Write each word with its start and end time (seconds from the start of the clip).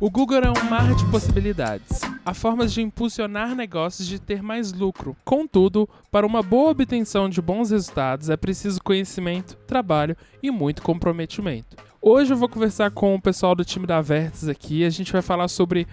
O 0.00 0.08
Google 0.08 0.38
é 0.38 0.50
um 0.50 0.70
mar 0.70 0.94
de 0.94 1.04
possibilidades. 1.10 2.00
Há 2.24 2.32
formas 2.32 2.72
de 2.72 2.80
impulsionar 2.80 3.54
negócios 3.54 4.08
de 4.08 4.18
ter 4.18 4.42
mais 4.42 4.72
lucro. 4.72 5.14
Contudo, 5.26 5.86
para 6.10 6.26
uma 6.26 6.42
boa 6.42 6.70
obtenção 6.70 7.28
de 7.28 7.42
bons 7.42 7.70
resultados 7.70 8.30
é 8.30 8.36
preciso 8.36 8.82
conhecimento, 8.82 9.56
trabalho 9.66 10.16
e 10.42 10.50
muito 10.50 10.80
comprometimento. 10.80 11.76
Hoje 12.00 12.32
eu 12.32 12.36
vou 12.38 12.48
conversar 12.48 12.90
com 12.92 13.14
o 13.14 13.20
pessoal 13.20 13.54
do 13.54 13.62
time 13.62 13.86
da 13.86 14.00
Vertes 14.00 14.48
aqui. 14.48 14.86
A 14.86 14.90
gente 14.90 15.12
vai 15.12 15.20
falar 15.20 15.48
sobre 15.48 15.86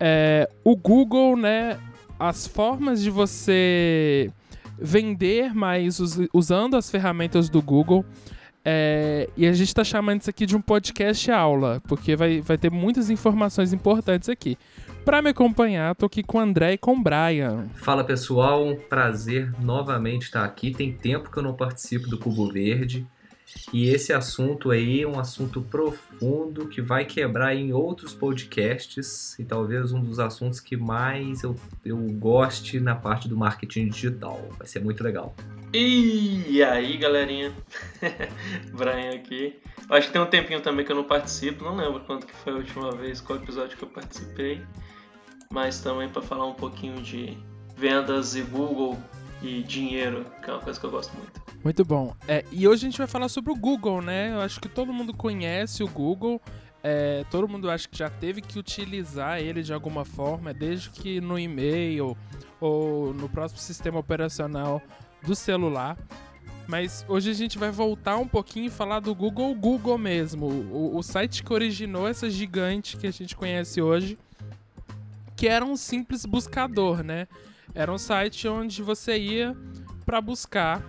é, 0.00 0.48
o 0.64 0.74
Google, 0.74 1.36
né? 1.36 1.78
As 2.18 2.46
formas 2.46 3.02
de 3.02 3.10
você 3.10 4.32
vender 4.78 5.54
mais 5.54 6.00
us 6.00 6.18
usando 6.32 6.78
as 6.78 6.90
ferramentas 6.90 7.50
do 7.50 7.60
Google. 7.60 8.06
É, 8.64 9.28
e 9.36 9.46
a 9.46 9.52
gente 9.52 9.68
está 9.68 9.82
chamando 9.82 10.20
isso 10.20 10.30
aqui 10.30 10.44
de 10.44 10.56
um 10.56 10.60
podcast 10.60 11.30
aula, 11.30 11.82
porque 11.88 12.14
vai, 12.14 12.40
vai 12.40 12.58
ter 12.58 12.70
muitas 12.70 13.08
informações 13.08 13.72
importantes 13.72 14.28
aqui. 14.28 14.58
Para 15.04 15.22
me 15.22 15.30
acompanhar, 15.30 15.94
tô 15.94 16.06
aqui 16.06 16.22
com 16.22 16.38
o 16.38 16.40
André 16.40 16.74
e 16.74 16.78
com 16.78 16.92
o 16.92 17.02
Brian. 17.02 17.68
Fala 17.74 18.04
pessoal, 18.04 18.76
prazer 18.88 19.50
novamente 19.62 20.24
estar 20.24 20.44
aqui. 20.44 20.72
Tem 20.72 20.92
tempo 20.92 21.30
que 21.30 21.38
eu 21.38 21.42
não 21.42 21.54
participo 21.54 22.08
do 22.08 22.18
Cubo 22.18 22.52
Verde. 22.52 23.06
E 23.72 23.88
esse 23.88 24.12
assunto 24.12 24.70
aí 24.70 25.02
é 25.02 25.06
um 25.06 25.18
assunto 25.18 25.60
profundo 25.60 26.66
que 26.66 26.80
vai 26.80 27.04
quebrar 27.04 27.54
em 27.54 27.72
outros 27.72 28.12
podcasts 28.12 29.38
e 29.38 29.44
talvez 29.44 29.92
um 29.92 30.00
dos 30.00 30.18
assuntos 30.18 30.60
que 30.60 30.76
mais 30.76 31.42
eu, 31.42 31.54
eu 31.84 31.96
goste 31.96 32.80
na 32.80 32.94
parte 32.94 33.28
do 33.28 33.36
marketing 33.36 33.88
digital. 33.88 34.48
Vai 34.58 34.66
ser 34.66 34.80
muito 34.80 35.02
legal. 35.02 35.34
E 35.72 36.62
aí, 36.64 36.96
galerinha? 36.96 37.54
Brian 38.74 39.14
aqui. 39.14 39.60
Acho 39.88 40.08
que 40.08 40.12
tem 40.12 40.22
um 40.22 40.26
tempinho 40.26 40.60
também 40.60 40.84
que 40.84 40.90
eu 40.90 40.96
não 40.96 41.04
participo, 41.04 41.64
não 41.64 41.76
lembro 41.76 42.00
quanto 42.00 42.26
que 42.26 42.34
foi 42.34 42.52
a 42.52 42.56
última 42.56 42.90
vez, 42.92 43.20
qual 43.20 43.38
episódio 43.38 43.76
que 43.76 43.84
eu 43.84 43.88
participei. 43.88 44.60
Mas 45.52 45.80
também 45.80 46.08
para 46.08 46.22
falar 46.22 46.46
um 46.46 46.54
pouquinho 46.54 47.00
de 47.02 47.36
vendas 47.76 48.34
e 48.34 48.42
Google 48.42 48.98
e 49.42 49.62
dinheiro, 49.62 50.26
que 50.42 50.50
é 50.50 50.52
uma 50.52 50.62
coisa 50.62 50.78
que 50.78 50.86
eu 50.86 50.90
gosto 50.90 51.16
muito. 51.16 51.40
Muito 51.62 51.84
bom. 51.84 52.14
É, 52.26 52.44
e 52.50 52.66
hoje 52.66 52.86
a 52.86 52.90
gente 52.90 52.98
vai 52.98 53.06
falar 53.06 53.28
sobre 53.28 53.52
o 53.52 53.54
Google, 53.54 54.00
né? 54.00 54.32
Eu 54.32 54.40
acho 54.40 54.60
que 54.60 54.68
todo 54.68 54.92
mundo 54.92 55.14
conhece 55.14 55.82
o 55.82 55.88
Google. 55.88 56.40
É, 56.82 57.24
todo 57.30 57.46
mundo 57.46 57.70
acha 57.70 57.86
que 57.86 57.98
já 57.98 58.08
teve 58.08 58.40
que 58.40 58.58
utilizar 58.58 59.38
ele 59.38 59.62
de 59.62 59.72
alguma 59.72 60.04
forma, 60.04 60.54
desde 60.54 60.88
que 60.88 61.20
no 61.20 61.38
e-mail 61.38 62.16
ou 62.58 63.12
no 63.12 63.28
próximo 63.28 63.60
sistema 63.60 63.98
operacional 63.98 64.80
do 65.22 65.34
celular. 65.34 65.98
Mas 66.66 67.04
hoje 67.08 67.30
a 67.30 67.34
gente 67.34 67.58
vai 67.58 67.70
voltar 67.70 68.16
um 68.16 68.28
pouquinho 68.28 68.66
e 68.66 68.70
falar 68.70 69.00
do 69.00 69.14
Google 69.14 69.54
Google 69.54 69.98
mesmo, 69.98 70.46
o, 70.46 70.96
o 70.96 71.02
site 71.02 71.42
que 71.42 71.52
originou 71.52 72.06
essa 72.06 72.30
gigante 72.30 72.96
que 72.96 73.06
a 73.06 73.10
gente 73.10 73.34
conhece 73.34 73.82
hoje, 73.82 74.16
que 75.34 75.48
era 75.48 75.64
um 75.64 75.76
simples 75.76 76.24
buscador, 76.24 77.02
né? 77.02 77.26
Era 77.74 77.92
um 77.92 77.98
site 77.98 78.48
onde 78.48 78.82
você 78.82 79.16
ia 79.18 79.56
para 80.04 80.20
buscar 80.20 80.82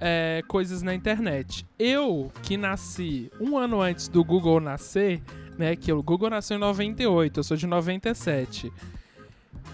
é, 0.00 0.42
coisas 0.46 0.82
na 0.82 0.94
internet. 0.94 1.66
Eu, 1.78 2.30
que 2.42 2.56
nasci 2.56 3.30
um 3.40 3.56
ano 3.56 3.80
antes 3.80 4.08
do 4.08 4.22
Google 4.24 4.60
nascer, 4.60 5.20
né? 5.58 5.74
Que 5.74 5.92
o 5.92 6.02
Google 6.02 6.30
nasceu 6.30 6.56
em 6.56 6.60
98, 6.60 7.40
eu 7.40 7.44
sou 7.44 7.56
de 7.56 7.66
97. 7.66 8.72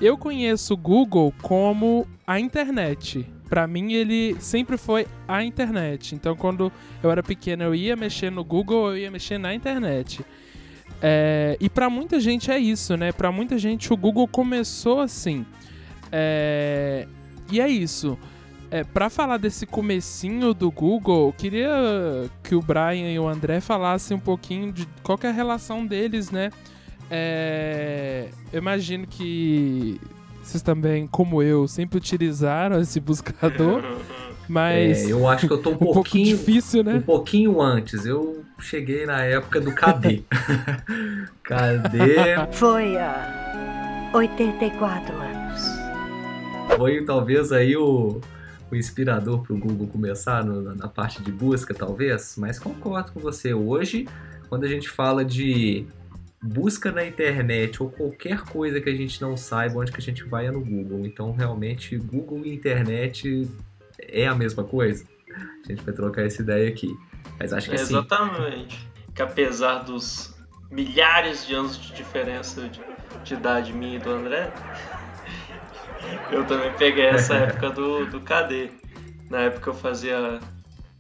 Eu 0.01 0.19
conheço 0.19 0.75
o 0.75 0.77
Google 0.77 1.33
como 1.43 2.07
a 2.27 2.41
internet. 2.41 3.27
Para 3.49 3.67
mim, 3.67 3.93
ele 3.93 4.37
sempre 4.41 4.77
foi 4.77 5.07
a 5.29 5.45
internet. 5.45 6.15
Então, 6.15 6.35
quando 6.35 6.73
eu 7.03 7.11
era 7.11 7.23
pequeno, 7.23 7.63
eu 7.63 7.75
ia 7.75 7.95
mexer 7.95 8.31
no 8.31 8.43
Google, 8.43 8.89
eu 8.89 8.99
ia 8.99 9.11
mexer 9.11 9.39
na 9.39 9.55
internet. 9.55 10.25
É, 11.01 11.57
e 11.61 11.69
para 11.69 11.89
muita 11.91 12.19
gente 12.19 12.51
é 12.51 12.59
isso, 12.59 12.97
né? 12.97 13.13
Para 13.13 13.31
muita 13.31 13.59
gente 13.59 13.93
o 13.93 13.97
Google 13.97 14.27
começou 14.27 15.01
assim. 15.01 15.47
É, 16.17 17.09
e 17.51 17.61
é 17.61 17.69
isso. 17.69 18.17
É, 18.71 18.85
para 18.85 19.11
falar 19.11 19.37
desse 19.37 19.67
comecinho 19.67 20.55
do 20.55 20.71
Google, 20.71 21.29
eu 21.29 21.33
queria 21.33 21.71
que 22.43 22.55
o 22.55 22.63
Brian 22.63 23.11
e 23.11 23.19
o 23.19 23.27
André 23.27 23.61
falassem 23.61 24.17
um 24.17 24.21
pouquinho 24.21 24.73
de 24.73 24.87
qual 25.03 25.19
é 25.23 25.29
a 25.29 25.33
relação 25.33 25.85
deles, 25.85 26.31
né? 26.31 26.51
É, 27.11 28.29
eu 28.53 28.59
imagino 28.59 29.07
que 29.09 30.01
vocês 30.41 30.63
também, 30.63 31.07
como 31.07 31.43
eu, 31.43 31.67
sempre 31.67 31.99
utilizaram 31.99 32.81
esse 32.81 33.01
buscador. 33.01 33.83
Mas 34.47 35.09
é, 35.09 35.13
eu 35.13 35.27
acho 35.27 35.47
que 35.47 35.53
eu 35.53 35.63
tô 35.63 35.71
um, 35.71 35.75
um 35.81 35.93
pouquinho 35.93 36.37
difícil, 36.37 36.85
né? 36.85 36.95
Um 36.97 37.01
pouquinho 37.01 37.61
antes. 37.61 38.05
Eu 38.05 38.45
cheguei 38.61 39.07
na 39.07 39.25
época 39.25 39.61
do 39.61 39.73
KD. 39.73 40.23
KD. 41.43 42.53
Foi 42.53 42.97
há 42.99 44.11
84 44.13 45.17
anos. 45.17 45.24
Foi 46.77 47.05
talvez 47.05 47.53
aí 47.53 47.77
o, 47.77 48.21
o 48.71 48.77
inspirador 48.77 49.43
para 49.43 49.55
o 49.55 49.59
Google 49.59 49.87
começar 49.87 50.45
no, 50.45 50.75
na 50.75 50.89
parte 50.89 51.23
de 51.23 51.31
busca, 51.31 51.73
talvez. 51.73 52.37
Mas 52.39 52.59
concordo 52.59 53.13
com 53.13 53.21
você. 53.21 53.55
Hoje, 53.55 54.09
quando 54.49 54.65
a 54.65 54.69
gente 54.69 54.89
fala 54.89 55.25
de 55.25 55.87
busca 56.43 56.93
na 56.93 57.05
internet 57.05 57.83
ou 57.83 57.91
qualquer 57.91 58.43
coisa 58.43 58.81
que 58.81 58.91
a 58.91 58.95
gente 58.95 59.21
não 59.21 59.37
saiba, 59.37 59.79
onde 59.79 59.91
que 59.91 59.99
a 59.99 60.03
gente 60.03 60.25
vai 60.25 60.47
é 60.47 60.51
no 60.51 60.61
Google. 60.61 61.07
Então, 61.07 61.33
realmente, 61.33 61.97
Google 61.97 62.45
e 62.45 62.55
internet 62.55 63.49
é 63.99 64.27
a 64.27 64.35
mesma 64.35 64.63
coisa. 64.63 65.07
A 65.65 65.69
gente 65.69 65.83
vai 65.83 65.95
trocar 65.95 66.23
essa 66.23 66.43
ideia 66.43 66.69
aqui. 66.69 66.95
Mas 67.39 67.53
acho 67.53 67.69
que 67.69 67.75
é, 67.75 67.79
sim. 67.79 67.95
Exatamente. 67.95 68.89
Que 69.15 69.23
apesar 69.23 69.79
dos 69.81 70.35
milhares 70.71 71.47
de 71.47 71.55
anos 71.55 71.81
de 71.81 71.93
diferença 71.95 72.69
de, 72.69 72.81
de 73.25 73.35
idade 73.35 73.73
minha 73.73 73.97
e 73.97 73.99
do 73.99 74.11
André, 74.11 74.53
eu 76.31 76.45
também 76.47 76.73
peguei 76.75 77.07
essa 77.07 77.35
época 77.35 77.71
do, 77.71 78.07
do 78.07 78.21
KD. 78.21 78.71
Na 79.31 79.41
época 79.43 79.71
eu 79.71 79.75
fazia 79.75 80.41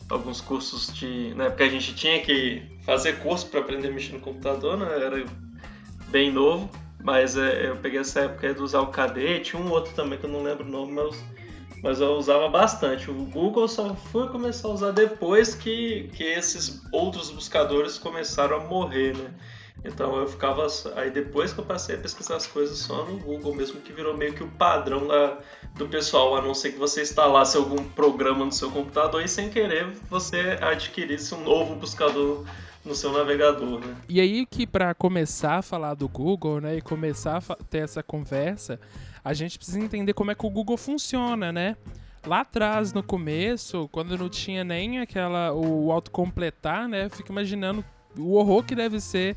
alguns 0.08 0.40
cursos 0.40 0.92
de. 0.92 1.34
Na 1.34 1.44
época 1.44 1.64
a 1.64 1.68
gente 1.68 1.94
tinha 1.94 2.20
que 2.20 2.62
fazer 2.84 3.18
curso 3.18 3.48
para 3.48 3.60
aprender 3.60 3.88
a 3.88 3.92
mexer 3.92 4.12
no 4.12 4.20
computador, 4.20 4.76
né? 4.76 4.86
Era 5.02 5.24
bem 6.08 6.30
novo, 6.32 6.70
mas 7.02 7.36
é, 7.36 7.68
eu 7.68 7.76
peguei 7.76 8.00
essa 8.00 8.20
época 8.20 8.54
de 8.54 8.62
usar 8.62 8.80
o 8.80 8.88
KD, 8.88 9.40
tinha 9.40 9.60
um 9.60 9.70
outro 9.70 9.92
também 9.94 10.18
que 10.18 10.24
eu 10.24 10.30
não 10.30 10.42
lembro 10.42 10.64
o 10.64 10.68
nome, 10.68 10.92
mas, 10.92 11.24
mas 11.82 12.00
eu 12.00 12.12
usava 12.12 12.48
bastante. 12.48 13.10
O 13.10 13.14
Google 13.26 13.68
só 13.68 13.94
fui 13.94 14.28
começar 14.28 14.68
a 14.68 14.72
usar 14.72 14.90
depois 14.92 15.54
que, 15.54 16.08
que 16.14 16.22
esses 16.22 16.82
outros 16.92 17.30
buscadores 17.30 17.98
começaram 17.98 18.56
a 18.56 18.60
morrer, 18.60 19.16
né? 19.16 19.30
Então 19.84 20.16
eu 20.16 20.26
ficava. 20.26 20.66
Aí 20.96 21.10
depois 21.10 21.52
que 21.52 21.60
eu 21.60 21.64
passei 21.64 21.96
a 21.96 21.98
pesquisar 21.98 22.36
as 22.36 22.46
coisas 22.46 22.78
só 22.78 23.04
no 23.04 23.18
Google 23.18 23.54
mesmo, 23.54 23.80
que 23.80 23.92
virou 23.92 24.16
meio 24.16 24.32
que 24.32 24.42
o 24.42 24.48
padrão 24.48 25.06
da, 25.06 25.38
do 25.74 25.86
pessoal, 25.86 26.36
a 26.36 26.42
não 26.42 26.54
ser 26.54 26.72
que 26.72 26.78
você 26.78 27.02
instalasse 27.02 27.56
algum 27.56 27.84
programa 27.90 28.44
no 28.44 28.52
seu 28.52 28.70
computador 28.70 29.22
e 29.22 29.28
sem 29.28 29.50
querer 29.50 29.86
você 30.08 30.58
adquirisse 30.60 31.34
um 31.34 31.44
novo 31.44 31.74
buscador 31.76 32.44
no 32.84 32.94
seu 32.94 33.12
navegador, 33.12 33.80
né? 33.80 33.96
E 34.08 34.20
aí 34.20 34.46
que 34.46 34.66
para 34.66 34.94
começar 34.94 35.56
a 35.56 35.62
falar 35.62 35.94
do 35.94 36.08
Google, 36.08 36.60
né, 36.60 36.76
e 36.76 36.80
começar 36.82 37.42
a 37.48 37.54
ter 37.64 37.78
essa 37.78 38.02
conversa, 38.02 38.78
a 39.24 39.32
gente 39.32 39.56
precisa 39.56 39.80
entender 39.80 40.12
como 40.12 40.30
é 40.30 40.34
que 40.34 40.46
o 40.46 40.50
Google 40.50 40.76
funciona, 40.76 41.50
né? 41.50 41.76
Lá 42.26 42.40
atrás, 42.40 42.92
no 42.92 43.02
começo, 43.02 43.88
quando 43.92 44.16
não 44.16 44.30
tinha 44.30 44.64
nem 44.64 44.98
aquela 44.98 45.52
o 45.52 45.92
autocompletar, 45.92 46.88
né? 46.88 47.08
Fico 47.10 47.32
imaginando 47.32 47.84
o 48.16 48.34
horror 48.34 48.62
que 48.62 48.74
deve 48.74 49.00
ser 49.00 49.36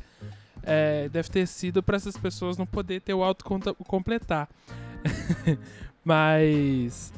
é, 0.62 1.08
deve 1.08 1.28
ter 1.28 1.46
sido 1.46 1.82
para 1.82 1.96
essas 1.96 2.16
pessoas 2.16 2.56
não 2.56 2.66
poder 2.66 3.00
ter 3.00 3.14
o 3.14 3.22
autocompletar. 3.22 4.48
Mas 6.04 7.12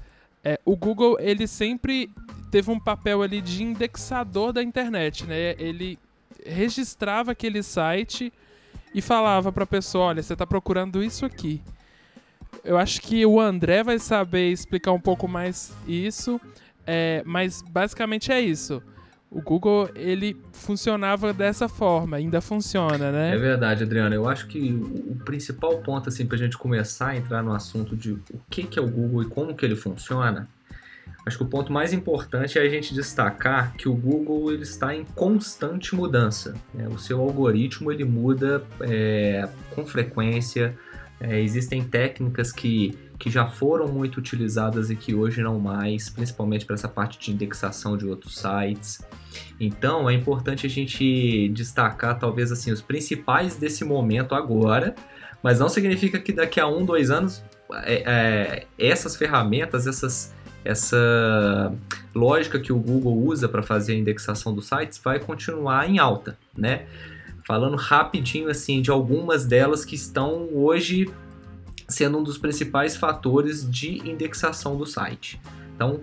é, 0.45 0.59
o 0.65 0.77
Google 0.77 1.17
ele 1.21 1.47
sempre 1.47 2.11
teve 2.51 2.71
um 2.71 2.78
papel 2.81 3.23
ali 3.23 3.41
de 3.41 3.62
indexador 3.62 4.53
da 4.53 4.62
internet, 4.62 5.27
né? 5.27 5.55
Ele 5.59 5.98
registrava 6.45 7.33
aquele 7.33 7.63
site 7.63 8.33
e 8.95 9.01
falava 9.01 9.53
para 9.53 9.65
a 9.65 9.66
pessoa, 9.66 10.07
olha, 10.07 10.22
você 10.22 10.33
está 10.33 10.47
procurando 10.47 11.03
isso 11.03 11.25
aqui. 11.25 11.63
Eu 12.65 12.77
acho 12.77 13.01
que 13.01 13.25
o 13.25 13.41
André 13.41 13.83
vai 13.83 13.98
saber 13.98 14.51
explicar 14.51 14.93
um 14.93 15.01
pouco 15.01 15.28
mais 15.28 15.72
isso, 15.86 16.41
é, 16.86 17.22
mas 17.25 17.63
basicamente 17.63 18.33
é 18.33 18.41
isso 18.41 18.83
o 19.30 19.41
Google 19.41 19.88
ele 19.94 20.36
funcionava 20.53 21.32
dessa 21.32 21.68
forma, 21.68 22.16
ainda 22.16 22.41
funciona, 22.41 23.12
né? 23.12 23.34
É 23.34 23.38
verdade, 23.38 23.84
Adriano. 23.84 24.12
Eu 24.12 24.28
acho 24.28 24.48
que 24.48 24.72
o 24.72 25.15
principal 25.24 25.78
ponto 25.78 26.09
assim 26.09 26.27
para 26.27 26.34
a 26.34 26.38
gente 26.38 26.59
começar 26.59 27.10
a 27.10 27.16
entrar 27.16 27.42
no 27.42 27.53
assunto 27.53 27.97
de 27.97 28.12
o 28.12 28.41
que, 28.50 28.65
que 28.65 28.78
é 28.78 28.82
o 28.82 28.88
Google 28.88 29.22
e 29.22 29.27
como 29.27 29.54
que 29.54 29.65
ele 29.65 29.77
funciona, 29.77 30.48
acho 31.24 31.36
que 31.36 31.44
o 31.44 31.47
ponto 31.47 31.72
mais 31.72 31.92
importante 31.92 32.59
é 32.59 32.62
a 32.62 32.68
gente 32.68 32.92
destacar 32.92 33.74
que 33.74 33.88
o 33.88 33.94
Google 33.94 34.53
ele 34.53 34.65
está 34.65 34.94
em 34.94 35.04
constante 35.04 35.94
mudança. 35.94 36.56
Né? 36.74 36.88
O 36.88 36.98
seu 36.98 37.21
algoritmo 37.21 37.92
ele 37.92 38.04
muda 38.04 38.65
é, 38.80 39.48
com 39.71 39.86
frequência. 39.86 40.76
É, 41.21 41.39
existem 41.39 41.84
técnicas 41.84 42.51
que, 42.51 42.97
que 43.19 43.31
já 43.31 43.47
foram 43.47 43.87
muito 43.87 44.17
utilizadas 44.17 44.89
e 44.89 44.97
que 44.97 45.15
hoje 45.15 45.43
não 45.43 45.59
mais, 45.59 46.09
principalmente 46.09 46.65
para 46.65 46.75
essa 46.75 46.89
parte 46.89 47.19
de 47.19 47.31
indexação 47.31 47.95
de 47.95 48.07
outros 48.07 48.39
sites. 48.39 49.03
Então 49.61 50.09
é 50.09 50.15
importante 50.15 50.67
a 50.67 50.71
gente 50.71 51.51
destacar 51.51 52.19
talvez 52.19 52.51
assim 52.51 52.72
os 52.72 52.81
principais 52.81 53.57
desse 53.57 53.84
momento 53.84 54.34
agora, 54.34 54.95
mas 55.43 55.59
não 55.59 55.69
significa 55.69 56.19
que 56.19 56.33
daqui 56.33 56.59
a 56.59 56.67
um, 56.67 56.87
dois 56.87 57.11
anos 57.11 57.45
é, 57.84 58.03
é, 58.07 58.67
essas 58.78 59.15
ferramentas, 59.15 59.87
essas, 59.87 60.34
essa 60.65 61.72
lógica 62.15 62.59
que 62.59 62.72
o 62.72 62.78
Google 62.78 63.17
usa 63.19 63.47
para 63.47 63.63
fazer 63.63 63.93
a 63.93 63.97
indexação 63.97 64.55
dos 64.55 64.67
sites 64.67 64.99
vai 65.03 65.21
continuar 65.21 65.89
em 65.89 65.99
alta, 65.99 66.39
né? 66.57 66.87
Falando 67.50 67.76
rapidinho 67.76 68.48
assim 68.48 68.80
de 68.80 68.92
algumas 68.92 69.44
delas 69.44 69.84
que 69.84 69.97
estão 69.97 70.48
hoje 70.52 71.12
sendo 71.88 72.18
um 72.18 72.22
dos 72.22 72.38
principais 72.38 72.97
fatores 72.97 73.68
de 73.68 74.08
indexação 74.08 74.76
do 74.76 74.86
site. 74.86 75.41
Então, 75.74 75.98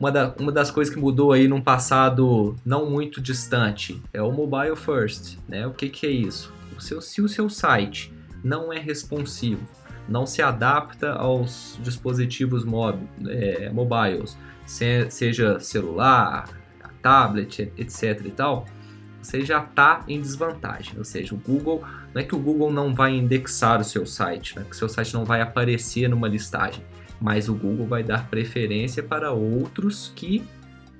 uma, 0.00 0.10
da, 0.10 0.34
uma 0.40 0.50
das 0.50 0.70
coisas 0.70 0.92
que 0.92 0.98
mudou 0.98 1.32
aí 1.32 1.46
num 1.46 1.60
passado 1.60 2.56
não 2.64 2.88
muito 2.88 3.20
distante 3.20 4.00
é 4.10 4.22
o 4.22 4.32
mobile 4.32 4.74
first, 4.74 5.36
né? 5.46 5.66
O 5.66 5.74
que, 5.74 5.90
que 5.90 6.06
é 6.06 6.10
isso? 6.10 6.50
O 6.74 6.80
seu, 6.80 7.02
se 7.02 7.20
o 7.20 7.28
seu 7.28 7.50
site 7.50 8.10
não 8.42 8.72
é 8.72 8.78
responsivo, 8.78 9.68
não 10.08 10.24
se 10.24 10.40
adapta 10.40 11.12
aos 11.12 11.78
dispositivos 11.82 12.64
mob, 12.64 12.98
é, 13.28 13.68
mobiles, 13.68 14.34
se, 14.64 15.10
seja 15.10 15.60
celular, 15.60 16.48
tablet, 17.02 17.70
etc 17.76 18.24
e 18.24 18.30
tal, 18.30 18.64
você 19.26 19.44
já 19.44 19.62
está 19.62 20.04
em 20.06 20.20
desvantagem. 20.20 20.94
Ou 20.96 21.04
seja, 21.04 21.34
o 21.34 21.38
Google 21.38 21.84
não 22.14 22.22
é 22.22 22.24
que 22.24 22.34
o 22.34 22.38
Google 22.38 22.72
não 22.72 22.94
vai 22.94 23.14
indexar 23.14 23.80
o 23.80 23.84
seu 23.84 24.06
site, 24.06 24.56
né? 24.56 24.64
que 24.64 24.74
o 24.74 24.78
seu 24.78 24.88
site 24.88 25.12
não 25.14 25.24
vai 25.24 25.40
aparecer 25.40 26.08
numa 26.08 26.28
listagem, 26.28 26.82
mas 27.20 27.48
o 27.48 27.54
Google 27.54 27.86
vai 27.86 28.02
dar 28.02 28.28
preferência 28.28 29.02
para 29.02 29.32
outros 29.32 30.12
que 30.14 30.42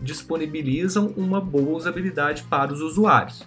disponibilizam 0.00 1.14
uma 1.16 1.40
boa 1.40 1.76
usabilidade 1.76 2.42
para 2.44 2.72
os 2.72 2.80
usuários. 2.80 3.46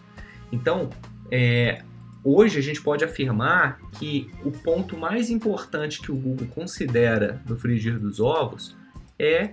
Então, 0.52 0.90
é, 1.32 1.84
hoje 2.24 2.58
a 2.58 2.62
gente 2.62 2.82
pode 2.82 3.04
afirmar 3.04 3.80
que 4.00 4.32
o 4.44 4.52
ponto 4.52 4.98
mais 4.98 5.30
importante 5.30 6.02
que 6.02 6.12
o 6.12 6.16
Google 6.16 6.48
considera 6.48 7.42
no 7.48 7.56
frigir 7.56 8.00
dos 8.00 8.20
ovos 8.20 8.76
é 9.18 9.52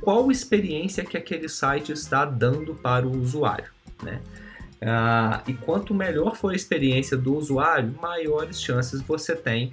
qual 0.00 0.30
experiência 0.30 1.04
que 1.04 1.16
aquele 1.16 1.48
site 1.48 1.92
está 1.92 2.24
dando 2.24 2.74
para 2.74 3.06
o 3.06 3.16
usuário. 3.16 3.70
Né? 4.02 4.20
Ah, 4.80 5.42
e 5.46 5.54
quanto 5.54 5.92
melhor 5.92 6.36
for 6.36 6.52
a 6.52 6.54
experiência 6.54 7.16
do 7.16 7.36
usuário, 7.36 7.94
maiores 8.00 8.60
chances 8.60 9.00
você 9.00 9.34
tem 9.34 9.72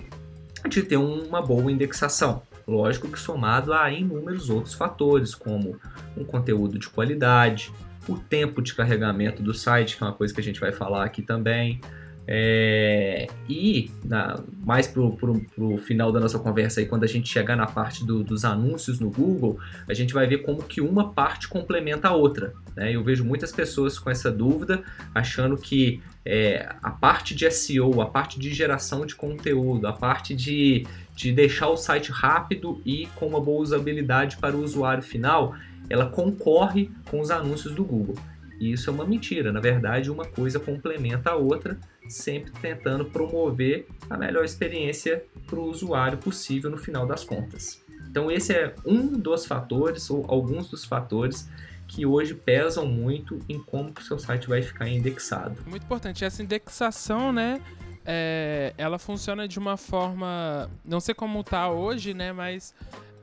de 0.67 0.81
ter 0.81 0.97
uma 0.97 1.41
boa 1.41 1.71
indexação. 1.71 2.41
Lógico 2.67 3.07
que 3.07 3.19
somado 3.19 3.71
a 3.73 3.91
inúmeros 3.91 4.49
outros 4.49 4.73
fatores, 4.73 5.35
como 5.35 5.79
um 6.17 6.23
conteúdo 6.23 6.79
de 6.79 6.89
qualidade, 6.89 7.71
o 8.07 8.17
tempo 8.17 8.61
de 8.61 8.73
carregamento 8.73 9.43
do 9.43 9.53
site, 9.53 9.97
que 9.97 10.03
é 10.03 10.07
uma 10.07 10.13
coisa 10.13 10.33
que 10.33 10.41
a 10.41 10.43
gente 10.43 10.59
vai 10.59 10.71
falar 10.71 11.05
aqui 11.05 11.21
também, 11.21 11.79
é, 12.27 13.27
e 13.47 13.91
na, 14.03 14.39
mais 14.63 14.87
pro, 14.87 15.11
pro, 15.15 15.39
pro, 15.55 15.77
final 15.77 16.11
da 16.11 16.19
nossa 16.19 16.39
conversa 16.39 16.79
aí, 16.79 16.87
quando 16.87 17.03
a 17.03 17.07
gente 17.07 17.29
chegar 17.29 17.55
na 17.55 17.67
parte 17.67 18.03
do, 18.03 18.23
dos 18.23 18.43
anúncios 18.43 18.99
no 18.99 19.11
Google, 19.11 19.59
a 19.87 19.93
gente 19.93 20.13
vai 20.13 20.25
ver 20.25 20.39
como 20.39 20.63
que 20.63 20.81
uma 20.81 21.13
parte 21.13 21.47
complementa 21.47 22.07
a 22.07 22.13
outra. 22.13 22.53
Né? 22.75 22.95
Eu 22.95 23.03
vejo 23.03 23.23
muitas 23.23 23.51
pessoas 23.51 23.99
com 23.99 24.09
essa 24.09 24.31
dúvida, 24.31 24.83
achando 25.13 25.55
que 25.55 26.01
é, 26.25 26.67
a 26.81 26.89
parte 26.89 27.35
de 27.35 27.49
SEO, 27.51 28.01
a 28.01 28.07
parte 28.07 28.39
de 28.39 28.51
geração 28.51 29.05
de 29.05 29.13
conteúdo, 29.13 29.87
a 29.87 29.93
parte 29.93 30.35
de, 30.35 30.87
de 31.15 31.31
deixar 31.31 31.69
o 31.69 31.77
site 31.77 32.11
rápido 32.11 32.81
e 32.83 33.07
com 33.15 33.27
uma 33.27 33.39
boa 33.39 33.61
usabilidade 33.61 34.37
para 34.37 34.55
o 34.55 34.63
usuário 34.63 35.03
final, 35.03 35.55
ela 35.87 36.07
concorre 36.07 36.89
com 37.09 37.19
os 37.19 37.29
anúncios 37.29 37.75
do 37.75 37.85
Google. 37.85 38.15
E 38.59 38.71
isso 38.71 38.89
é 38.89 38.93
uma 38.93 39.05
mentira. 39.05 39.51
Na 39.51 39.59
verdade, 39.59 40.09
uma 40.09 40.25
coisa 40.25 40.59
complementa 40.59 41.31
a 41.31 41.35
outra, 41.35 41.77
sempre 42.07 42.51
tentando 42.61 43.05
promover 43.05 43.87
a 44.09 44.17
melhor 44.17 44.43
experiência 44.43 45.23
para 45.47 45.59
o 45.59 45.69
usuário 45.69 46.17
possível 46.17 46.69
no 46.69 46.77
final 46.77 47.05
das 47.05 47.23
contas. 47.23 47.83
Então, 48.09 48.31
esse 48.31 48.53
é 48.53 48.73
um 48.85 49.07
dos 49.07 49.45
fatores, 49.45 50.09
ou 50.09 50.25
alguns 50.27 50.69
dos 50.69 50.85
fatores, 50.85 51.49
que 51.87 52.05
hoje 52.05 52.33
pesam 52.33 52.85
muito 52.85 53.39
em 53.47 53.59
como 53.59 53.93
o 53.97 54.01
seu 54.01 54.17
site 54.17 54.47
vai 54.47 54.61
ficar 54.61 54.87
indexado. 54.87 55.57
Muito 55.67 55.83
importante. 55.83 56.23
Essa 56.23 56.41
indexação, 56.41 57.31
né? 57.31 57.61
É, 58.05 58.73
ela 58.77 58.97
funciona 58.97 59.47
de 59.47 59.59
uma 59.59 59.77
forma. 59.77 60.69
Não 60.83 60.99
sei 60.99 61.13
como 61.13 61.41
está 61.41 61.69
hoje, 61.69 62.13
né? 62.13 62.31
Mas 62.31 62.73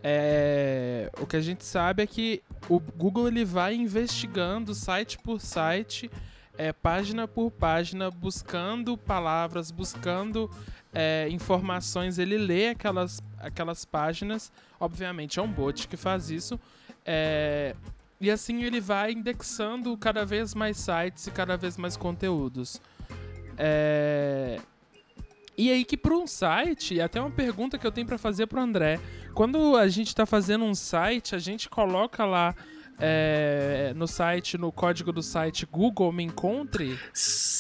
é, 0.02 1.11
o 1.20 1.26
que 1.26 1.37
a 1.37 1.40
gente 1.40 1.64
sabe 1.64 2.02
é 2.02 2.06
que 2.06 2.43
o 2.69 2.81
Google 2.81 3.29
ele 3.29 3.44
vai 3.44 3.75
investigando 3.75 4.75
site 4.75 5.19
por 5.19 5.40
site, 5.40 6.11
é, 6.57 6.73
página 6.73 7.27
por 7.27 7.51
página, 7.51 8.11
buscando 8.11 8.97
palavras, 8.97 9.71
buscando 9.71 10.51
é, 10.93 11.29
informações. 11.31 12.19
Ele 12.19 12.37
lê 12.37 12.69
aquelas, 12.69 13.23
aquelas 13.39 13.85
páginas. 13.85 14.53
Obviamente 14.79 15.39
é 15.39 15.43
um 15.43 15.51
bot 15.51 15.89
que 15.89 15.97
faz 15.97 16.31
isso. 16.31 16.59
É, 17.05 17.75
e 18.23 18.31
assim 18.31 18.63
ele 18.63 18.81
vai 18.81 19.11
indexando 19.11 19.97
cada 19.97 20.25
vez 20.25 20.55
mais 20.55 20.77
sites 20.77 21.27
e 21.27 21.31
cada 21.33 21.57
vez 21.57 21.77
mais 21.77 21.97
conteúdos. 21.97 22.81
É... 23.59 24.61
E 25.59 25.71
aí 25.71 25.85
que 25.85 25.97
para 25.97 26.15
um 26.15 26.27
site, 26.27 27.01
até 27.01 27.21
uma 27.21 27.33
pergunta 27.33 27.77
que 27.77 27.85
eu 27.87 27.91
tenho 27.91 28.07
para 28.07 28.17
fazer 28.17 28.47
para 28.47 28.61
o 28.61 28.63
André, 28.63 29.01
quando 29.35 29.77
a 29.77 29.89
gente 29.89 30.07
está 30.09 30.25
fazendo 30.25 30.65
um 30.65 30.75
site, 30.75 31.35
a 31.35 31.39
gente 31.39 31.69
coloca 31.69 32.25
lá 32.25 32.55
é, 32.99 33.93
no 33.97 34.06
site, 34.06 34.56
no 34.56 34.71
código 34.71 35.12
do 35.12 35.23
site 35.23 35.67
Google 35.67 36.12
me 36.12 36.23
encontre? 36.23 36.99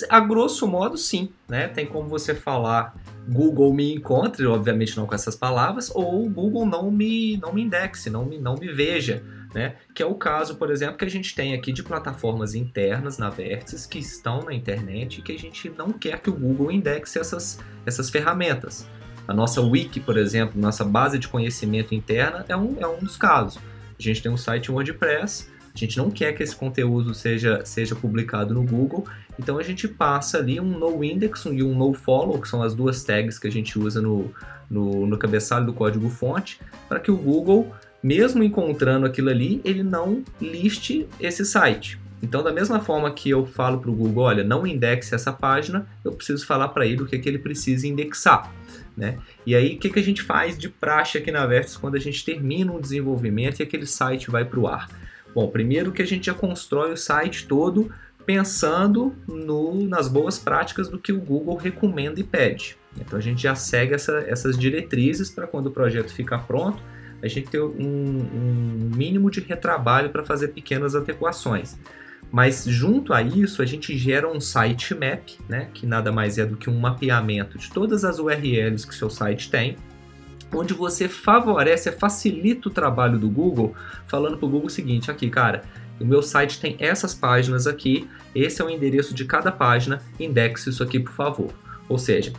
A 0.08 0.20
grosso 0.20 0.66
modo, 0.66 0.96
sim. 0.96 1.30
Né? 1.48 1.68
Tem 1.68 1.86
como 1.86 2.08
você 2.08 2.34
falar 2.34 2.94
Google 3.28 3.72
me 3.72 3.94
encontre, 3.94 4.46
obviamente 4.46 4.96
não 4.96 5.06
com 5.06 5.14
essas 5.14 5.36
palavras, 5.36 5.90
ou 5.94 6.28
Google 6.28 6.66
não 6.66 6.90
me, 6.90 7.36
não 7.38 7.52
me 7.52 7.62
indexe, 7.62 8.10
não 8.10 8.24
me, 8.24 8.38
não 8.38 8.54
me 8.54 8.68
veja. 8.72 9.22
Né? 9.54 9.76
Que 9.94 10.02
é 10.02 10.06
o 10.06 10.14
caso, 10.14 10.56
por 10.56 10.70
exemplo, 10.70 10.96
que 10.96 11.04
a 11.04 11.10
gente 11.10 11.34
tem 11.34 11.52
aqui 11.52 11.72
de 11.72 11.82
plataformas 11.82 12.54
internas 12.54 13.18
na 13.18 13.28
Vértices 13.28 13.84
que 13.84 13.98
estão 13.98 14.42
na 14.42 14.54
internet 14.54 15.18
e 15.18 15.22
que 15.22 15.32
a 15.32 15.38
gente 15.38 15.68
não 15.76 15.92
quer 15.92 16.20
que 16.20 16.30
o 16.30 16.32
Google 16.32 16.72
indexe 16.72 17.18
essas, 17.18 17.58
essas 17.84 18.08
ferramentas. 18.08 18.88
A 19.28 19.34
nossa 19.34 19.60
wiki, 19.60 20.00
por 20.00 20.16
exemplo, 20.16 20.60
nossa 20.60 20.84
base 20.84 21.18
de 21.18 21.28
conhecimento 21.28 21.94
interna 21.94 22.44
é 22.48 22.56
um, 22.56 22.76
é 22.80 22.86
um 22.86 22.98
dos 22.98 23.16
casos. 23.16 23.60
A 24.02 24.12
gente 24.12 24.20
tem 24.20 24.32
um 24.32 24.36
site 24.36 24.70
WordPress, 24.70 25.48
a 25.72 25.78
gente 25.78 25.96
não 25.96 26.10
quer 26.10 26.32
que 26.32 26.42
esse 26.42 26.56
conteúdo 26.56 27.14
seja, 27.14 27.64
seja 27.64 27.94
publicado 27.94 28.52
no 28.52 28.64
Google, 28.64 29.06
então 29.38 29.58
a 29.58 29.62
gente 29.62 29.86
passa 29.86 30.38
ali 30.38 30.58
um 30.58 30.78
no-index 30.78 31.44
e 31.44 31.62
um 31.62 31.74
no-follow, 31.74 32.40
que 32.40 32.48
são 32.48 32.62
as 32.62 32.74
duas 32.74 33.04
tags 33.04 33.38
que 33.38 33.46
a 33.46 33.50
gente 33.50 33.78
usa 33.78 34.02
no, 34.02 34.34
no, 34.68 35.06
no 35.06 35.16
cabeçalho 35.16 35.66
do 35.66 35.72
código-fonte, 35.72 36.60
para 36.88 36.98
que 36.98 37.12
o 37.12 37.16
Google, 37.16 37.72
mesmo 38.02 38.42
encontrando 38.42 39.06
aquilo 39.06 39.30
ali, 39.30 39.60
ele 39.64 39.84
não 39.84 40.24
liste 40.40 41.06
esse 41.20 41.44
site. 41.44 41.98
Então, 42.20 42.42
da 42.42 42.52
mesma 42.52 42.80
forma 42.80 43.10
que 43.10 43.30
eu 43.30 43.46
falo 43.46 43.78
para 43.78 43.90
o 43.90 43.94
Google, 43.94 44.24
olha, 44.24 44.44
não 44.44 44.66
indexe 44.66 45.14
essa 45.14 45.32
página, 45.32 45.86
eu 46.04 46.12
preciso 46.12 46.46
falar 46.46 46.68
para 46.68 46.86
ele 46.86 47.02
o 47.02 47.06
que, 47.06 47.16
é 47.16 47.18
que 47.18 47.28
ele 47.28 47.38
precisa 47.38 47.86
indexar. 47.86 48.52
Né? 48.96 49.18
E 49.46 49.54
aí, 49.54 49.74
o 49.74 49.78
que, 49.78 49.88
que 49.88 49.98
a 49.98 50.02
gente 50.02 50.22
faz 50.22 50.58
de 50.58 50.68
praxe 50.68 51.16
aqui 51.16 51.30
na 51.30 51.46
Vertex 51.46 51.76
quando 51.76 51.94
a 51.94 52.00
gente 52.00 52.24
termina 52.24 52.72
um 52.72 52.80
desenvolvimento 52.80 53.60
e 53.60 53.62
aquele 53.62 53.86
site 53.86 54.30
vai 54.30 54.44
para 54.44 54.60
o 54.60 54.66
ar? 54.66 54.88
Bom, 55.34 55.48
primeiro 55.48 55.92
que 55.92 56.02
a 56.02 56.06
gente 56.06 56.26
já 56.26 56.34
constrói 56.34 56.92
o 56.92 56.96
site 56.96 57.46
todo 57.46 57.90
pensando 58.26 59.14
no, 59.26 59.86
nas 59.88 60.08
boas 60.08 60.38
práticas 60.38 60.88
do 60.88 60.98
que 60.98 61.12
o 61.12 61.18
Google 61.18 61.56
recomenda 61.56 62.20
e 62.20 62.24
pede. 62.24 62.76
Então 63.00 63.18
a 63.18 63.22
gente 63.22 63.42
já 63.42 63.54
segue 63.54 63.94
essa, 63.94 64.18
essas 64.26 64.56
diretrizes 64.58 65.30
para 65.30 65.46
quando 65.46 65.66
o 65.66 65.70
projeto 65.70 66.12
ficar 66.12 66.46
pronto, 66.46 66.82
a 67.22 67.28
gente 67.28 67.48
ter 67.48 67.60
um, 67.60 67.70
um 67.78 68.90
mínimo 68.94 69.30
de 69.30 69.40
retrabalho 69.40 70.10
para 70.10 70.24
fazer 70.24 70.48
pequenas 70.48 70.94
adequações. 70.94 71.78
Mas 72.32 72.64
junto 72.66 73.12
a 73.12 73.20
isso, 73.20 73.60
a 73.60 73.66
gente 73.66 73.96
gera 73.96 74.26
um 74.26 74.40
sitemap, 74.40 75.38
né, 75.46 75.68
que 75.74 75.84
nada 75.84 76.10
mais 76.10 76.38
é 76.38 76.46
do 76.46 76.56
que 76.56 76.70
um 76.70 76.80
mapeamento 76.80 77.58
de 77.58 77.70
todas 77.70 78.04
as 78.04 78.18
URLs 78.18 78.86
que 78.86 78.94
seu 78.94 79.10
site 79.10 79.50
tem, 79.50 79.76
onde 80.50 80.72
você 80.72 81.08
favorece, 81.08 81.92
facilita 81.92 82.68
o 82.68 82.72
trabalho 82.72 83.18
do 83.18 83.28
Google, 83.28 83.74
falando 84.06 84.38
para 84.38 84.46
o 84.46 84.48
Google 84.48 84.68
o 84.68 84.70
seguinte, 84.70 85.10
aqui, 85.10 85.28
cara, 85.28 85.62
o 86.00 86.06
meu 86.06 86.22
site 86.22 86.58
tem 86.58 86.74
essas 86.78 87.14
páginas 87.14 87.66
aqui, 87.66 88.08
esse 88.34 88.62
é 88.62 88.64
o 88.64 88.70
endereço 88.70 89.14
de 89.14 89.26
cada 89.26 89.52
página, 89.52 90.00
indexe 90.18 90.70
isso 90.70 90.82
aqui, 90.82 90.98
por 90.98 91.12
favor. 91.12 91.52
Ou 91.86 91.98
seja, 91.98 92.32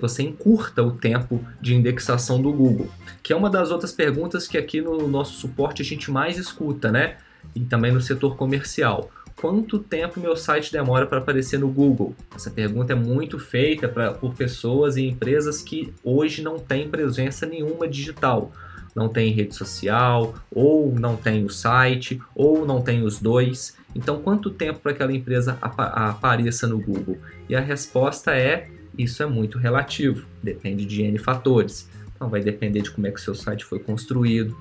você 0.00 0.22
encurta 0.22 0.82
o 0.82 0.92
tempo 0.92 1.44
de 1.60 1.74
indexação 1.74 2.40
do 2.40 2.50
Google, 2.50 2.90
que 3.22 3.32
é 3.32 3.36
uma 3.36 3.50
das 3.50 3.70
outras 3.70 3.92
perguntas 3.92 4.48
que 4.48 4.56
aqui 4.56 4.80
no 4.80 5.06
nosso 5.06 5.34
suporte 5.34 5.82
a 5.82 5.84
gente 5.84 6.10
mais 6.10 6.38
escuta, 6.38 6.90
né? 6.90 7.16
E 7.54 7.60
também 7.60 7.92
no 7.92 8.00
setor 8.00 8.36
comercial. 8.36 9.10
quanto 9.36 9.78
tempo 9.78 10.20
meu 10.20 10.36
site 10.36 10.70
demora 10.70 11.06
para 11.06 11.18
aparecer 11.18 11.58
no 11.58 11.68
Google? 11.68 12.14
Essa 12.34 12.50
pergunta 12.50 12.92
é 12.92 12.96
muito 12.96 13.38
feita 13.38 13.88
pra, 13.88 14.12
por 14.12 14.34
pessoas 14.34 14.96
e 14.96 15.06
empresas 15.06 15.62
que 15.62 15.92
hoje 16.04 16.42
não 16.42 16.58
têm 16.58 16.88
presença 16.88 17.44
nenhuma 17.44 17.88
digital. 17.88 18.52
Não 18.94 19.08
tem 19.08 19.32
rede 19.32 19.54
social, 19.54 20.34
ou 20.50 20.94
não 20.94 21.16
tem 21.16 21.44
o 21.44 21.48
site, 21.48 22.20
ou 22.34 22.66
não 22.66 22.82
tem 22.82 23.02
os 23.02 23.18
dois. 23.18 23.76
Então, 23.94 24.20
quanto 24.20 24.50
tempo 24.50 24.80
para 24.80 24.92
aquela 24.92 25.12
empresa 25.12 25.58
apareça 25.60 26.66
no 26.66 26.78
Google? 26.78 27.16
E 27.48 27.56
a 27.56 27.60
resposta 27.60 28.36
é: 28.36 28.68
isso 28.96 29.22
é 29.22 29.26
muito 29.26 29.58
relativo, 29.58 30.26
depende 30.42 30.84
de 30.84 31.02
N 31.02 31.18
fatores. 31.18 31.88
Então, 32.14 32.28
vai 32.28 32.42
depender 32.42 32.82
de 32.82 32.90
como 32.90 33.06
é 33.06 33.10
que 33.10 33.18
o 33.18 33.22
seu 33.22 33.34
site 33.34 33.64
foi 33.64 33.78
construído, 33.78 34.56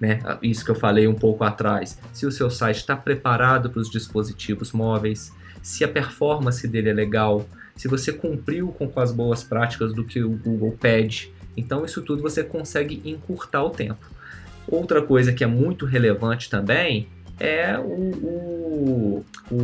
né? 0.00 0.20
Isso 0.42 0.64
que 0.64 0.70
eu 0.70 0.74
falei 0.74 1.06
um 1.06 1.14
pouco 1.14 1.44
atrás. 1.44 1.98
Se 2.12 2.26
o 2.26 2.30
seu 2.30 2.50
site 2.50 2.78
está 2.78 2.96
preparado 2.96 3.70
para 3.70 3.80
os 3.80 3.90
dispositivos 3.90 4.72
móveis, 4.72 5.32
se 5.62 5.84
a 5.84 5.88
performance 5.88 6.66
dele 6.68 6.90
é 6.90 6.92
legal, 6.92 7.46
se 7.74 7.88
você 7.88 8.12
cumpriu 8.12 8.68
com, 8.68 8.88
com 8.88 9.00
as 9.00 9.12
boas 9.12 9.42
práticas 9.42 9.92
do 9.92 10.04
que 10.04 10.22
o 10.22 10.30
Google 10.30 10.76
pede. 10.80 11.32
Então, 11.56 11.84
isso 11.84 12.02
tudo 12.02 12.22
você 12.22 12.44
consegue 12.44 13.02
encurtar 13.04 13.62
o 13.62 13.70
tempo. 13.70 14.06
Outra 14.68 15.00
coisa 15.02 15.32
que 15.32 15.44
é 15.44 15.46
muito 15.46 15.86
relevante 15.86 16.50
também 16.50 17.08
é 17.38 17.78
o, 17.78 17.84
o, 17.84 19.24
o, 19.50 19.54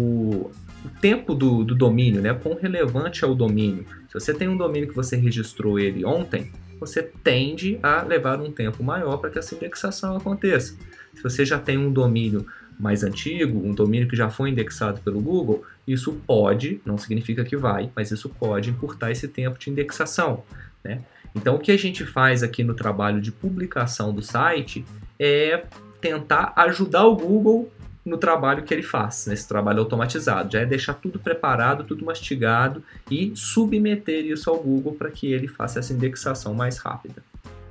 o 0.85 0.89
tempo 1.01 1.35
do, 1.35 1.65
do 1.65 1.75
domínio, 1.75 2.21
né? 2.21 2.35
Quão 2.35 2.55
relevante 2.55 3.25
é 3.25 3.27
o 3.27 3.35
domínio. 3.35 3.87
Se 4.09 4.15
você 4.15 4.35
tem 4.35 4.49
um 4.49 4.57
domínio 4.57 4.89
que 4.89 4.95
você 4.95 5.17
registrou 5.17 5.79
ele 5.79 6.05
ontem, 6.05 6.53
você 6.87 7.03
tende 7.03 7.79
a 7.83 8.03
levar 8.03 8.41
um 8.41 8.51
tempo 8.51 8.83
maior 8.83 9.19
para 9.19 9.31
que 9.31 9.39
essa 9.39 9.55
indexação 9.55 10.17
aconteça. 10.17 10.77
Se 11.15 11.23
você 11.23 11.45
já 11.45 11.59
tem 11.59 11.79
um 11.79 11.93
domínio 11.93 12.45
mais 12.79 13.05
antigo, 13.05 13.65
um 13.65 13.73
domínio 13.73 14.09
que 14.09 14.17
já 14.17 14.29
foi 14.29 14.51
indexado 14.51 15.01
pelo 15.03 15.21
Google, 15.21 15.65
isso 15.87 16.13
pode, 16.27 16.81
não 16.85 16.99
significa 16.99 17.45
que 17.45 17.57
vai, 17.57 17.91
mas 17.95 18.11
isso 18.11 18.29
pode 18.29 18.71
encurtar 18.71 19.13
esse 19.13 19.29
tempo 19.29 19.59
de 19.59 19.71
indexação. 19.71 20.43
Né? 20.83 21.01
Então, 21.35 21.55
o 21.55 21.59
que 21.61 21.71
a 21.71 21.79
gente 21.79 22.05
faz 22.05 22.43
aqui 22.43 22.65
no 22.65 22.75
trabalho 22.75 23.21
de 23.21 23.31
publicação 23.31 24.13
do 24.13 24.21
site 24.21 24.85
é 25.19 25.65
tentar 26.01 26.53
ajudar 26.57 27.05
o 27.05 27.15
Google 27.15 27.71
no 28.05 28.19
trabalho 28.19 28.65
que 28.65 28.75
ele 28.75 28.83
faz, 28.83 29.27
nesse 29.27 29.47
trabalho 29.47 29.81
automatizado. 29.81 30.53
Já 30.53 30.61
é 30.61 30.67
deixar 30.67 30.95
tudo 30.95 31.19
preparado, 31.19 31.85
tudo 31.85 32.05
mastigado 32.05 32.83
e 33.11 33.33
submeter 33.35 34.25
isso 34.25 34.51
ao 34.51 34.59
Google 34.59 34.95
para 34.95 35.11
que 35.11 35.33
ele 35.33 35.47
faça 35.47 35.79
essa 35.79 35.93
indexação 35.93 36.55
mais 36.55 36.79
rápida. 36.79 37.23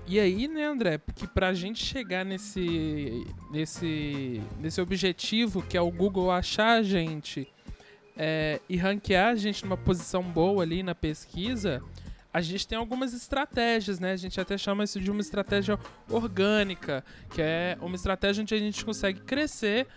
E 0.08 0.20
aí, 0.20 0.48
né, 0.48 0.66
André, 0.66 0.98
porque 0.98 1.28
para 1.28 1.50
a 1.50 1.54
gente 1.54 1.84
chegar 1.84 2.26
nesse, 2.26 3.26
nesse, 3.50 4.42
nesse 4.60 4.82
objetivo 4.82 5.62
que 5.62 5.78
é 5.78 5.82
o 5.82 5.92
Google 5.92 6.32
achar 6.32 6.80
a 6.80 6.84
gente 6.84 7.48
é, 8.18 8.60
e 8.68 8.76
ranquear 8.76 9.30
a 9.30 9.36
gente 9.36 9.64
numa 9.64 9.78
posição 9.78 10.22
boa 10.22 10.64
ali 10.64 10.84
na 10.84 10.94
pesquisa, 10.94 11.82
a 12.34 12.42
gente 12.42 12.68
tem 12.68 12.78
algumas 12.78 13.14
estratégias, 13.14 14.00
né? 14.00 14.12
A 14.14 14.18
gente 14.18 14.40
até 14.40 14.58
chama 14.58 14.84
isso 14.84 15.00
de 15.00 15.12
uma 15.12 15.22
estratégia 15.22 15.78
orgânica, 16.10 17.04
que 17.34 17.42
é 17.42 17.78
uma 17.82 17.96
estratégia 17.96 18.42
onde 18.42 18.54
a 18.54 18.58
gente 18.58 18.84
consegue 18.84 19.20
crescer 19.22 19.88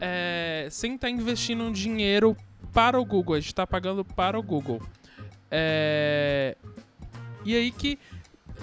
é, 0.00 0.68
sem 0.70 0.94
estar 0.94 1.08
tá 1.08 1.10
investindo 1.10 1.64
um 1.64 1.72
dinheiro 1.72 2.36
para 2.72 3.00
o 3.00 3.04
Google, 3.04 3.34
a 3.34 3.40
gente 3.40 3.48
está 3.48 3.66
pagando 3.66 4.04
para 4.04 4.38
o 4.38 4.42
Google. 4.42 4.80
É, 5.50 6.56
e 7.44 7.54
aí 7.56 7.70
que 7.70 7.98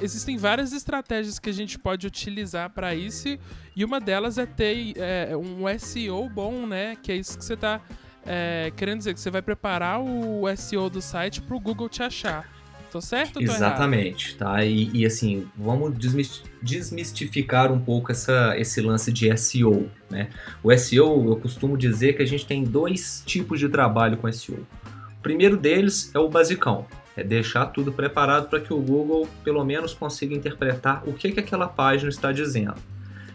existem 0.01 0.37
várias 0.37 0.73
estratégias 0.73 1.39
que 1.39 1.49
a 1.49 1.53
gente 1.53 1.77
pode 1.77 2.07
utilizar 2.07 2.69
para 2.69 2.95
isso, 2.95 3.37
e 3.75 3.83
uma 3.83 3.99
delas 3.99 4.37
é 4.37 4.45
ter 4.45 4.93
é, 4.97 5.35
um 5.35 5.65
SEO 5.77 6.29
bom, 6.29 6.65
né? 6.65 6.95
Que 7.01 7.11
é 7.11 7.15
isso 7.15 7.37
que 7.37 7.45
você 7.45 7.53
está 7.53 7.81
é, 8.25 8.71
querendo 8.75 8.99
dizer, 8.99 9.13
que 9.13 9.19
você 9.19 9.29
vai 9.29 9.41
preparar 9.41 10.01
o 10.01 10.43
SEO 10.55 10.89
do 10.89 11.01
site 11.01 11.41
para 11.41 11.55
o 11.55 11.59
Google 11.59 11.87
te 11.87 12.03
achar. 12.03 12.56
Tô 12.97 13.01
certo 13.01 13.39
Exatamente, 13.39 14.35
tá? 14.35 14.65
E, 14.65 14.89
e, 14.91 15.05
assim, 15.05 15.45
vamos 15.55 15.93
desmistificar 16.63 17.71
um 17.71 17.79
pouco 17.79 18.11
essa, 18.11 18.57
esse 18.57 18.81
lance 18.81 19.11
de 19.11 19.37
SEO, 19.37 19.87
né? 20.09 20.29
O 20.63 20.75
SEO, 20.75 21.29
eu 21.29 21.35
costumo 21.35 21.77
dizer 21.77 22.13
que 22.13 22.23
a 22.23 22.25
gente 22.25 22.47
tem 22.47 22.63
dois 22.63 23.21
tipos 23.23 23.59
de 23.59 23.69
trabalho 23.69 24.17
com 24.17 24.31
SEO. 24.31 24.65
O 25.19 25.21
primeiro 25.21 25.55
deles 25.55 26.09
é 26.11 26.17
o 26.17 26.27
basicão, 26.27 26.87
é 27.15 27.23
deixar 27.23 27.67
tudo 27.67 27.91
preparado 27.91 28.49
para 28.49 28.59
que 28.59 28.73
o 28.73 28.79
Google 28.79 29.29
pelo 29.43 29.63
menos 29.63 29.93
consiga 29.93 30.33
interpretar 30.33 31.03
o 31.07 31.13
que, 31.13 31.31
que 31.31 31.39
aquela 31.39 31.67
página 31.67 32.09
está 32.09 32.31
dizendo. 32.31 32.77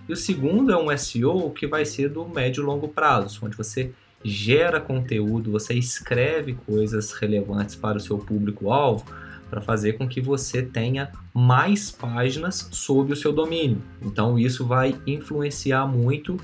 E 0.09 0.13
o 0.13 0.17
segundo 0.17 0.73
é 0.73 0.77
um 0.77 0.97
SEO 0.99 1.51
que 1.51 1.69
vai 1.69 1.85
ser 1.85 2.09
do 2.09 2.29
médio 2.29 2.65
e 2.65 2.67
longo 2.67 2.89
prazo, 2.89 3.39
onde 3.45 3.57
você 3.57 3.93
gera 4.25 4.81
conteúdo, 4.81 5.53
você 5.53 5.75
escreve 5.75 6.55
coisas 6.67 7.13
relevantes 7.13 7.77
para 7.77 7.99
o 7.99 8.01
seu 8.01 8.19
público-alvo 8.19 9.05
para 9.53 9.61
fazer 9.61 9.99
com 9.99 10.09
que 10.09 10.19
você 10.19 10.63
tenha 10.63 11.13
mais 11.35 11.91
páginas 11.91 12.71
sob 12.73 13.13
o 13.13 13.17
seu 13.17 13.35
domínio. 13.35 13.83
Então 14.01 14.39
isso 14.39 14.67
vai 14.67 14.99
influenciar 15.07 15.87
muito 15.87 16.39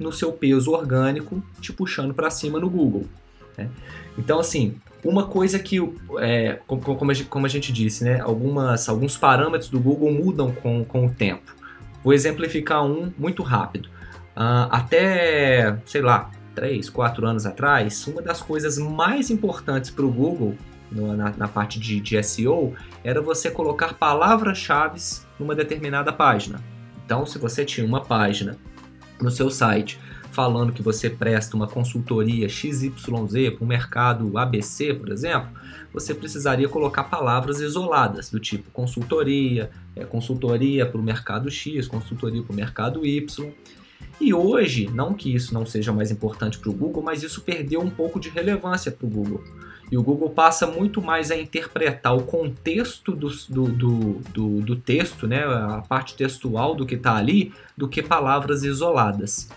no 0.00 0.10
seu 0.10 0.32
peso 0.32 0.70
orgânico, 0.70 1.44
te 1.60 1.74
puxando 1.74 2.14
para 2.14 2.30
cima 2.30 2.58
no 2.58 2.70
Google. 2.70 3.04
Né? 3.58 3.68
Então 4.16 4.40
assim, 4.40 4.76
uma 5.04 5.26
coisa 5.26 5.58
que, 5.58 5.76
é, 6.18 6.58
como, 6.66 7.10
a 7.10 7.14
gente, 7.14 7.28
como, 7.28 7.44
a 7.44 7.48
gente, 7.50 7.70
disse, 7.70 8.02
né, 8.02 8.18
algumas, 8.22 8.88
alguns 8.88 9.18
parâmetros 9.18 9.68
do 9.68 9.78
Google 9.78 10.10
mudam 10.10 10.50
com, 10.50 10.82
com 10.86 11.04
o 11.04 11.10
tempo. 11.10 11.54
Vou 12.02 12.14
exemplificar 12.14 12.82
um 12.82 13.12
muito 13.18 13.42
rápido. 13.42 13.90
Uh, 14.34 14.66
até, 14.70 15.76
sei 15.84 16.00
lá, 16.00 16.30
3, 16.54 16.88
4 16.88 17.26
anos 17.26 17.44
atrás, 17.44 18.06
uma 18.06 18.22
das 18.22 18.40
coisas 18.40 18.78
mais 18.78 19.30
importantes 19.30 19.90
para 19.90 20.06
o 20.06 20.10
Google 20.10 20.56
na, 20.94 21.34
na, 21.36 21.48
parte 21.48 21.78
de, 21.78 22.00
de 22.00 22.22
SEO 22.22 22.74
era 23.02 23.20
você 23.20 23.50
colocar 23.50 23.94
palavras-chave 23.94 25.00
numa 25.38 25.54
determinada 25.54 26.12
página. 26.12 26.60
Então, 27.04 27.26
se 27.26 27.38
você 27.38 27.64
tinha 27.64 27.86
uma 27.86 28.00
página 28.00 28.56
no 29.20 29.30
seu 29.30 29.50
site 29.50 29.98
falando 30.30 30.72
que 30.72 30.82
você 30.82 31.08
presta 31.08 31.56
uma 31.56 31.68
consultoria 31.68 32.48
XYZ 32.48 32.90
para 33.54 33.64
o 33.64 33.66
mercado 33.66 34.36
ABC, 34.36 34.92
por 34.92 35.10
exemplo, 35.10 35.48
você 35.92 36.12
precisaria 36.12 36.68
colocar 36.68 37.04
palavras 37.04 37.60
isoladas, 37.60 38.30
do 38.30 38.40
tipo 38.40 38.68
consultoria, 38.72 39.70
é, 39.94 40.04
consultoria 40.04 40.84
para 40.84 41.00
o 41.00 41.02
mercado 41.02 41.48
X, 41.48 41.86
consultoria 41.86 42.42
para 42.42 42.52
o 42.52 42.56
mercado 42.56 43.06
Y. 43.06 43.52
E 44.20 44.34
hoje, 44.34 44.90
não 44.92 45.14
que 45.14 45.32
isso 45.32 45.54
não 45.54 45.64
seja 45.64 45.92
mais 45.92 46.10
importante 46.10 46.58
para 46.58 46.70
o 46.70 46.72
Google, 46.72 47.02
mas 47.02 47.22
isso 47.22 47.42
perdeu 47.42 47.80
um 47.80 47.90
pouco 47.90 48.18
de 48.18 48.28
relevância 48.28 48.90
para 48.90 49.06
o 49.06 49.10
Google. 49.10 49.42
E 49.94 49.96
o 49.96 50.02
Google 50.02 50.30
passa 50.30 50.66
muito 50.66 51.00
mais 51.00 51.30
a 51.30 51.36
interpretar 51.36 52.16
o 52.16 52.24
contexto 52.24 53.14
do, 53.14 53.28
do, 53.48 53.68
do, 53.68 54.20
do, 54.28 54.60
do 54.60 54.74
texto, 54.74 55.24
né, 55.24 55.44
a 55.44 55.84
parte 55.88 56.16
textual 56.16 56.74
do 56.74 56.84
que 56.84 56.96
está 56.96 57.14
ali, 57.14 57.52
do 57.76 57.88
que 57.88 58.02
palavras 58.02 58.64
isoladas. 58.64 59.48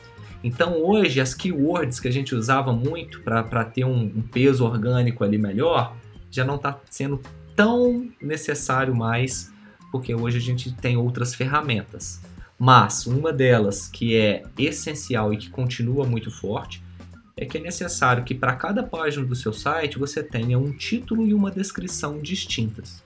Então 0.44 0.79
hoje 0.79 1.20
as 1.20 1.34
keywords 1.34 2.00
que 2.00 2.08
a 2.08 2.12
gente 2.12 2.36
usava 2.36 2.72
muito 2.72 3.20
para 3.22 3.65
ter 3.65 3.84
um, 3.84 4.00
um, 4.15 4.22
peso 4.22 4.63
orgânico 4.63 5.24
ali 5.24 5.39
melhor, 5.39 5.98
já 6.29 6.46
não 6.46 6.58
está 6.58 6.79
sendo 6.88 7.20
tão 7.56 8.08
necessário 8.22 8.96
mais, 8.96 9.51
porque 9.91 10.13
hoje 10.13 10.38
a 10.38 10.41
gente 10.41 10.72
tem 10.72 10.98
outras 10.98 11.34
ferramentas. 11.34 12.22
Mas 12.60 13.08
uma 13.08 13.34
delas 13.34 13.88
que 13.88 14.15
é 14.15 14.44
essencial 14.56 15.34
e 15.34 15.38
que 15.38 15.50
continua 15.50 16.06
muito 16.06 16.29
forte 16.29 16.86
é 17.38 17.46
que 17.46 17.58
é 17.58 17.62
necessário 17.62 18.24
que 18.24 18.34
para 18.34 18.56
cada 18.56 18.84
página 18.84 19.25
do 19.25 19.36
seu 19.36 19.53
site 19.53 20.00
você 20.00 20.24
tenha 20.24 20.58
um 20.58 20.72
título 20.72 21.25
e 21.25 21.34
uma 21.34 21.51
descrição 21.51 22.20
distintas. 22.20 23.03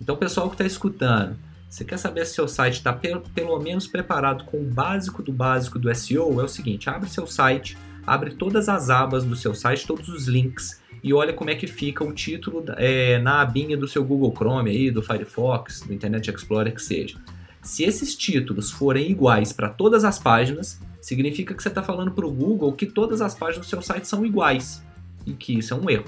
Então, 0.00 0.16
pessoal 0.16 0.48
que 0.48 0.54
está 0.54 0.64
escutando, 0.64 1.36
você 1.68 1.84
quer 1.84 1.98
saber 1.98 2.24
se 2.24 2.34
seu 2.34 2.46
site 2.46 2.74
está 2.74 2.92
pelo 2.92 3.58
menos 3.58 3.86
preparado 3.86 4.44
com 4.44 4.58
o 4.58 4.64
básico 4.64 5.22
do 5.22 5.32
básico 5.32 5.78
do 5.78 5.92
SEO? 5.94 6.40
É 6.40 6.44
o 6.44 6.48
seguinte: 6.48 6.88
abre 6.88 7.10
seu 7.10 7.26
site, 7.26 7.76
abre 8.06 8.30
todas 8.30 8.68
as 8.68 8.90
abas 8.90 9.24
do 9.24 9.34
seu 9.34 9.54
site, 9.54 9.86
todos 9.86 10.08
os 10.08 10.28
links 10.28 10.82
e 11.04 11.12
olha 11.12 11.34
como 11.34 11.50
é 11.50 11.54
que 11.54 11.66
fica 11.66 12.02
o 12.02 12.14
título 12.14 12.64
é, 12.78 13.18
na 13.18 13.42
abinha 13.42 13.76
do 13.76 13.86
seu 13.86 14.02
Google 14.02 14.32
Chrome 14.34 14.70
aí, 14.70 14.90
do 14.90 15.02
Firefox, 15.02 15.82
do 15.82 15.92
Internet 15.92 16.30
Explorer 16.30 16.74
que 16.74 16.80
seja. 16.80 17.18
Se 17.60 17.84
esses 17.84 18.16
títulos 18.16 18.70
forem 18.70 19.10
iguais 19.10 19.52
para 19.52 19.68
todas 19.68 20.02
as 20.02 20.18
páginas, 20.18 20.80
significa 21.04 21.52
que 21.52 21.62
você 21.62 21.68
está 21.68 21.82
falando 21.82 22.12
para 22.12 22.26
o 22.26 22.30
Google 22.30 22.72
que 22.72 22.86
todas 22.86 23.20
as 23.20 23.34
páginas 23.34 23.66
do 23.66 23.68
seu 23.68 23.82
site 23.82 24.08
são 24.08 24.24
iguais 24.24 24.82
e 25.26 25.34
que 25.34 25.58
isso 25.58 25.74
é 25.74 25.76
um 25.76 25.90
erro. 25.90 26.06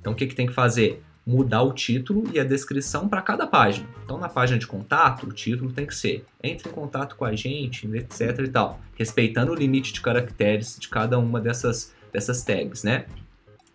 Então 0.00 0.12
o 0.12 0.16
que, 0.16 0.26
que 0.26 0.34
tem 0.34 0.48
que 0.48 0.52
fazer? 0.52 1.00
Mudar 1.24 1.62
o 1.62 1.72
título 1.72 2.24
e 2.34 2.40
a 2.40 2.44
descrição 2.44 3.08
para 3.08 3.22
cada 3.22 3.46
página. 3.46 3.86
Então 4.02 4.18
na 4.18 4.28
página 4.28 4.58
de 4.58 4.66
contato, 4.66 5.28
o 5.28 5.32
título 5.32 5.70
tem 5.70 5.86
que 5.86 5.94
ser 5.94 6.24
entre 6.42 6.68
em 6.68 6.72
contato 6.72 7.14
com 7.14 7.24
a 7.24 7.36
gente, 7.36 7.86
etc 7.94 8.40
e 8.40 8.48
tal, 8.48 8.80
respeitando 8.96 9.52
o 9.52 9.54
limite 9.54 9.92
de 9.92 10.00
caracteres 10.00 10.76
de 10.76 10.88
cada 10.88 11.20
uma 11.20 11.40
dessas, 11.40 11.94
dessas 12.12 12.42
tags, 12.42 12.82
né? 12.82 13.06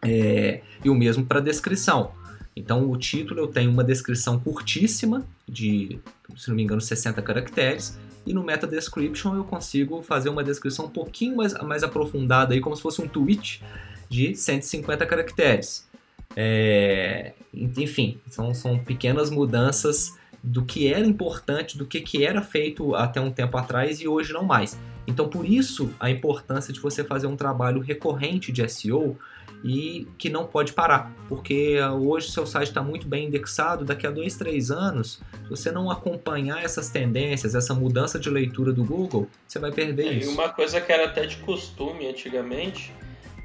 É, 0.03 0.59
e 0.83 0.89
o 0.89 0.95
mesmo 0.95 1.25
para 1.25 1.39
a 1.39 1.41
descrição. 1.41 2.11
Então 2.53 2.91
o 2.91 2.97
título 2.97 3.39
eu 3.39 3.47
tenho 3.47 3.71
uma 3.71 3.85
descrição 3.85 4.37
curtíssima 4.37 5.25
de, 5.47 5.97
se 6.35 6.49
não 6.49 6.57
me 6.57 6.63
engano, 6.63 6.81
60 6.81 7.21
caracteres 7.21 7.97
e 8.27 8.33
no 8.33 8.43
Meta 8.43 8.67
Description 8.67 9.35
eu 9.35 9.43
consigo 9.43 10.01
fazer 10.01 10.29
uma 10.29 10.43
descrição 10.43 10.85
um 10.85 10.89
pouquinho 10.89 11.37
mais, 11.37 11.53
mais 11.63 11.83
aprofundada, 11.83 12.53
aí, 12.53 12.59
como 12.59 12.75
se 12.75 12.81
fosse 12.81 13.01
um 13.01 13.07
tweet, 13.07 13.63
de 14.09 14.35
150 14.35 15.05
caracteres. 15.05 15.87
É, 16.35 17.33
enfim, 17.53 18.19
são, 18.29 18.53
são 18.53 18.77
pequenas 18.77 19.29
mudanças 19.29 20.15
do 20.43 20.63
que 20.63 20.91
era 20.91 21.05
importante, 21.05 21.77
do 21.77 21.85
que, 21.85 22.01
que 22.01 22.23
era 22.23 22.41
feito 22.41 22.95
até 22.95 23.19
um 23.19 23.31
tempo 23.31 23.57
atrás 23.57 23.99
e 24.01 24.07
hoje 24.07 24.33
não 24.33 24.43
mais. 24.43 24.77
Então, 25.07 25.27
por 25.29 25.45
isso, 25.45 25.91
a 25.99 26.09
importância 26.09 26.73
de 26.73 26.79
você 26.79 27.03
fazer 27.03 27.27
um 27.27 27.35
trabalho 27.35 27.79
recorrente 27.79 28.51
de 28.51 28.67
SEO 28.67 29.17
e 29.63 30.07
que 30.17 30.29
não 30.29 30.45
pode 30.45 30.73
parar, 30.73 31.13
porque 31.27 31.79
hoje 31.81 32.31
seu 32.31 32.45
site 32.45 32.69
está 32.69 32.81
muito 32.81 33.07
bem 33.07 33.27
indexado, 33.27 33.83
daqui 33.83 34.05
a 34.05 34.11
dois, 34.11 34.35
três 34.35 34.71
anos, 34.71 35.21
se 35.43 35.49
você 35.49 35.71
não 35.71 35.89
acompanhar 35.89 36.63
essas 36.63 36.89
tendências, 36.89 37.55
essa 37.55 37.73
mudança 37.73 38.19
de 38.19 38.29
leitura 38.29 38.71
do 38.71 38.83
Google, 38.83 39.27
você 39.47 39.59
vai 39.59 39.71
perder 39.71 40.07
é, 40.07 40.13
isso. 40.13 40.29
E 40.29 40.33
uma 40.33 40.49
coisa 40.49 40.79
que 40.79 40.91
era 40.91 41.05
até 41.05 41.25
de 41.25 41.37
costume 41.37 42.07
antigamente, 42.07 42.93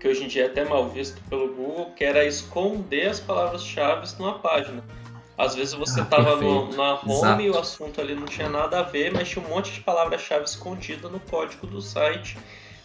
que 0.01 0.09
hoje 0.09 0.25
em 0.25 0.29
dia 0.29 0.45
é 0.45 0.47
até 0.47 0.65
mal 0.65 0.89
visto 0.89 1.21
pelo 1.29 1.49
Google, 1.55 1.93
que 1.97 2.05
era 2.05 2.25
esconder 2.25 3.09
as 3.09 3.21
palavras-chave 3.21 4.07
numa 4.19 4.39
página. 4.39 4.83
Às 5.37 5.55
vezes 5.55 5.75
você 5.75 6.03
estava 6.03 6.35
ah, 6.35 6.77
na 6.77 6.95
home 6.95 7.13
Exato. 7.13 7.43
e 7.43 7.51
o 7.51 7.59
assunto 7.59 8.01
ali 8.01 8.15
não 8.15 8.27
tinha 8.27 8.49
nada 8.49 8.81
a 8.81 8.83
ver, 8.83 9.13
mas 9.13 9.29
tinha 9.29 9.45
um 9.45 9.49
monte 9.49 9.73
de 9.73 9.81
palavra-chave 9.81 10.45
escondida 10.45 11.09
no 11.09 11.19
código 11.19 11.67
do 11.67 11.81
site, 11.81 12.37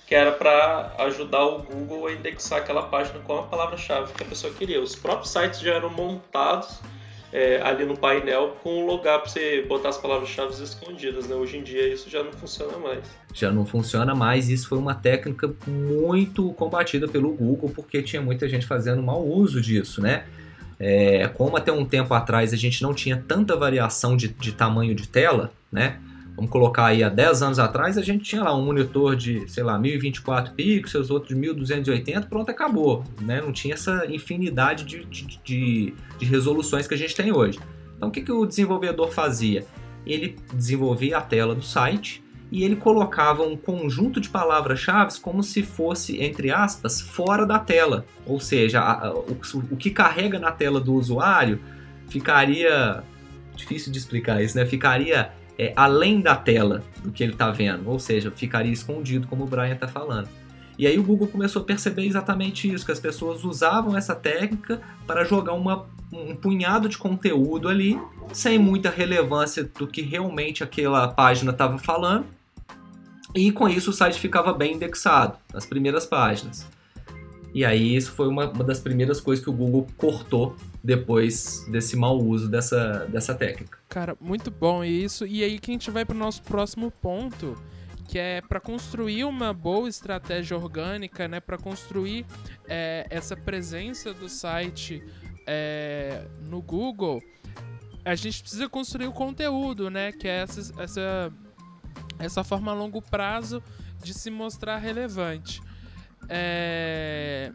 que 0.08 0.16
era 0.16 0.32
para 0.32 0.94
ajudar 1.00 1.46
o 1.46 1.62
Google 1.64 2.08
a 2.08 2.14
indexar 2.14 2.60
aquela 2.60 2.84
página 2.84 3.20
com 3.20 3.38
a 3.38 3.44
palavra-chave 3.44 4.14
que 4.14 4.24
a 4.24 4.26
pessoa 4.26 4.54
queria. 4.54 4.82
Os 4.82 4.96
próprios 4.96 5.30
sites 5.30 5.60
já 5.60 5.74
eram 5.74 5.90
montados 5.90 6.80
é, 7.34 7.62
ali 7.62 7.84
no 7.84 7.98
painel 7.98 8.56
com 8.64 8.84
um 8.84 8.86
lugar 8.86 9.20
para 9.20 9.30
você 9.30 9.64
botar 9.68 9.90
as 9.90 9.98
palavras-chave 9.98 10.54
escondidas. 10.64 11.28
Né? 11.28 11.36
Hoje 11.36 11.58
em 11.58 11.62
dia 11.62 11.94
isso 11.94 12.10
já 12.10 12.24
não 12.24 12.32
funciona 12.32 12.78
mais. 12.78 13.04
Já 13.34 13.52
não 13.52 13.66
funciona 13.66 14.16
mais. 14.16 14.48
Isso 14.48 14.70
foi 14.70 14.78
uma 14.78 14.96
técnica 14.96 15.54
muito 15.68 16.54
combatida 16.54 17.06
pelo 17.06 17.34
Google 17.34 17.70
porque 17.76 18.02
tinha 18.02 18.22
muita 18.22 18.48
gente 18.48 18.66
fazendo 18.66 19.04
mau 19.04 19.22
uso 19.28 19.60
disso, 19.60 20.02
né? 20.02 20.26
É, 20.80 21.28
como 21.30 21.58
até 21.58 21.72
um 21.72 21.84
tempo 21.84 22.14
atrás 22.14 22.54
a 22.54 22.56
gente 22.56 22.82
não 22.82 22.94
tinha 22.94 23.22
tanta 23.28 23.58
variação 23.58 24.16
de, 24.16 24.30
de 24.30 24.54
tamanho 24.54 24.96
de 24.96 25.08
tela, 25.08 25.52
né? 25.70 26.00
Vamos 26.38 26.52
colocar 26.52 26.86
aí 26.86 27.04
há 27.04 27.10
10 27.10 27.42
anos 27.42 27.58
atrás, 27.58 27.98
a 27.98 28.04
gente 28.04 28.24
tinha 28.24 28.44
lá 28.44 28.56
um 28.56 28.64
monitor 28.64 29.16
de, 29.16 29.50
sei 29.50 29.64
lá, 29.64 29.80
1024 29.80 30.54
pixels, 30.54 31.10
outro 31.10 31.30
de 31.30 31.36
1280, 31.36 32.28
pronto, 32.28 32.52
acabou. 32.52 33.04
Né? 33.20 33.42
Não 33.42 33.52
tinha 33.52 33.74
essa 33.74 34.06
infinidade 34.08 34.86
de, 34.86 35.04
de, 35.06 35.40
de, 35.44 35.94
de 36.20 36.26
resoluções 36.26 36.88
que 36.88 36.94
a 36.94 36.98
gente 36.98 37.16
tem 37.16 37.32
hoje. 37.36 37.58
Então, 37.98 38.10
o 38.10 38.12
que, 38.12 38.22
que 38.22 38.32
o 38.32 38.46
desenvolvedor 38.46 39.12
fazia? 39.12 39.66
Ele 40.06 40.36
desenvolvia 40.54 41.18
a 41.18 41.22
tela 41.22 41.56
do 41.56 41.64
site 41.64 42.24
e 42.52 42.64
ele 42.64 42.76
colocava 42.76 43.42
um 43.42 43.58
conjunto 43.58 44.22
de 44.22 44.30
palavras-chave 44.30 45.20
como 45.20 45.42
se 45.42 45.64
fosse, 45.64 46.22
entre 46.22 46.52
aspas, 46.52 47.02
fora 47.02 47.48
da 47.48 47.58
tela. 47.58 48.06
Ou 48.28 48.40
seja, 48.40 48.80
a, 48.80 49.08
a, 49.08 49.14
o, 49.14 49.40
o, 49.72 49.76
que 49.76 49.90
carrega 49.90 50.38
na 50.38 50.52
tela 50.52 50.80
do 50.80 50.94
usuário 50.94 51.60
ficaria. 52.08 53.04
Difícil 53.56 53.92
de 53.92 53.98
explicar 53.98 54.40
isso, 54.44 54.56
né? 54.56 54.68
Ficaria 54.68 55.32
é, 55.58 55.74
além 55.76 56.22
da 56.22 56.36
tela 56.36 56.84
do 57.04 57.12
que 57.12 57.24
ele 57.24 57.34
está 57.34 57.50
vendo, 57.52 57.90
ou 57.90 58.00
seja, 58.00 58.32
ficaria 58.32 58.72
escondido, 58.72 59.28
como 59.28 59.44
o 59.44 59.48
Brian 59.48 59.74
está 59.74 59.88
falando. 59.88 60.30
E 60.78 60.86
aí 60.86 61.00
o 61.00 61.04
Google 61.04 61.28
começou 61.28 61.64
a 61.64 61.66
perceber 61.66 62.06
exatamente 62.06 62.72
isso, 62.72 62.86
que 62.86 62.92
as 62.92 63.00
pessoas 63.00 63.44
usavam 63.44 63.98
essa 63.98 64.14
técnica 64.14 64.80
para 65.08 65.24
jogar 65.24 65.54
uma, 65.54 65.88
um 66.14 66.36
punhado 66.36 66.88
de 66.88 66.98
conteúdo 66.98 67.68
ali, 67.68 68.00
sem 68.32 68.60
muita 68.60 68.90
relevância 68.90 69.64
do 69.64 69.88
que 69.88 70.04
realmente 70.04 70.64
aquela 70.64 71.08
página 71.08 71.52
estava 71.52 71.80
falando, 71.80 72.26
e 73.34 73.52
com 73.52 73.68
isso 73.68 73.90
o 73.90 73.94
site 73.94 74.20
ficava 74.20 74.54
bem 74.54 74.76
indexado 74.76 75.38
nas 75.52 75.66
primeiras 75.66 76.06
páginas. 76.06 76.68
E 77.54 77.66
aí 77.66 77.96
isso 77.96 78.12
foi 78.12 78.28
uma, 78.28 78.50
uma 78.50 78.64
das 78.64 78.80
primeiras 78.80 79.20
coisas 79.20 79.44
que 79.44 79.50
o 79.50 79.54
Google 79.54 79.88
cortou 79.98 80.56
depois 80.84 81.66
desse 81.70 81.96
mau 81.96 82.18
uso 82.18 82.50
dessa, 82.50 83.06
dessa 83.06 83.34
técnica. 83.34 83.80
Cara, 83.90 84.16
muito 84.20 84.52
bom 84.52 84.84
isso. 84.84 85.26
E 85.26 85.44
aí 85.44 85.60
que 85.60 85.72
a 85.72 85.74
gente 85.74 85.90
vai 85.90 86.06
para 86.06 86.16
o 86.16 86.20
nosso 86.20 86.44
próximo 86.44 86.92
ponto, 86.92 87.56
que 88.08 88.18
é 88.18 88.42
para 88.42 88.60
construir 88.60 89.26
uma 89.26 89.54
boa 89.54 89.90
estratégia 89.90 90.56
orgânica, 90.56 91.28
né, 91.28 91.40
para 91.40 91.58
construir 91.58 92.26
é, 92.68 93.06
essa 93.10 93.36
presença 93.36 94.14
do 94.14 94.30
site 94.30 95.04
é, 95.46 96.26
no 96.42 96.62
Google, 96.62 97.22
a 98.06 98.16
gente 98.16 98.42
precisa 98.42 98.70
construir 98.70 99.08
o 99.08 99.12
conteúdo, 99.12 99.90
né, 99.90 100.12
que 100.14 100.28
é 100.28 100.42
essa, 100.42 100.82
essa, 100.82 101.34
essa 102.18 102.44
forma 102.44 102.72
a 102.72 102.76
longo 102.76 103.02
prazo 103.02 103.62
de 104.02 104.14
se 104.14 104.30
mostrar 104.30 104.78
relevante. 104.78 105.62
É... 106.30 107.52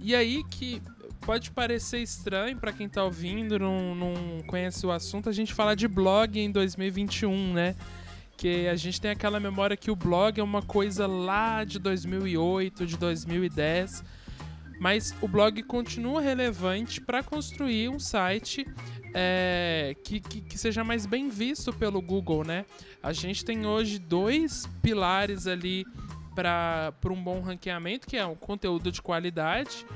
E 0.00 0.14
aí 0.14 0.42
que 0.50 0.82
pode 1.22 1.50
parecer 1.50 1.98
estranho 1.98 2.56
para 2.58 2.72
quem 2.72 2.88
tá 2.88 3.02
ouvindo, 3.04 3.58
não, 3.58 3.94
não 3.94 4.14
conhece 4.46 4.84
o 4.84 4.90
assunto, 4.90 5.28
a 5.28 5.32
gente 5.32 5.54
falar 5.54 5.74
de 5.74 5.86
blog 5.86 6.38
em 6.38 6.50
2021, 6.50 7.52
né? 7.52 7.76
Que 8.36 8.66
a 8.66 8.74
gente 8.74 9.00
tem 9.00 9.12
aquela 9.12 9.38
memória 9.38 9.76
que 9.76 9.90
o 9.90 9.96
blog 9.96 10.40
é 10.40 10.42
uma 10.42 10.62
coisa 10.62 11.06
lá 11.06 11.64
de 11.64 11.78
2008, 11.78 12.84
de 12.84 12.96
2010, 12.96 14.02
mas 14.80 15.14
o 15.22 15.28
blog 15.28 15.62
continua 15.62 16.20
relevante 16.20 17.00
para 17.00 17.22
construir 17.22 17.88
um 17.88 18.00
site 18.00 18.66
é, 19.14 19.94
que, 20.02 20.18
que, 20.18 20.40
que, 20.40 20.58
seja 20.58 20.82
mais 20.82 21.06
bem 21.06 21.28
visto 21.28 21.72
pelo 21.72 22.00
Google, 22.00 22.44
né? 22.44 22.64
A 23.02 23.12
gente 23.12 23.44
tem 23.44 23.64
hoje 23.66 23.98
dois 23.98 24.68
pilares 24.80 25.46
ali 25.46 25.84
para 26.34 26.92
um 27.06 27.22
bom 27.22 27.40
ranqueamento, 27.40 28.06
que 28.06 28.16
é 28.16 28.26
um 28.26 28.34
conteúdo 28.34 28.90
de 28.90 29.00
qualidade, 29.00 29.86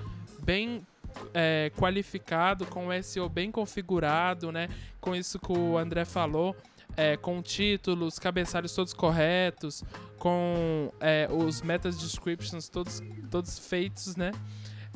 bem 0.43 0.87
é, 1.33 1.71
qualificado, 1.77 2.67
com 2.67 2.89
o 2.89 3.03
SEO 3.03 3.29
bem 3.29 3.51
configurado, 3.51 4.53
né? 4.53 4.69
Com 5.01 5.15
isso 5.15 5.39
que 5.39 5.53
o 5.53 5.79
André 5.79 6.05
falou, 6.05 6.55
é, 6.97 7.17
com 7.17 7.43
títulos, 7.43 8.19
cabeçalhos 8.19 8.75
todos 8.75 8.93
corretos, 8.93 9.83
com 10.19 10.93
é, 11.01 11.29
os 11.31 11.63
meta 11.63 11.91
descriptions 11.91 12.69
todos, 12.69 13.03
todos 13.31 13.59
feitos, 13.59 14.17
né? 14.17 14.33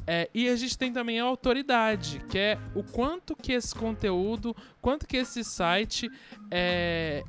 É, 0.06 0.28
e 0.34 0.48
a 0.48 0.56
gente 0.56 0.76
tem 0.76 0.92
também 0.92 1.20
a 1.20 1.24
autoridade, 1.24 2.20
que 2.28 2.38
é 2.38 2.58
o 2.74 2.82
quanto 2.82 3.36
que 3.36 3.52
esse 3.52 3.74
conteúdo, 3.74 4.56
quanto 4.80 5.06
que 5.06 5.18
esse 5.18 5.44
site 5.44 6.10
é, 6.50 7.22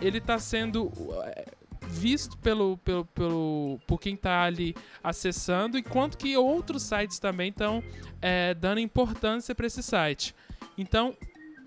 ele 0.00 0.18
está 0.18 0.38
sendo 0.38 0.90
é, 1.24 1.52
visto 1.92 2.38
pelo, 2.38 2.78
pelo, 2.78 3.04
pelo, 3.04 3.78
por 3.86 4.00
quem 4.00 4.14
está 4.14 4.42
ali 4.42 4.74
acessando 5.04 5.76
e 5.76 5.82
quanto 5.82 6.16
que 6.16 6.36
outros 6.36 6.82
sites 6.82 7.18
também 7.18 7.50
estão 7.50 7.82
é, 8.20 8.54
dando 8.54 8.80
importância 8.80 9.54
para 9.54 9.66
esse 9.66 9.82
site. 9.82 10.34
Então, 10.76 11.14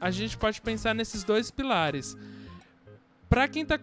a 0.01 0.09
gente 0.09 0.35
pode 0.37 0.59
pensar 0.61 0.95
nesses 0.95 1.23
dois 1.23 1.51
pilares. 1.51 2.17
Para 3.29 3.47
quem 3.47 3.61
está 3.61 3.79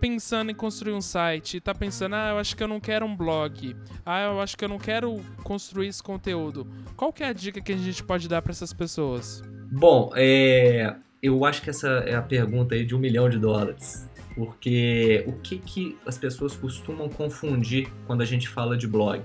pensando 0.00 0.50
em 0.50 0.54
construir 0.54 0.92
um 0.92 1.00
site 1.00 1.58
está 1.58 1.74
pensando, 1.74 2.14
ah, 2.14 2.30
eu 2.30 2.38
acho 2.38 2.56
que 2.56 2.62
eu 2.62 2.68
não 2.68 2.80
quero 2.80 3.06
um 3.06 3.14
blog, 3.14 3.76
ah, 4.04 4.22
eu 4.22 4.40
acho 4.40 4.56
que 4.56 4.64
eu 4.64 4.68
não 4.68 4.78
quero 4.78 5.20
construir 5.44 5.88
esse 5.88 6.02
conteúdo, 6.02 6.66
qual 6.96 7.12
que 7.12 7.22
é 7.22 7.28
a 7.28 7.32
dica 7.32 7.60
que 7.60 7.72
a 7.72 7.76
gente 7.76 8.02
pode 8.02 8.28
dar 8.28 8.42
para 8.42 8.52
essas 8.52 8.72
pessoas? 8.72 9.42
Bom, 9.70 10.10
é, 10.16 10.96
eu 11.22 11.44
acho 11.44 11.62
que 11.62 11.70
essa 11.70 11.88
é 12.06 12.14
a 12.14 12.22
pergunta 12.22 12.74
aí 12.74 12.84
de 12.84 12.94
um 12.94 12.98
milhão 12.98 13.28
de 13.28 13.38
dólares. 13.38 14.08
Porque 14.36 15.24
o 15.26 15.32
que, 15.32 15.58
que 15.58 15.96
as 16.04 16.18
pessoas 16.18 16.54
costumam 16.54 17.08
confundir 17.08 17.88
quando 18.06 18.20
a 18.20 18.24
gente 18.26 18.48
fala 18.48 18.76
de 18.76 18.86
blog? 18.86 19.24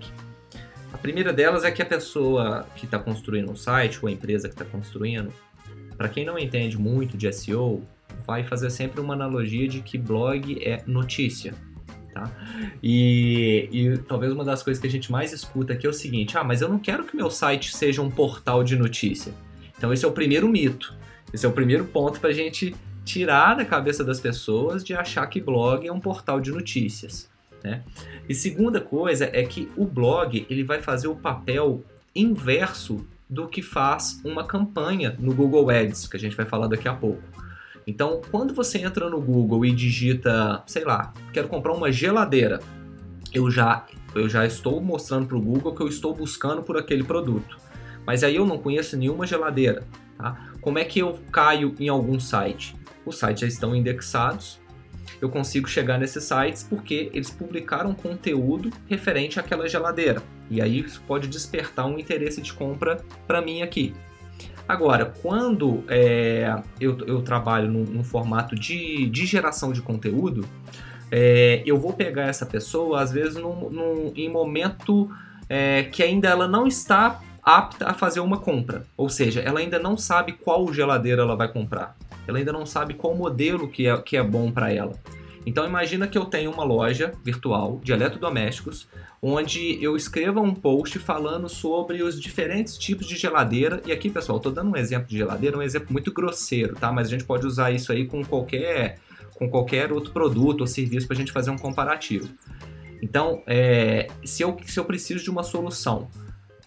A 0.93 0.97
primeira 0.97 1.33
delas 1.33 1.65
é 1.65 1.71
que 1.71 1.81
a 1.81 1.85
pessoa 1.85 2.65
que 2.77 2.85
está 2.85 2.97
construindo 2.97 3.51
um 3.51 3.55
site 3.55 3.99
ou 4.01 4.07
a 4.07 4.11
empresa 4.11 4.47
que 4.47 4.55
está 4.55 4.63
construindo, 4.63 5.33
para 5.97 6.07
quem 6.07 6.25
não 6.25 6.39
entende 6.39 6.77
muito 6.77 7.17
de 7.17 7.31
SEO, 7.31 7.85
vai 8.25 8.45
fazer 8.45 8.69
sempre 8.69 9.01
uma 9.01 9.13
analogia 9.13 9.67
de 9.67 9.81
que 9.81 9.97
blog 9.97 10.57
é 10.63 10.81
notícia. 10.87 11.53
Tá? 12.13 12.29
E, 12.81 13.69
e, 13.71 13.97
talvez 13.99 14.31
uma 14.31 14.43
das 14.43 14.63
coisas 14.63 14.81
que 14.81 14.87
a 14.87 14.91
gente 14.91 15.11
mais 15.11 15.31
escuta 15.33 15.73
aqui 15.73 15.85
é 15.85 15.89
o 15.89 15.93
seguinte: 15.93 16.37
ah, 16.37 16.43
mas 16.43 16.61
eu 16.61 16.69
não 16.69 16.79
quero 16.79 17.03
que 17.03 17.15
meu 17.15 17.29
site 17.29 17.75
seja 17.75 18.01
um 18.01 18.09
portal 18.09 18.63
de 18.63 18.77
notícia. 18.77 19.33
Então, 19.77 19.91
esse 19.91 20.05
é 20.05 20.07
o 20.07 20.11
primeiro 20.11 20.47
mito. 20.47 20.93
Esse 21.33 21.45
é 21.45 21.49
o 21.49 21.53
primeiro 21.53 21.85
ponto 21.85 22.19
para 22.19 22.29
a 22.29 22.33
gente 22.33 22.75
tirar 23.03 23.55
da 23.55 23.65
cabeça 23.65 24.03
das 24.03 24.19
pessoas 24.19 24.83
de 24.83 24.93
achar 24.93 25.25
que 25.27 25.41
blog 25.41 25.87
é 25.87 25.91
um 25.91 25.99
portal 25.99 26.39
de 26.39 26.51
notícias. 26.51 27.29
Né? 27.63 27.83
E 28.27 28.33
segunda 28.33 28.81
coisa 28.81 29.29
é 29.31 29.43
que 29.43 29.71
o 29.75 29.85
blog 29.85 30.45
ele 30.49 30.63
vai 30.63 30.81
fazer 30.81 31.07
o 31.07 31.15
papel 31.15 31.83
inverso 32.15 33.05
do 33.29 33.47
que 33.47 33.61
faz 33.61 34.19
uma 34.25 34.43
campanha 34.43 35.15
no 35.17 35.33
Google 35.33 35.69
Ads, 35.69 36.07
que 36.07 36.17
a 36.17 36.19
gente 36.19 36.35
vai 36.35 36.45
falar 36.45 36.67
daqui 36.67 36.87
a 36.87 36.93
pouco. 36.93 37.23
Então, 37.87 38.21
quando 38.29 38.53
você 38.53 38.79
entra 38.79 39.09
no 39.09 39.19
Google 39.19 39.65
e 39.65 39.71
digita, 39.71 40.61
sei 40.67 40.83
lá, 40.83 41.13
quero 41.33 41.47
comprar 41.47 41.73
uma 41.73 41.91
geladeira, 41.91 42.59
eu 43.33 43.49
já, 43.49 43.85
eu 44.13 44.27
já 44.27 44.45
estou 44.45 44.81
mostrando 44.81 45.27
para 45.27 45.37
o 45.37 45.41
Google 45.41 45.73
que 45.73 45.81
eu 45.81 45.87
estou 45.87 46.13
buscando 46.13 46.61
por 46.61 46.77
aquele 46.77 47.03
produto. 47.03 47.57
Mas 48.05 48.23
aí 48.23 48.35
eu 48.35 48.45
não 48.45 48.57
conheço 48.57 48.97
nenhuma 48.97 49.25
geladeira. 49.25 49.83
Tá? 50.17 50.51
Como 50.59 50.77
é 50.77 50.83
que 50.83 50.99
eu 50.99 51.17
caio 51.31 51.73
em 51.79 51.87
algum 51.87 52.19
site? 52.19 52.75
Os 53.05 53.17
sites 53.17 53.41
já 53.41 53.47
estão 53.47 53.75
indexados 53.75 54.61
eu 55.21 55.29
consigo 55.29 55.67
chegar 55.67 55.97
nesses 55.99 56.23
sites 56.23 56.63
porque 56.63 57.09
eles 57.13 57.29
publicaram 57.29 57.93
conteúdo 57.93 58.71
referente 58.87 59.39
àquela 59.39 59.67
geladeira. 59.67 60.21
E 60.49 60.61
aí 60.61 60.79
isso 60.79 61.01
pode 61.07 61.27
despertar 61.27 61.85
um 61.85 61.97
interesse 61.97 62.41
de 62.41 62.53
compra 62.53 63.03
para 63.27 63.41
mim 63.41 63.61
aqui. 63.61 63.93
Agora, 64.67 65.13
quando 65.21 65.83
é, 65.87 66.61
eu, 66.79 66.97
eu, 67.05 67.21
trabalho 67.21 67.67
no 67.69 68.03
formato 68.03 68.55
de, 68.55 69.07
de, 69.07 69.25
geração 69.25 69.73
de 69.73 69.81
conteúdo, 69.81 70.45
é, 71.11 71.61
eu 71.65 71.77
vou 71.77 71.93
pegar 71.93 72.27
essa 72.27 72.45
pessoa, 72.45 73.01
às 73.01 73.11
vezes, 73.11 73.35
num, 73.35 73.69
num, 73.69 74.13
em 74.15 74.29
momento 74.29 75.11
é, 75.49 75.83
que 75.83 76.01
ainda 76.01 76.29
ela 76.29 76.47
não 76.47 76.67
está 76.67 77.19
apta 77.43 77.89
a 77.89 77.93
fazer 77.93 78.21
uma 78.21 78.37
compra. 78.37 78.85
Ou 78.95 79.09
seja, 79.09 79.41
ela 79.41 79.59
ainda 79.59 79.77
não 79.77 79.97
sabe 79.97 80.33
qual 80.33 80.71
geladeira 80.73 81.21
ela 81.21 81.35
vai 81.35 81.51
comprar. 81.51 81.97
Ela 82.27 82.37
ainda 82.37 82.51
não 82.51 82.65
sabe 82.65 82.93
qual 82.93 83.15
modelo 83.15 83.67
que 83.67 83.87
é, 83.87 83.97
que 84.01 84.17
é 84.17 84.23
bom 84.23 84.51
para 84.51 84.71
ela. 84.71 84.93
Então 85.45 85.65
imagina 85.65 86.07
que 86.07 86.17
eu 86.17 86.25
tenho 86.25 86.51
uma 86.51 86.63
loja 86.63 87.13
virtual 87.23 87.79
de 87.83 87.91
eletrodomésticos, 87.91 88.87
onde 89.21 89.83
eu 89.83 89.95
escreva 89.95 90.39
um 90.39 90.53
post 90.53 90.99
falando 90.99 91.49
sobre 91.49 92.03
os 92.03 92.19
diferentes 92.19 92.77
tipos 92.77 93.07
de 93.07 93.15
geladeira. 93.15 93.81
E 93.85 93.91
aqui, 93.91 94.09
pessoal, 94.09 94.37
estou 94.37 94.51
dando 94.51 94.71
um 94.71 94.75
exemplo 94.75 95.07
de 95.07 95.17
geladeira, 95.17 95.57
um 95.57 95.61
exemplo 95.61 95.91
muito 95.91 96.11
grosseiro, 96.11 96.75
tá? 96.75 96.91
Mas 96.91 97.07
a 97.07 97.09
gente 97.11 97.23
pode 97.23 97.45
usar 97.45 97.71
isso 97.71 97.91
aí 97.91 98.05
com 98.05 98.23
qualquer, 98.23 98.99
com 99.35 99.49
qualquer 99.49 99.91
outro 99.91 100.11
produto 100.11 100.61
ou 100.61 100.67
serviço 100.67 101.07
para 101.07 101.15
a 101.15 101.19
gente 101.19 101.31
fazer 101.31 101.49
um 101.49 101.57
comparativo. 101.57 102.29
Então, 103.01 103.41
é, 103.47 104.07
se, 104.23 104.43
eu, 104.43 104.55
se 104.63 104.79
eu 104.79 104.85
preciso 104.85 105.23
de 105.23 105.29
uma 105.31 105.41
solução 105.41 106.07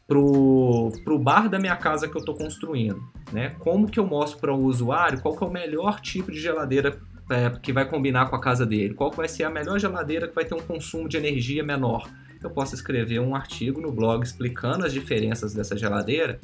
pro, 0.07 0.93
pro 1.05 1.19
bar 1.19 1.49
da 1.49 1.59
minha 1.59 1.77
casa 1.77 2.09
que 2.09 2.17
eu 2.17 2.21
estou 2.21 2.35
construindo, 2.35 3.03
né? 3.33 3.51
Como 3.59 3.89
que 3.89 3.99
eu 3.99 4.07
mostro 4.07 4.39
para 4.39 4.53
o 4.53 4.65
usuário 4.65 5.21
qual 5.21 5.37
que 5.37 5.43
é 5.43 5.47
o 5.47 5.51
melhor 5.51 6.01
tipo 6.01 6.31
de 6.31 6.41
geladeira 6.41 7.01
é, 7.31 7.51
que 7.51 7.73
vai 7.73 7.89
combinar 7.89 8.29
com 8.29 8.37
a 8.37 8.41
casa 8.41 8.67
dele? 8.67 8.95
Qual 8.95 9.11
que 9.11 9.17
vai 9.17 9.29
ser 9.29 9.45
a 9.45 9.51
melhor 9.51 9.79
geladeira 9.79 10.29
que 10.29 10.35
vai 10.35 10.45
ter 10.45 10.55
um 10.55 10.61
consumo 10.61 11.09
de 11.09 11.17
energia 11.17 11.63
menor? 11.63 12.09
Eu 12.43 12.51
posso 12.51 12.75
escrever 12.75 13.21
um 13.21 13.35
artigo 13.35 13.81
no 13.81 13.91
blog 13.91 14.23
explicando 14.23 14.85
as 14.85 14.93
diferenças 14.93 15.55
dessa 15.55 15.77
geladeira 15.77 16.39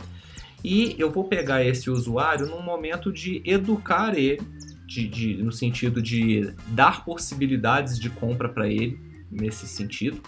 e 0.64 0.94
eu 0.99 1.11
vou 1.11 1.25
pegar 1.25 1.64
esse 1.64 1.90
usuário 1.90 2.46
num 2.46 2.62
momento 2.62 3.12
de 3.12 3.42
educar 3.44 4.16
ele, 4.16 4.40
de, 4.87 5.07
de, 5.09 5.42
no 5.42 5.53
sentido 5.53 6.03
de 6.03 6.53
dar 6.68 7.05
possibilidades 7.05 7.99
de 7.99 8.11
compra 8.11 8.49
para 8.49 8.68
ele, 8.68 8.99
nesse 9.31 9.66
sentido. 9.66 10.23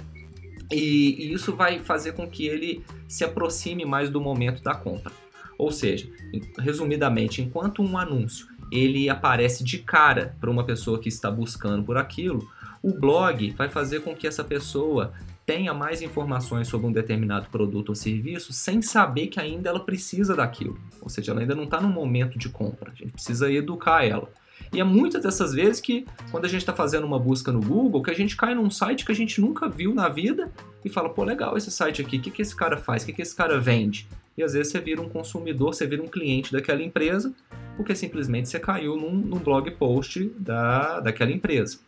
E, 0.73 1.33
isso 1.33 1.55
vai 1.55 1.81
fazer 1.81 2.13
com 2.13 2.29
que 2.29 2.47
ele 2.47 2.85
se 3.09 3.25
aproxime 3.25 3.85
mais 3.85 4.11
do 4.11 4.21
momento 4.21 4.63
da 4.63 4.75
compra. 4.75 5.13
Ou 5.59 5.71
seja, 5.71 6.11
resumidamente, 6.59 7.41
enquanto 7.43 7.83
um 7.83 7.97
anúncio 7.97 8.47
ele 8.73 9.11
aparece 9.11 9.63
de 9.63 9.79
cara 9.79 10.35
para 10.41 10.51
uma 10.51 10.65
pessoa 10.65 10.99
que 10.99 11.09
está 11.09 11.31
buscando 11.31 11.85
por 11.85 11.99
aquilo, 11.99 12.49
o 12.83 12.93
blog 12.93 13.51
vai 13.51 13.69
fazer 13.69 14.01
com 14.01 14.15
que 14.15 14.27
essa 14.27 14.43
pessoa 14.43 15.13
tenha 15.45 15.75
mais 15.75 16.01
informações 16.01 16.69
sobre 16.69 16.87
um 16.87 16.93
determinado 16.93 17.49
produto 17.51 17.91
ou 17.91 17.95
serviço 17.95 18.53
sem 18.53 18.81
saber 18.81 19.27
que 19.27 19.39
ainda 19.39 19.69
ela 19.69 19.81
precisa 19.81 20.35
daquilo. 20.35 20.79
Ou 21.01 21.09
seja, 21.11 21.33
ela 21.33 21.41
ainda 21.41 21.55
não 21.55 21.65
está 21.65 21.81
no 21.81 21.89
momento 21.89 22.39
de 22.39 22.49
compra. 22.49 22.91
A 22.91 22.95
gente 22.95 23.13
precisa 23.13 23.53
educar 23.53 24.05
ela. 24.05 24.31
E 24.73 24.81
é 24.81 24.85
muitas 24.85 25.23
dessas 25.23 25.53
vezes 25.53 25.81
que, 25.81 26.07
quando 26.31 26.45
a 26.45 26.49
gente 26.49 26.61
está 26.61 26.73
fazendo 26.73 27.07
uma 27.07 27.19
busca 27.19 27.51
no 27.51 27.61
Google, 27.61 28.03
que 28.03 28.11
a 28.11 28.15
gente 28.15 28.37
cai 28.37 28.55
num 28.55 28.71
site 28.71 29.05
que 29.05 29.13
a 29.13 29.15
gente 29.15 29.41
nunca 29.41 29.69
viu 29.69 29.95
na 29.95 30.09
vida 30.09 30.51
e 30.85 30.89
fala, 30.89 31.09
pô, 31.09 31.25
legal 31.25 31.57
esse 31.57 31.71
site 31.71 32.03
aqui, 32.03 32.17
o 32.17 32.21
que, 32.21 32.31
que 32.31 32.43
esse 32.43 32.55
cara 32.55 32.77
faz, 32.77 33.03
o 33.03 33.07
que, 33.07 33.13
que 33.13 33.23
esse 33.23 33.35
cara 33.35 33.59
vende? 33.59 34.07
E 34.37 34.43
às 34.43 34.55
vezes 34.55 34.73
você 34.73 34.81
vira 34.81 35.01
um 35.01 35.09
consumidor, 35.09 35.75
você 35.75 35.87
vira 35.87 36.03
um 36.03 36.09
cliente 36.09 36.53
daquela 36.53 36.83
empresa, 36.83 37.35
porque 37.77 37.95
simplesmente 37.95 38.49
você 38.49 38.59
caiu 38.59 38.97
num, 38.97 39.13
num 39.13 39.39
blog 39.39 39.71
post 39.73 40.33
da, 40.39 41.01
daquela 41.01 41.31
empresa. 41.31 41.79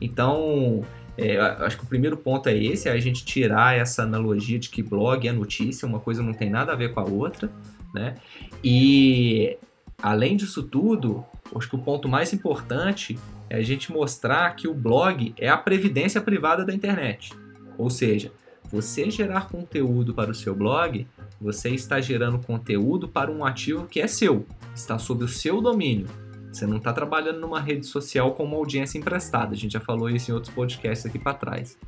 Então, 0.00 0.84
é, 1.16 1.38
acho 1.38 1.76
que 1.76 1.84
o 1.84 1.86
primeiro 1.88 2.16
ponto 2.16 2.48
é 2.48 2.56
esse, 2.56 2.88
é 2.88 2.92
a 2.92 3.00
gente 3.00 3.24
tirar 3.24 3.76
essa 3.76 4.02
analogia 4.02 4.58
de 4.58 4.68
que 4.68 4.82
blog 4.82 5.26
é 5.26 5.32
notícia, 5.32 5.86
uma 5.86 5.98
coisa 5.98 6.22
não 6.22 6.32
tem 6.32 6.50
nada 6.50 6.72
a 6.72 6.76
ver 6.76 6.92
com 6.92 7.00
a 7.00 7.04
outra, 7.04 7.50
né? 7.92 8.16
E 8.62 9.56
além 10.00 10.36
disso 10.36 10.62
tudo, 10.62 11.24
acho 11.56 11.68
que 11.68 11.76
o 11.76 11.78
ponto 11.78 12.08
mais 12.08 12.32
importante 12.32 13.18
é 13.48 13.56
a 13.56 13.62
gente 13.62 13.92
mostrar 13.92 14.54
que 14.54 14.68
o 14.68 14.74
blog 14.74 15.34
é 15.38 15.48
a 15.48 15.56
previdência 15.56 16.20
privada 16.20 16.64
da 16.64 16.74
internet. 16.74 17.32
Ou 17.76 17.88
seja, 17.88 18.32
você 18.64 19.10
gerar 19.10 19.48
conteúdo 19.48 20.12
para 20.12 20.30
o 20.30 20.34
seu 20.34 20.54
blog, 20.54 21.06
você 21.40 21.70
está 21.70 22.00
gerando 22.00 22.38
conteúdo 22.38 23.08
para 23.08 23.30
um 23.30 23.44
ativo 23.44 23.86
que 23.86 24.00
é 24.00 24.06
seu, 24.06 24.44
está 24.74 24.98
sob 24.98 25.24
o 25.24 25.28
seu 25.28 25.60
domínio. 25.60 26.06
Você 26.52 26.66
não 26.66 26.78
está 26.78 26.92
trabalhando 26.92 27.40
numa 27.40 27.60
rede 27.60 27.86
social 27.86 28.32
com 28.32 28.44
uma 28.44 28.56
audiência 28.56 28.98
emprestada. 28.98 29.54
A 29.54 29.56
gente 29.56 29.72
já 29.72 29.80
falou 29.80 30.10
isso 30.10 30.30
em 30.30 30.34
outros 30.34 30.52
podcasts 30.52 31.06
aqui 31.06 31.18
para 31.18 31.34
trás. 31.34 31.78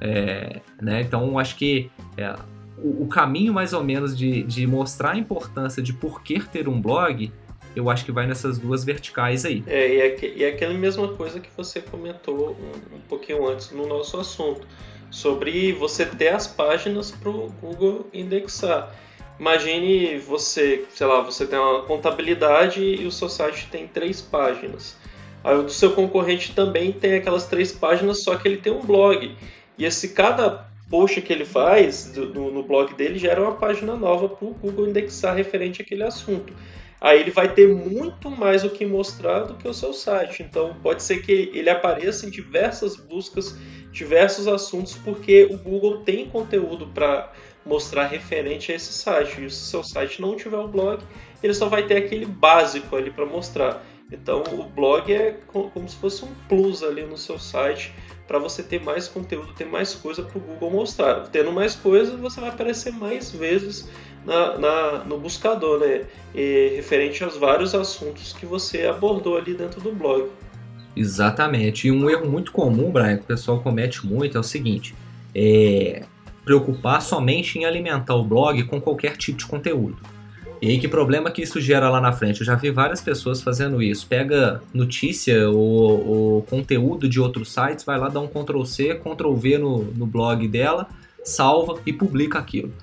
É, 0.00 0.60
né? 0.80 1.00
Então, 1.02 1.38
acho 1.38 1.56
que 1.56 1.90
é, 2.16 2.34
o, 2.78 3.04
o, 3.04 3.08
caminho 3.08 3.52
mais 3.52 3.72
ou 3.72 3.84
menos 3.84 4.16
de, 4.16 4.42
de 4.42 4.66
mostrar 4.66 5.12
a 5.12 5.18
importância 5.18 5.82
de 5.82 5.92
por 5.92 6.22
que 6.22 6.40
ter 6.40 6.68
um 6.68 6.80
blog 6.80 7.30
eu 7.74 7.88
acho 7.88 8.04
que 8.04 8.12
vai 8.12 8.26
nessas 8.26 8.58
duas 8.58 8.84
verticais 8.84 9.44
aí. 9.44 9.62
É, 9.66 10.08
e 10.36 10.44
é, 10.44 10.48
aquela 10.48 10.74
mesma 10.74 11.08
coisa 11.08 11.40
que 11.40 11.48
você 11.56 11.80
comentou 11.80 12.50
um, 12.50 12.96
um 12.96 13.00
pouquinho 13.08 13.48
antes 13.48 13.70
no 13.70 13.86
nosso 13.86 14.18
assunto, 14.18 14.66
sobre 15.10 15.72
você 15.72 16.04
ter 16.04 16.28
as 16.28 16.46
páginas 16.46 17.10
para 17.10 17.30
o 17.30 17.52
Google 17.60 18.08
indexar. 18.12 18.94
Imagine 19.38 20.18
você, 20.18 20.84
sei 20.90 21.06
lá, 21.06 21.20
você 21.20 21.46
tem 21.46 21.58
uma 21.58 21.82
contabilidade 21.82 22.82
e 22.82 23.06
o 23.06 23.10
seu 23.10 23.28
site 23.28 23.68
tem 23.70 23.88
três 23.88 24.20
páginas. 24.20 24.96
Aí 25.42 25.56
o 25.56 25.68
seu 25.70 25.92
concorrente 25.92 26.54
também 26.54 26.92
tem 26.92 27.14
aquelas 27.14 27.46
três 27.46 27.72
páginas, 27.72 28.22
só 28.22 28.36
que 28.36 28.46
ele 28.46 28.58
tem 28.58 28.72
um 28.72 28.82
blog. 28.82 29.34
E 29.78 29.84
esse 29.84 30.10
cada 30.10 30.68
post 30.90 31.22
que 31.22 31.32
ele 31.32 31.46
faz 31.46 32.06
do, 32.12 32.50
no 32.50 32.62
blog 32.62 32.92
dele 32.94 33.18
gera 33.18 33.40
uma 33.40 33.52
página 33.52 33.96
nova 33.96 34.28
para 34.28 34.46
o 34.46 34.52
Google 34.52 34.88
indexar 34.88 35.34
referente 35.34 35.80
àquele 35.80 36.02
assunto 36.02 36.52
aí 37.00 37.20
ele 37.20 37.30
vai 37.30 37.52
ter 37.52 37.68
muito 37.68 38.30
mais 38.30 38.62
o 38.62 38.70
que 38.70 38.84
mostrar 38.84 39.44
do 39.44 39.54
que 39.54 39.66
o 39.66 39.72
seu 39.72 39.92
site. 39.92 40.42
Então 40.42 40.76
pode 40.82 41.02
ser 41.02 41.22
que 41.22 41.50
ele 41.54 41.70
apareça 41.70 42.26
em 42.26 42.30
diversas 42.30 42.96
buscas, 42.96 43.56
diversos 43.90 44.46
assuntos, 44.46 44.94
porque 44.94 45.48
o 45.50 45.56
Google 45.56 45.98
tem 45.98 46.28
conteúdo 46.28 46.86
para 46.88 47.32
mostrar 47.64 48.06
referente 48.06 48.70
a 48.72 48.74
esse 48.74 48.92
site. 48.92 49.44
E 49.44 49.50
se 49.50 49.62
o 49.62 49.66
seu 49.66 49.84
site 49.84 50.20
não 50.20 50.36
tiver 50.36 50.58
o 50.58 50.68
blog, 50.68 51.02
ele 51.42 51.54
só 51.54 51.68
vai 51.68 51.86
ter 51.86 51.96
aquele 51.96 52.26
básico 52.26 52.94
ali 52.94 53.10
para 53.10 53.24
mostrar. 53.24 53.82
Então 54.12 54.42
o 54.52 54.64
blog 54.64 55.12
é 55.12 55.38
como 55.46 55.88
se 55.88 55.96
fosse 55.96 56.24
um 56.24 56.34
plus 56.48 56.82
ali 56.82 57.02
no 57.04 57.16
seu 57.16 57.38
site 57.38 57.92
para 58.26 58.38
você 58.38 58.62
ter 58.62 58.80
mais 58.80 59.08
conteúdo, 59.08 59.54
ter 59.54 59.64
mais 59.64 59.94
coisa 59.94 60.22
para 60.22 60.38
o 60.38 60.40
Google 60.40 60.70
mostrar. 60.70 61.28
Tendo 61.28 61.52
mais 61.52 61.74
coisa, 61.74 62.16
você 62.16 62.40
vai 62.40 62.50
aparecer 62.50 62.92
mais 62.92 63.30
vezes 63.30 63.88
na, 64.24 64.58
na, 64.58 65.04
no 65.04 65.18
buscador, 65.18 65.80
né? 65.80 66.04
E, 66.34 66.72
referente 66.76 67.22
aos 67.24 67.36
vários 67.36 67.74
assuntos 67.74 68.32
que 68.32 68.46
você 68.46 68.86
abordou 68.86 69.36
ali 69.36 69.54
dentro 69.54 69.80
do 69.80 69.92
blog. 69.92 70.28
Exatamente. 70.96 71.88
E 71.88 71.92
um 71.92 72.08
erro 72.10 72.28
muito 72.28 72.52
comum, 72.52 72.90
Brian, 72.90 73.16
que 73.16 73.24
o 73.24 73.26
pessoal 73.26 73.60
comete 73.60 74.06
muito 74.06 74.36
é 74.36 74.40
o 74.40 74.44
seguinte: 74.44 74.94
é 75.34 76.02
preocupar 76.44 77.00
somente 77.00 77.58
em 77.58 77.64
alimentar 77.64 78.14
o 78.14 78.24
blog 78.24 78.64
com 78.64 78.80
qualquer 78.80 79.16
tipo 79.16 79.38
de 79.38 79.46
conteúdo. 79.46 79.98
E 80.60 80.68
aí, 80.68 80.78
que 80.78 80.88
problema 80.88 81.30
que 81.30 81.40
isso 81.40 81.58
gera 81.58 81.88
lá 81.88 82.00
na 82.00 82.12
frente? 82.12 82.40
Eu 82.40 82.46
já 82.46 82.54
vi 82.54 82.70
várias 82.70 83.00
pessoas 83.00 83.40
fazendo 83.40 83.82
isso. 83.82 84.06
Pega 84.06 84.60
notícia 84.74 85.48
ou, 85.48 86.06
ou 86.06 86.42
conteúdo 86.42 87.08
de 87.08 87.18
outros 87.18 87.50
sites, 87.50 87.82
vai 87.82 87.98
lá, 87.98 88.08
dá 88.08 88.20
um 88.20 88.28
Ctrl 88.28 88.64
C, 88.64 88.94
Ctrl 88.94 89.32
V 89.34 89.58
no, 89.58 89.84
no 89.84 90.06
blog 90.06 90.46
dela, 90.48 90.86
salva 91.24 91.80
e 91.86 91.94
publica 91.94 92.38
aquilo. 92.38 92.74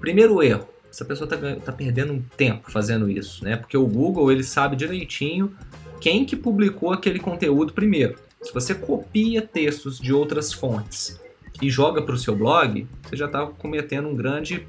Primeiro 0.00 0.40
erro, 0.40 0.68
essa 0.96 1.04
pessoa 1.04 1.28
está 1.30 1.56
tá 1.56 1.72
perdendo 1.72 2.14
um 2.14 2.22
tempo 2.22 2.70
fazendo 2.70 3.10
isso, 3.10 3.44
né? 3.44 3.54
Porque 3.54 3.76
o 3.76 3.86
Google 3.86 4.32
ele 4.32 4.42
sabe 4.42 4.74
direitinho 4.74 5.54
quem 6.00 6.24
que 6.24 6.34
publicou 6.34 6.90
aquele 6.90 7.18
conteúdo 7.18 7.74
primeiro. 7.74 8.16
Se 8.40 8.52
você 8.52 8.74
copia 8.74 9.42
textos 9.42 9.98
de 9.98 10.14
outras 10.14 10.54
fontes 10.54 11.20
e 11.60 11.68
joga 11.68 12.00
para 12.00 12.14
o 12.14 12.18
seu 12.18 12.34
blog, 12.34 12.86
você 13.02 13.14
já 13.14 13.26
está 13.26 13.44
cometendo 13.46 14.08
um 14.08 14.16
grande, 14.16 14.66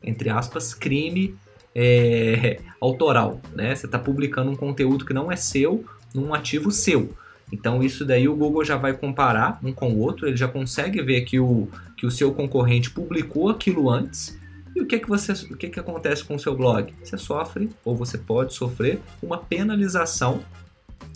entre 0.00 0.30
aspas, 0.30 0.72
crime 0.72 1.34
é, 1.74 2.60
autoral, 2.80 3.40
né? 3.52 3.74
Você 3.74 3.86
está 3.86 3.98
publicando 3.98 4.52
um 4.52 4.56
conteúdo 4.56 5.04
que 5.04 5.12
não 5.12 5.32
é 5.32 5.36
seu 5.36 5.84
num 6.14 6.32
ativo 6.32 6.70
seu. 6.70 7.12
Então 7.52 7.82
isso 7.82 8.04
daí 8.04 8.28
o 8.28 8.36
Google 8.36 8.64
já 8.64 8.76
vai 8.76 8.92
comparar 8.92 9.58
um 9.64 9.72
com 9.72 9.90
o 9.90 9.98
outro, 9.98 10.28
ele 10.28 10.36
já 10.36 10.46
consegue 10.46 11.02
ver 11.02 11.22
que 11.22 11.40
o, 11.40 11.66
que 11.96 12.06
o 12.06 12.10
seu 12.10 12.32
concorrente 12.32 12.88
publicou 12.92 13.48
aquilo 13.48 13.90
antes. 13.90 14.38
E 14.74 14.80
o 14.80 14.86
que, 14.86 14.98
que, 14.98 15.08
você, 15.08 15.32
o 15.32 15.56
que, 15.56 15.68
que 15.68 15.80
acontece 15.80 16.24
com 16.24 16.34
o 16.34 16.38
seu 16.38 16.56
blog? 16.56 16.94
Você 17.02 17.18
sofre, 17.18 17.70
ou 17.84 17.96
você 17.96 18.16
pode 18.16 18.54
sofrer, 18.54 19.00
uma 19.22 19.38
penalização, 19.38 20.40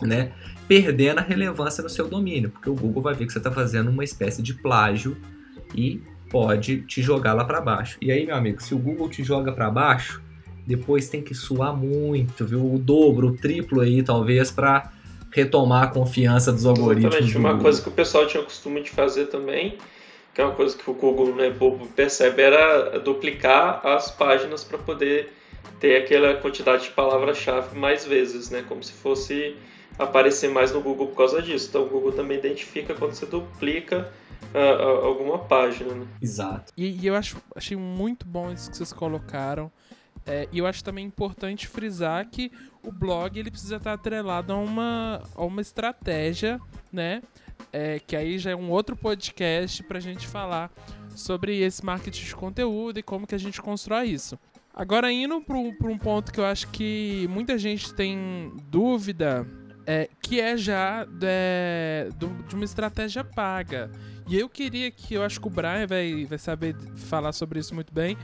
né? 0.03 0.33
Perdendo 0.67 1.19
a 1.19 1.23
relevância 1.23 1.83
no 1.83 1.89
seu 1.89 2.09
domínio, 2.09 2.51
porque 2.51 2.69
o 2.69 2.75
Google 2.75 3.03
vai 3.03 3.15
ver 3.15 3.27
que 3.27 3.33
você 3.33 3.39
está 3.39 3.53
fazendo 3.53 3.91
uma 3.91 4.03
espécie 4.03 4.43
de 4.43 4.55
plágio 4.55 5.17
e 5.75 6.03
pode 6.31 6.83
te 6.83 7.01
jogar 7.01 7.33
lá 7.33 7.45
para 7.45 7.61
baixo. 7.61 7.97
E 8.01 8.11
aí, 8.11 8.27
meu 8.27 8.35
amigo, 8.35 8.63
se 8.63 8.75
o 8.75 8.79
Google 8.79 9.09
te 9.09 9.23
joga 9.23 9.53
para 9.53 9.71
baixo, 9.71 10.21
depois 10.67 11.09
tem 11.09 11.23
que 11.23 11.35
suar 11.35 11.77
muito, 11.77 12.45
viu? 12.45 12.75
O 12.75 12.79
dobro, 12.79 13.29
o 13.29 13.37
triplo 13.37 13.81
aí, 13.81 14.03
talvez, 14.03 14.51
para 14.51 14.91
retomar 15.31 15.85
a 15.85 15.87
confiança 15.89 16.53
dos 16.53 16.65
algoritmos. 16.65 17.15
Exatamente. 17.15 17.39
Uma 17.39 17.59
coisa 17.59 17.83
que 17.83 17.89
o 17.89 17.93
pessoal 17.93 18.27
tinha 18.27 18.43
costume 18.43 18.83
de 18.83 18.91
fazer 18.91 19.27
também, 19.27 19.77
que 20.35 20.41
é 20.41 20.45
uma 20.45 20.55
coisa 20.55 20.77
que 20.77 20.91
o 20.91 20.95
Google 20.95 21.35
né, 21.35 21.49
bobo 21.49 21.87
percebe, 21.87 22.43
era 22.43 22.99
duplicar 22.99 23.87
as 23.87 24.11
páginas 24.11 24.65
para 24.65 24.79
poder 24.79 25.33
ter 25.79 25.97
aquela 25.97 26.35
quantidade 26.35 26.85
de 26.85 26.91
palavra-chave 26.91 27.79
mais 27.79 28.05
vezes, 28.05 28.51
né? 28.51 28.65
Como 28.69 28.83
se 28.83 28.93
fosse 28.93 29.57
aparecer 29.99 30.51
mais 30.51 30.73
no 30.73 30.81
Google 30.81 31.07
por 31.09 31.17
causa 31.17 31.41
disso. 31.41 31.69
Então 31.69 31.85
o 31.85 31.89
Google 31.89 32.13
também 32.13 32.39
identifica 32.39 32.95
quando 32.95 33.13
você 33.13 33.27
duplica 33.27 34.13
uh, 34.53 34.59
uh, 34.59 35.07
alguma 35.07 35.39
página. 35.39 35.95
Né? 35.95 36.07
Exato. 36.21 36.73
E, 36.77 37.01
e, 37.01 37.07
eu 37.07 37.15
acho, 37.15 37.37
achei 37.55 37.77
muito 37.77 38.27
bom 38.27 38.53
isso 38.53 38.71
que 38.71 38.77
vocês 38.77 38.93
colocaram. 38.93 39.71
É, 40.27 40.49
e 40.51 40.59
eu 40.59 40.67
acho 40.67 40.83
também 40.83 41.05
importante 41.05 41.69
frisar 41.69 42.27
que 42.31 42.51
o 42.83 42.91
blog 42.91 43.39
ele 43.39 43.51
precisa 43.51 43.77
estar 43.77 43.93
atrelado 43.93 44.53
a 44.53 44.57
uma, 44.57 45.23
a 45.35 45.45
uma 45.45 45.61
estratégia, 45.61 46.59
né? 46.91 47.23
É, 47.77 47.99
que 47.99 48.15
aí 48.15 48.39
já 48.39 48.53
é 48.53 48.55
um 48.55 48.71
outro 48.71 48.95
podcast 48.95 49.83
para 49.83 49.99
a 49.99 50.01
gente 50.01 50.29
falar 50.29 50.71
sobre 51.17 51.59
esse 51.59 51.85
marketing 51.85 52.25
de 52.25 52.37
conteúdo 52.37 53.01
e 53.01 53.03
como 53.03 53.27
que 53.27 53.35
a 53.35 53.39
gente 53.39 53.61
constrói 53.61 54.11
isso. 54.11 54.39
Agora, 54.73 55.11
indo 55.11 55.41
para 55.41 55.57
um 55.57 55.99
ponto 55.99 56.33
que 56.33 56.39
eu 56.39 56.47
acho 56.47 56.69
que 56.69 57.27
muita 57.29 57.59
gente 57.59 57.93
tem 57.93 58.53
dúvida, 58.71 59.45
é, 59.87 60.09
que 60.23 60.41
é 60.41 60.57
já 60.57 61.05
de, 61.05 62.11
de, 62.47 62.55
uma 62.55 62.65
estratégia 62.65 63.25
paga. 63.25 63.91
E 64.29 64.39
eu 64.39 64.49
queria 64.49 64.93
que, 64.93 65.15
eu 65.15 65.25
acho 65.25 65.41
que 65.41 65.47
o 65.49 65.51
Brian 65.51 65.85
vai, 65.89 66.27
vai 66.27 66.39
saber 66.39 66.77
falar 66.95 67.33
sobre 67.33 67.59
isso 67.59 67.75
muito 67.75 67.93
bem, 67.93 68.17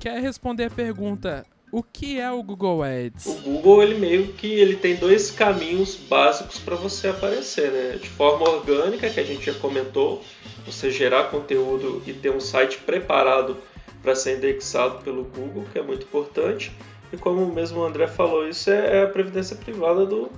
que 0.00 0.08
é 0.08 0.18
responder 0.18 0.64
a 0.64 0.70
pergunta, 0.70 1.46
o 1.72 1.82
que 1.82 2.18
é 2.18 2.30
o 2.30 2.42
Google 2.42 2.82
Ads? 2.82 3.26
O 3.26 3.34
Google 3.42 3.82
ele 3.82 3.98
meio 3.98 4.28
que 4.32 4.46
ele 4.46 4.76
tem 4.76 4.96
dois 4.96 5.30
caminhos 5.30 5.94
básicos 5.94 6.58
para 6.58 6.74
você 6.74 7.08
aparecer, 7.08 7.70
né? 7.70 7.98
De 8.00 8.08
forma 8.08 8.48
orgânica, 8.48 9.08
que 9.08 9.20
a 9.20 9.24
gente 9.24 9.46
já 9.46 9.54
comentou, 9.54 10.22
você 10.66 10.90
gerar 10.90 11.24
conteúdo 11.24 12.02
e 12.06 12.12
ter 12.12 12.30
um 12.30 12.40
site 12.40 12.78
preparado 12.78 13.56
para 14.02 14.14
ser 14.14 14.38
indexado 14.38 15.02
pelo 15.04 15.24
Google, 15.24 15.64
que 15.72 15.78
é 15.78 15.82
muito 15.82 16.04
importante. 16.04 16.72
E 17.12 17.16
como 17.16 17.46
mesmo 17.52 17.80
o 17.80 17.84
André 17.84 18.06
falou, 18.06 18.48
isso 18.48 18.70
é, 18.70 18.98
é 18.98 19.02
a 19.04 19.08
previdência 19.08 19.54
privada 19.54 20.04
do, 20.06 20.30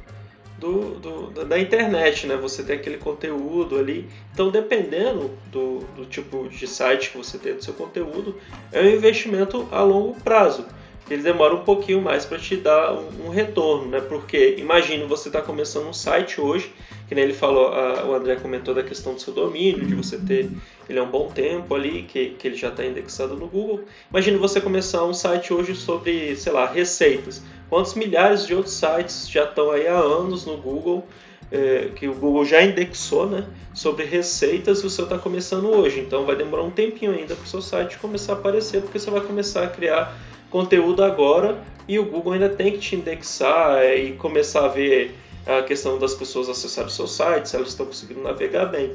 do, 0.59 0.99
do, 0.99 1.45
da 1.45 1.59
internet, 1.59 2.27
né? 2.27 2.37
Você 2.37 2.63
tem 2.63 2.77
aquele 2.77 2.99
conteúdo 2.99 3.79
ali. 3.79 4.09
Então, 4.33 4.51
dependendo 4.51 5.31
do, 5.51 5.79
do 5.97 6.05
tipo 6.05 6.49
de 6.49 6.67
site 6.67 7.11
que 7.11 7.17
você 7.17 7.39
tem 7.39 7.55
do 7.55 7.65
seu 7.65 7.73
conteúdo, 7.73 8.39
é 8.71 8.83
um 8.83 8.89
investimento 8.89 9.67
a 9.71 9.83
longo 9.83 10.15
prazo 10.21 10.67
ele 11.11 11.23
demora 11.23 11.55
um 11.55 11.65
pouquinho 11.65 12.01
mais 12.01 12.25
para 12.25 12.39
te 12.39 12.57
dar 12.57 12.93
um, 12.93 13.29
retorno, 13.29 13.89
né? 13.89 14.01
Porque 14.01 14.57
imagine 14.59 15.05
você 15.05 15.29
está 15.29 15.43
começando 15.43 15.89
um 15.89 15.93
site 15.93 16.41
hoje, 16.41 16.73
que 17.09 17.15
nem 17.15 17.25
ele 17.25 17.35
falou, 17.35 17.69
a, 17.69 18.07
o 18.07 18.15
André 18.15 18.37
comentou 18.37 18.75
da 18.75 18.83
questão 18.83 19.15
do 19.15 19.21
seu 19.21 19.33
domínio, 19.33 19.85
de 19.85 19.95
você 19.95 20.17
ter 20.17 20.49
ele 20.89 20.99
é 20.99 21.03
um 21.03 21.11
bom 21.11 21.29
tempo 21.29 21.75
ali, 21.75 22.03
que, 22.03 22.31
que 22.31 22.49
ele 22.49 22.57
já 22.57 22.69
está 22.69 22.85
indexado 22.85 23.35
no 23.35 23.47
Google. 23.47 23.85
Imagine 24.11 24.37
você 24.37 24.61
começar 24.61 25.05
um 25.05 25.15
site 25.15 25.53
hoje 25.53 25.75
sobre, 25.75 26.37
sei 26.37 26.53
lá, 26.53 26.67
receitas. 26.67 27.43
Quantos 27.69 27.95
milhares 27.95 28.47
de 28.47 28.55
outros 28.55 28.75
sites 28.75 29.29
já 29.29 29.45
estão 29.45 29.71
aí 29.71 29.87
há 29.87 29.97
anos 29.97 30.45
no 30.45 30.57
Google, 30.57 31.07
é, 31.51 31.91
que 31.95 32.09
o 32.09 32.15
Google 32.15 32.45
já 32.45 32.63
indexou, 32.63 33.27
né? 33.27 33.47
Sobre 33.75 34.05
receitas 34.05 34.81
e 34.81 34.87
o 34.87 34.91
seu 34.91 35.05
está 35.05 35.19
começando 35.19 35.67
hoje. 35.67 36.01
Então 36.01 36.25
vai 36.25 36.37
demorar 36.37 36.63
um 36.63 36.71
tempinho 36.71 37.13
ainda 37.13 37.35
para 37.35 37.45
o 37.45 37.49
seu 37.49 37.63
site 37.63 37.99
começar 37.99 38.35
a 38.35 38.37
aparecer, 38.37 38.83
porque 38.83 38.99
você 38.99 39.11
vai 39.11 39.21
começar 39.21 39.65
a 39.65 39.69
criar 39.69 40.15
conteúdo 40.53 41.03
agora 41.03 41.65
e 41.89 41.99
o 41.99 42.05
Google 42.05 42.35
ainda 42.35 42.51
tem 42.51 42.73
que 42.73 42.79
te 42.79 42.95
indexar 42.95 43.79
é, 43.79 43.97
e 43.97 44.13
começar 44.13 44.67
a 44.67 44.69
ver 44.69 45.17
a 45.47 45.63
questão 45.63 45.99
das 45.99 46.15
pessoas 46.15 46.49
acessarem 46.49 46.89
o 46.89 46.93
seu 46.93 47.09
site, 47.09 47.49
se 47.49 47.57
elas 47.57 47.69
estão 47.69 47.87
conseguindo 47.87 48.23
navegar 48.23 48.67
bem. 48.67 48.95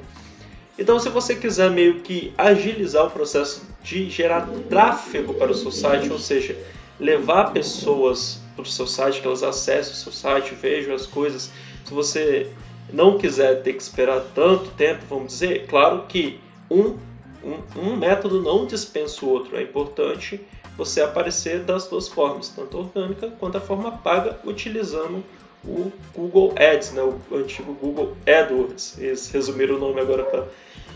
Então, 0.80 1.00
se 1.00 1.10
você 1.10 1.36
quiser 1.36 1.72
meio 1.72 2.02
que 2.02 2.32
agilizar 2.38 3.08
o 3.08 3.10
processo 3.10 3.68
de 3.84 4.10
gerar 4.10 4.48
tráfego 4.70 5.34
para 5.34 5.52
o 5.52 5.56
seu 5.56 5.72
site, 5.72 6.10
ou 6.12 6.20
seja, 6.20 6.56
levar 7.00 7.52
pessoas 7.52 8.40
para 8.56 8.62
o 8.62 8.66
seu 8.66 8.86
site, 8.86 9.20
que 9.20 9.28
elas 9.28 9.42
acessem 9.42 9.94
o 9.94 9.96
seu 9.96 10.12
site, 10.12 10.54
vejam 10.54 10.94
as 10.94 11.08
coisas, 11.08 11.52
se 11.84 11.94
você 11.94 12.50
não 12.94 13.18
quiser 13.18 13.64
ter 13.64 13.74
que 13.74 13.82
esperar 13.82 14.22
tanto 14.36 14.70
tempo, 14.72 15.02
vamos 15.10 15.34
dizer, 15.34 15.66
claro 15.68 16.06
que 16.08 16.40
um, 16.70 16.96
um, 17.44 17.60
um 17.76 17.96
método 17.98 18.42
não 18.42 18.66
dispensa 18.66 19.26
o 19.26 19.30
outro, 19.30 19.58
é 19.58 19.64
importante 19.64 20.40
você 20.78 21.02
aparecer 21.02 21.64
das 21.64 21.88
duas 21.88 22.08
formas, 22.08 22.50
tanto 22.50 22.78
orgânica 22.78 23.30
quanto 23.40 23.58
a 23.58 23.62
forma 23.62 23.92
paga, 23.92 24.40
utilizando 24.46 25.24
o 25.66 25.92
Google 26.16 26.54
Ads, 26.56 26.92
né, 26.92 27.02
o 27.02 27.36
antigo 27.36 27.74
Google 27.74 28.16
AdWords. 28.26 28.98
Eles 29.00 29.30
resumiram 29.32 29.76
o 29.76 29.80
nome 29.80 30.00
agora 30.00 30.24
para 30.24 30.48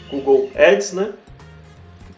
Google 0.10 0.52
Ads, 0.56 0.94
né? 0.94 1.14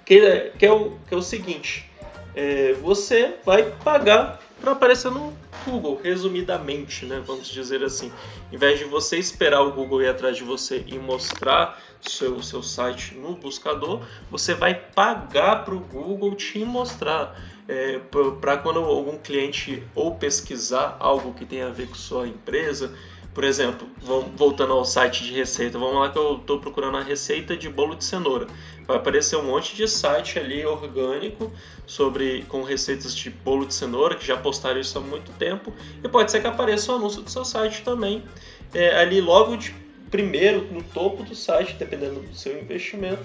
Que, 0.06 0.19
é, 0.19 0.49
que, 0.49 0.65
é, 0.65 0.71
o, 0.71 0.97
que 1.08 1.13
é 1.13 1.17
o 1.17 1.21
seguinte: 1.21 1.89
é, 2.36 2.73
você 2.73 3.36
vai 3.45 3.63
pagar 3.84 4.41
para 4.60 4.73
aparecer 4.73 5.12
no 5.12 5.34
Google, 5.65 5.99
resumidamente, 6.02 7.06
né? 7.06 7.21
Vamos 7.26 7.47
dizer 7.47 7.84
assim. 7.84 8.12
Em 8.52 8.58
vez 8.58 8.80
de 8.80 8.86
você 8.86 9.17
esperar 9.17 9.62
o 9.62 9.71
Google 9.71 10.02
ir 10.02 10.08
atrás 10.08 10.38
de 10.38 10.43
você 10.43 10.84
e 10.88 10.97
mostrar 10.97 11.82
seu, 12.02 12.41
seu 12.41 12.62
site 12.62 13.15
no 13.15 13.36
buscador, 13.36 14.02
você 14.30 14.54
vai 14.54 14.73
pagar 14.73 15.63
para 15.65 15.73
o 15.73 15.80
Google 15.80 16.36
te 16.36 16.60
mostrar 16.65 17.36
é, 17.67 17.99
para 18.39 18.58
quando 18.58 18.80
algum 18.80 19.17
cliente 19.17 19.84
ou 19.95 20.15
pesquisar 20.15 20.97
algo 20.99 21.34
que 21.34 21.45
tenha 21.45 21.67
a 21.67 21.71
ver 21.71 21.88
com 21.88 21.95
sua 21.95 22.28
empresa, 22.28 22.93
por 23.34 23.43
exemplo, 23.43 23.88
voltando 24.36 24.73
ao 24.73 24.86
site 24.86 25.23
de 25.23 25.34
receita, 25.34 25.80
vamos 25.80 25.95
lá 25.95 26.12
que 26.12 26.17
eu 26.19 26.38
estou 26.38 26.60
procurando 26.60 26.97
a 26.97 27.02
receita 27.02 27.58
de 27.58 27.67
bolo 27.67 27.95
de 27.95 28.06
cenoura. 28.06 28.45
Vai 28.86 28.97
aparecer 28.97 29.36
um 29.38 29.43
monte 29.43 29.76
de 29.76 29.88
site 29.88 30.38
ali 30.38 30.63
orgânico 30.63 31.52
sobre 31.88 32.43
com 32.43 32.62
receitas 32.62 33.15
de 33.15 33.32
bolo 33.32 33.65
de 33.65 33.73
cenoura 33.73 34.15
que 34.15 34.26
já 34.26 34.38
postaram 34.38 34.80
isso 34.80 34.97
há 34.99 35.02
muito 35.02 35.32
tempo 35.32 35.73
e 36.04 36.08
pode 36.08 36.30
ser 36.30 36.41
que 36.41 36.47
apareça 36.47 36.91
um 36.91 36.97
anúncio 36.97 37.23
do 37.23 37.32
seu 37.32 37.43
site 37.43 37.82
também 37.82 38.23
é, 38.71 38.95
ali 38.99 39.19
logo 39.19 39.58
de 39.58 39.73
primeiro 40.12 40.71
no 40.71 40.84
topo 40.84 41.23
do 41.23 41.34
site, 41.34 41.73
dependendo 41.73 42.19
do 42.19 42.36
seu 42.36 42.62
investimento. 42.62 43.23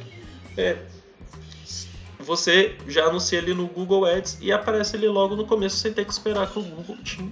É, 0.56 0.76
você 2.28 2.76
já 2.86 3.06
anuncia 3.06 3.38
ali 3.38 3.54
no 3.54 3.66
Google 3.66 4.04
Ads 4.04 4.36
e 4.42 4.52
aparece 4.52 4.94
ali 4.94 5.08
logo 5.08 5.34
no 5.34 5.46
começo 5.46 5.78
sem 5.78 5.94
ter 5.94 6.04
que 6.04 6.12
esperar 6.12 6.46
que 6.46 6.58
o 6.58 6.62
Google 6.62 6.98
te 6.98 7.26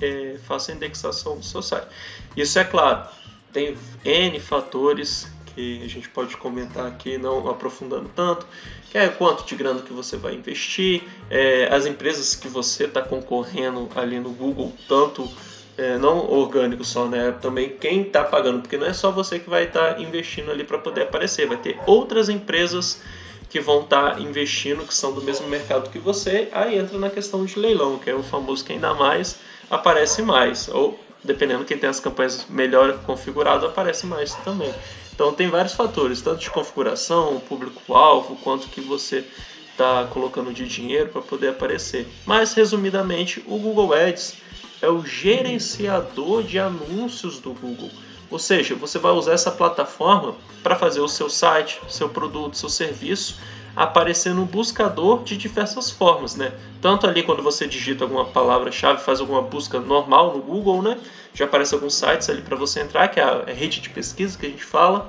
é, 0.00 0.38
faça 0.42 0.72
a 0.72 0.74
indexação 0.74 1.36
do 1.36 1.44
seu 1.44 1.60
site. 1.60 1.86
Isso 2.34 2.58
é 2.58 2.64
claro, 2.64 3.06
tem 3.52 3.76
N 4.02 4.40
fatores 4.40 5.30
que 5.54 5.82
a 5.84 5.88
gente 5.88 6.08
pode 6.08 6.34
comentar 6.38 6.86
aqui, 6.86 7.18
não 7.18 7.46
aprofundando 7.48 8.10
tanto, 8.16 8.46
que 8.90 8.96
é 8.96 9.08
quanto 9.08 9.44
de 9.44 9.54
grana 9.54 9.82
que 9.82 9.92
você 9.92 10.16
vai 10.16 10.34
investir, 10.34 11.02
é, 11.28 11.68
as 11.70 11.84
empresas 11.84 12.34
que 12.34 12.48
você 12.48 12.84
está 12.84 13.02
concorrendo 13.02 13.88
ali 13.94 14.18
no 14.18 14.30
Google, 14.30 14.72
tanto 14.88 15.28
é, 15.76 15.98
não 15.98 16.30
orgânico 16.30 16.84
só, 16.84 17.06
né? 17.06 17.32
Também 17.42 17.68
quem 17.68 18.02
está 18.02 18.24
pagando, 18.24 18.62
porque 18.62 18.78
não 18.78 18.86
é 18.86 18.94
só 18.94 19.10
você 19.10 19.38
que 19.38 19.50
vai 19.50 19.64
estar 19.64 19.94
tá 19.94 20.00
investindo 20.00 20.50
ali 20.50 20.64
para 20.64 20.78
poder 20.78 21.02
aparecer, 21.02 21.46
vai 21.46 21.58
ter 21.58 21.78
outras 21.86 22.30
empresas 22.30 23.02
que 23.48 23.60
vão 23.60 23.82
estar 23.82 24.14
tá 24.14 24.20
investindo, 24.20 24.86
que 24.86 24.94
são 24.94 25.12
do 25.12 25.22
mesmo 25.22 25.48
mercado 25.48 25.90
que 25.90 25.98
você, 25.98 26.48
aí 26.52 26.78
entra 26.78 26.98
na 26.98 27.10
questão 27.10 27.44
de 27.44 27.58
leilão, 27.58 27.98
que 27.98 28.10
é 28.10 28.14
o 28.14 28.22
famoso 28.22 28.64
quem 28.64 28.78
dá 28.78 28.94
mais, 28.94 29.36
aparece 29.70 30.22
mais. 30.22 30.68
Ou, 30.68 30.98
dependendo 31.24 31.64
quem 31.64 31.78
tem 31.78 31.88
as 31.88 32.00
campanhas 32.00 32.46
melhor 32.48 32.98
configurado, 33.04 33.66
aparece 33.66 34.06
mais 34.06 34.34
também. 34.36 34.72
Então 35.14 35.32
tem 35.32 35.48
vários 35.48 35.72
fatores, 35.72 36.20
tanto 36.20 36.40
de 36.40 36.50
configuração, 36.50 37.40
público-alvo, 37.40 38.36
quanto 38.36 38.68
que 38.68 38.80
você 38.80 39.24
está 39.72 40.06
colocando 40.10 40.52
de 40.52 40.66
dinheiro 40.66 41.08
para 41.08 41.22
poder 41.22 41.48
aparecer. 41.50 42.06
Mas, 42.26 42.52
resumidamente, 42.54 43.42
o 43.46 43.58
Google 43.58 43.94
Ads 43.94 44.34
é 44.82 44.88
o 44.88 45.04
gerenciador 45.04 46.42
de 46.42 46.58
anúncios 46.58 47.38
do 47.38 47.52
Google. 47.52 47.90
Ou 48.30 48.38
seja, 48.38 48.74
você 48.74 48.98
vai 48.98 49.12
usar 49.12 49.32
essa 49.32 49.50
plataforma 49.50 50.34
para 50.62 50.76
fazer 50.76 51.00
o 51.00 51.08
seu 51.08 51.30
site, 51.30 51.80
seu 51.88 52.08
produto, 52.08 52.56
seu 52.56 52.68
serviço 52.68 53.36
aparecer 53.78 54.34
no 54.34 54.44
buscador 54.44 55.22
de 55.22 55.36
diversas 55.36 55.88
formas, 55.88 56.34
né? 56.34 56.52
Tanto 56.82 57.06
ali 57.06 57.22
quando 57.22 57.44
você 57.44 57.64
digita 57.64 58.02
alguma 58.02 58.24
palavra-chave, 58.24 59.00
faz 59.00 59.20
alguma 59.20 59.40
busca 59.40 59.78
normal 59.78 60.36
no 60.36 60.42
Google, 60.42 60.82
né? 60.82 60.98
Já 61.32 61.44
aparece 61.44 61.74
alguns 61.74 61.94
sites 61.94 62.28
ali 62.28 62.42
para 62.42 62.56
você 62.56 62.80
entrar, 62.80 63.06
que 63.06 63.20
é 63.20 63.22
a 63.22 63.44
rede 63.52 63.80
de 63.80 63.88
pesquisa 63.88 64.36
que 64.36 64.46
a 64.46 64.48
gente 64.48 64.64
fala. 64.64 65.08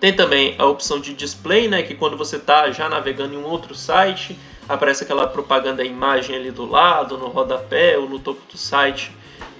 Tem 0.00 0.16
também 0.16 0.54
a 0.58 0.64
opção 0.64 0.98
de 0.98 1.12
display, 1.12 1.68
né? 1.68 1.82
Que 1.82 1.94
quando 1.94 2.16
você 2.16 2.36
está 2.36 2.70
já 2.70 2.88
navegando 2.88 3.34
em 3.34 3.36
um 3.36 3.44
outro 3.44 3.74
site, 3.74 4.38
aparece 4.66 5.04
aquela 5.04 5.26
propaganda 5.26 5.84
imagem 5.84 6.34
ali 6.34 6.50
do 6.50 6.64
lado, 6.64 7.18
no 7.18 7.28
rodapé 7.28 7.98
ou 7.98 8.08
no 8.08 8.18
topo 8.18 8.40
do 8.50 8.56
site 8.56 9.12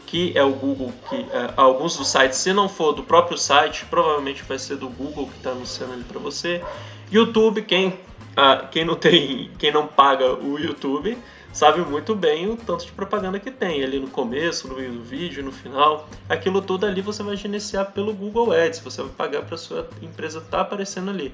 que 0.07 0.33
é 0.37 0.43
o 0.43 0.53
Google, 0.53 0.93
que 1.09 1.17
é, 1.17 1.53
alguns 1.57 1.97
dos 1.97 2.09
sites, 2.09 2.39
se 2.39 2.53
não 2.53 2.69
for 2.69 2.93
do 2.93 3.03
próprio 3.03 3.37
site, 3.37 3.85
provavelmente 3.87 4.43
vai 4.43 4.59
ser 4.59 4.77
do 4.77 4.89
Google 4.89 5.27
que 5.27 5.37
está 5.37 5.51
anunciando 5.51 5.95
ali 5.95 6.05
para 6.05 6.19
você. 6.19 6.63
YouTube, 7.11 7.63
quem 7.63 7.99
a, 8.37 8.67
quem 8.71 8.85
não 8.85 8.97
tem, 8.97 9.51
quem 9.59 9.73
não 9.73 9.87
paga 9.87 10.35
o 10.35 10.59
YouTube 10.59 11.17
sabe 11.55 11.81
muito 11.83 12.17
bem 12.17 12.51
o 12.51 12.57
tanto 12.57 12.85
de 12.85 12.91
propaganda 12.91 13.39
que 13.39 13.49
tem 13.49 13.85
ali 13.85 14.01
no 14.01 14.09
começo, 14.09 14.67
no 14.67 14.75
meio 14.75 14.91
do 14.91 15.03
vídeo, 15.05 15.43
no 15.43 15.53
final. 15.53 16.09
Aquilo 16.29 16.61
tudo 16.61 16.85
ali 16.85 17.01
você 17.01 17.23
vai 17.23 17.37
gerenciar 17.37 17.93
pelo 17.93 18.13
Google 18.13 18.53
Ads, 18.53 18.81
você 18.81 19.03
vai 19.03 19.13
pagar 19.13 19.43
para 19.43 19.57
sua 19.57 19.89
empresa 20.03 20.39
estar 20.39 20.51
tá 20.51 20.61
aparecendo 20.63 21.11
ali. 21.11 21.33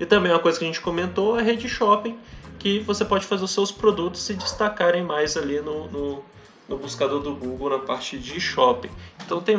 E 0.00 0.06
também 0.06 0.32
uma 0.32 0.38
coisa 0.38 0.58
que 0.58 0.64
a 0.64 0.68
gente 0.68 0.80
comentou 0.80 1.34
a 1.34 1.42
rede 1.42 1.68
shopping, 1.68 2.18
que 2.58 2.80
você 2.80 3.04
pode 3.04 3.26
fazer 3.26 3.44
os 3.44 3.50
seus 3.50 3.70
produtos 3.70 4.22
se 4.22 4.32
destacarem 4.32 5.02
mais 5.02 5.36
ali 5.36 5.60
no, 5.60 5.86
no, 5.90 6.24
no 6.68 6.76
buscador 6.76 7.20
do 7.20 7.34
Google 7.34 7.70
na 7.70 7.78
parte 7.78 8.18
de 8.18 8.38
shopping. 8.40 8.90
Então 9.24 9.40
tem 9.40 9.56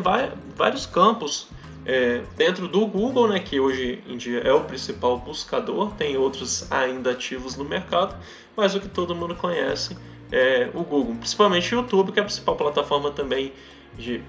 vários 0.55 0.85
campos 0.85 1.47
é, 1.85 2.21
dentro 2.37 2.67
do 2.67 2.85
Google, 2.85 3.27
né, 3.27 3.39
que 3.39 3.59
hoje 3.59 4.03
em 4.07 4.17
dia 4.17 4.39
é 4.39 4.53
o 4.53 4.61
principal 4.61 5.17
buscador, 5.17 5.91
tem 5.93 6.17
outros 6.17 6.71
ainda 6.71 7.11
ativos 7.11 7.55
no 7.55 7.65
mercado, 7.65 8.15
mas 8.55 8.75
o 8.75 8.79
que 8.79 8.87
todo 8.87 9.15
mundo 9.15 9.33
conhece 9.35 9.97
é 10.31 10.69
o 10.73 10.83
Google, 10.83 11.15
principalmente 11.15 11.73
o 11.73 11.79
YouTube, 11.79 12.11
que 12.11 12.19
é 12.19 12.21
a 12.21 12.25
principal 12.25 12.55
plataforma 12.55 13.09
também 13.09 13.51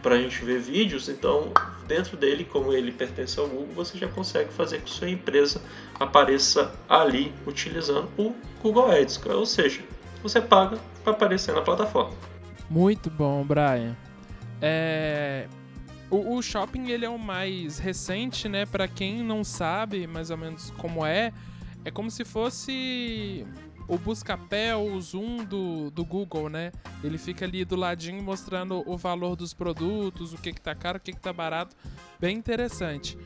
para 0.03 0.15
a 0.15 0.19
gente 0.19 0.43
ver 0.45 0.59
vídeos. 0.59 1.09
Então, 1.09 1.53
dentro 1.87 2.17
dele, 2.17 2.45
como 2.45 2.73
ele 2.73 2.91
pertence 2.91 3.39
ao 3.39 3.47
Google, 3.47 3.75
você 3.75 3.99
já 3.99 4.09
consegue 4.09 4.51
fazer 4.53 4.81
que 4.81 4.91
sua 4.91 5.11
empresa 5.11 5.61
apareça 5.99 6.73
ali 6.89 7.33
utilizando 7.47 8.09
o 8.17 8.35
Google 8.63 8.91
Ads, 8.91 9.21
ou 9.27 9.45
seja, 9.45 9.83
você 10.23 10.41
paga 10.41 10.79
para 11.05 11.13
aparecer 11.13 11.55
na 11.55 11.61
plataforma. 11.61 12.15
Muito 12.71 13.11
bom, 13.11 13.45
Brian. 13.45 13.97
É, 14.63 15.49
o, 16.09 16.37
o, 16.37 16.43
shopping 16.43 16.89
ele 16.91 17.05
é 17.05 17.09
o 17.09 17.19
mais 17.19 17.81
recente, 17.81 18.49
né? 18.49 18.65
Para 18.65 18.87
quem 18.87 19.25
não 19.25 19.43
sabe 19.43 20.07
mais 20.07 20.31
ou 20.31 20.37
menos 20.37 20.71
como 20.79 21.05
é, 21.05 21.33
é 21.85 21.91
como 21.91 22.09
se 22.13 22.25
fosse 22.25 23.45
o 23.89 23.99
busca-pé 23.99 24.77
ou 24.77 24.93
o 24.93 25.01
zoom 25.01 25.45
do, 25.45 25.91
do 25.91 26.05
Google, 26.05 26.49
né? 26.49 26.71
Ele 27.03 27.19
fica 27.19 27.45
ali 27.45 27.65
do 27.65 27.75
ladinho 27.75 28.23
mostrando 28.23 28.89
o 28.89 28.97
valor 28.97 29.35
dos 29.35 29.53
produtos, 29.53 30.33
o 30.33 30.39
que 30.39 30.53
que 30.53 30.61
tá 30.61 30.73
caro, 30.73 30.99
o 30.99 31.01
que 31.01 31.13
que 31.13 31.21
tá 31.21 31.33
barato. 31.33 31.75
Bem 32.21 32.37
interessante. 32.37 33.19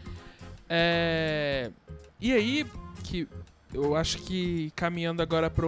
É... 0.66 1.70
E 2.18 2.32
aí, 2.32 2.66
que 3.02 3.28
eu 3.74 3.94
acho 3.94 4.22
que 4.22 4.72
caminhando 4.74 5.20
agora 5.20 5.50
para 5.50 5.66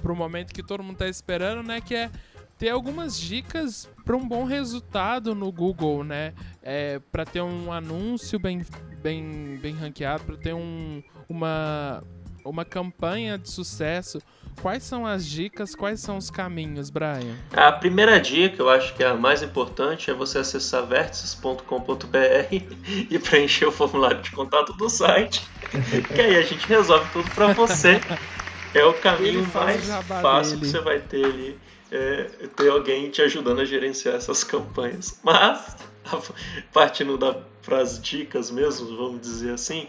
pro 0.00 0.16
momento 0.16 0.52
que 0.52 0.62
todo 0.62 0.82
mundo 0.82 0.98
tá 0.98 1.08
esperando, 1.08 1.66
né? 1.66 1.80
Que 1.80 1.96
é 1.96 2.10
ter 2.62 2.68
algumas 2.68 3.18
dicas 3.18 3.90
para 4.04 4.16
um 4.16 4.24
bom 4.24 4.44
resultado 4.44 5.34
no 5.34 5.50
Google, 5.50 6.04
né? 6.04 6.32
É, 6.62 7.00
para 7.10 7.24
ter 7.24 7.40
um 7.40 7.72
anúncio 7.72 8.38
bem, 8.38 8.64
bem, 9.02 9.58
bem 9.60 9.74
ranqueado, 9.74 10.22
para 10.22 10.36
ter 10.36 10.54
um, 10.54 11.02
uma, 11.28 12.04
uma 12.44 12.64
campanha 12.64 13.36
de 13.36 13.50
sucesso. 13.50 14.22
Quais 14.60 14.84
são 14.84 15.04
as 15.04 15.26
dicas, 15.26 15.74
quais 15.74 15.98
são 15.98 16.16
os 16.16 16.30
caminhos, 16.30 16.88
Brian? 16.88 17.36
A 17.52 17.72
primeira 17.72 18.20
dica, 18.20 18.62
eu 18.62 18.70
acho 18.70 18.94
que 18.94 19.02
é 19.02 19.08
a 19.08 19.14
mais 19.14 19.42
importante, 19.42 20.08
é 20.08 20.14
você 20.14 20.38
acessar 20.38 20.86
vértices.com.br 20.86 21.66
e 23.10 23.18
preencher 23.18 23.66
o 23.66 23.72
formulário 23.72 24.22
de 24.22 24.30
contato 24.30 24.72
do 24.74 24.88
site, 24.88 25.42
que 26.14 26.20
aí 26.20 26.36
a 26.36 26.42
gente 26.42 26.64
resolve 26.68 27.10
tudo 27.12 27.28
para 27.32 27.52
você. 27.54 28.00
É 28.72 28.84
o 28.84 28.94
caminho 28.94 29.44
mais 29.52 29.86
fácil 30.06 30.58
dele. 30.58 30.60
que 30.60 30.66
você 30.70 30.80
vai 30.80 31.00
ter 31.00 31.24
ali 31.24 31.58
é, 31.92 32.24
ter 32.56 32.70
alguém 32.70 33.10
te 33.10 33.20
ajudando 33.20 33.60
a 33.60 33.64
gerenciar 33.66 34.14
essas 34.14 34.42
campanhas. 34.42 35.20
Mas, 35.22 35.76
partindo 36.72 37.18
para 37.62 37.78
as 37.78 38.00
dicas 38.00 38.50
mesmo, 38.50 38.96
vamos 38.96 39.20
dizer 39.20 39.52
assim, 39.52 39.86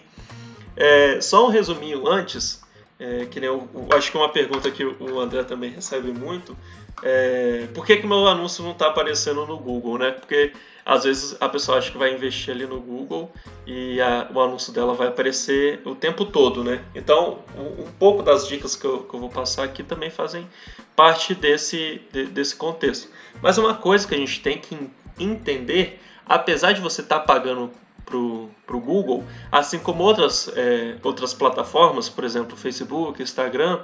é, 0.76 1.22
só 1.22 1.48
um 1.48 1.50
resuminho 1.50 2.06
antes, 2.08 2.62
é, 3.00 3.26
que 3.26 3.40
nem 3.40 3.48
eu, 3.48 3.68
eu, 3.74 3.88
acho 3.98 4.12
que 4.12 4.18
é 4.18 4.20
uma 4.20 4.30
pergunta 4.30 4.70
que 4.70 4.84
o 4.84 5.20
André 5.20 5.44
também 5.44 5.72
recebe 5.72 6.12
muito, 6.12 6.58
é, 7.02 7.68
por 7.74 7.86
que, 7.86 7.98
que 7.98 8.06
meu 8.06 8.28
anúncio 8.28 8.64
não 8.64 8.72
está 8.72 8.88
aparecendo 8.88 9.46
no 9.48 9.58
Google, 9.58 9.98
né? 9.98 10.12
Porque 10.12 10.54
às 10.86 11.04
vezes 11.04 11.36
a 11.40 11.48
pessoa 11.48 11.78
acha 11.78 11.92
que 11.92 11.98
vai 11.98 12.14
investir 12.14 12.54
ali 12.54 12.66
no 12.66 12.80
Google 12.80 13.32
e 13.66 14.02
a, 14.02 14.30
o 14.34 14.40
anúncio 14.40 14.74
dela 14.74 14.94
vai 14.94 15.08
aparecer 15.08 15.82
o 15.86 15.96
tempo 15.96 16.26
todo, 16.26 16.64
né? 16.64 16.84
Então, 16.94 17.40
um, 17.58 17.84
um 17.84 17.92
pouco 17.98 18.22
das 18.22 18.48
dicas 18.48 18.76
que 18.76 18.86
eu, 18.86 19.00
que 19.00 19.14
eu, 19.14 19.20
vou 19.20 19.30
passar 19.30 19.64
aqui 19.64 19.84
também 19.84 20.10
fazem 20.10 20.48
parte 20.96 21.34
desse, 21.34 22.02
de, 22.12 22.26
desse 22.26 22.56
contexto. 22.56 23.10
Mas 23.42 23.58
uma 23.58 23.76
coisa 23.76 24.08
que 24.08 24.14
a 24.14 24.18
gente 24.18 24.42
tem 24.42 24.58
que 24.58 24.78
entender, 25.18 26.02
apesar 26.26 26.74
de 26.74 26.82
você 26.82 27.02
estar 27.02 27.20
tá 27.20 27.26
pagando 27.26 27.72
para 28.06 28.18
o 28.18 28.80
Google, 28.80 29.24
assim 29.52 29.80
como 29.80 30.04
outras, 30.04 30.50
é, 30.56 30.98
outras 31.02 31.34
plataformas, 31.34 32.10
por 32.10 32.24
exemplo, 32.24 32.56
Facebook, 32.56 33.22
Instagram, 33.24 33.80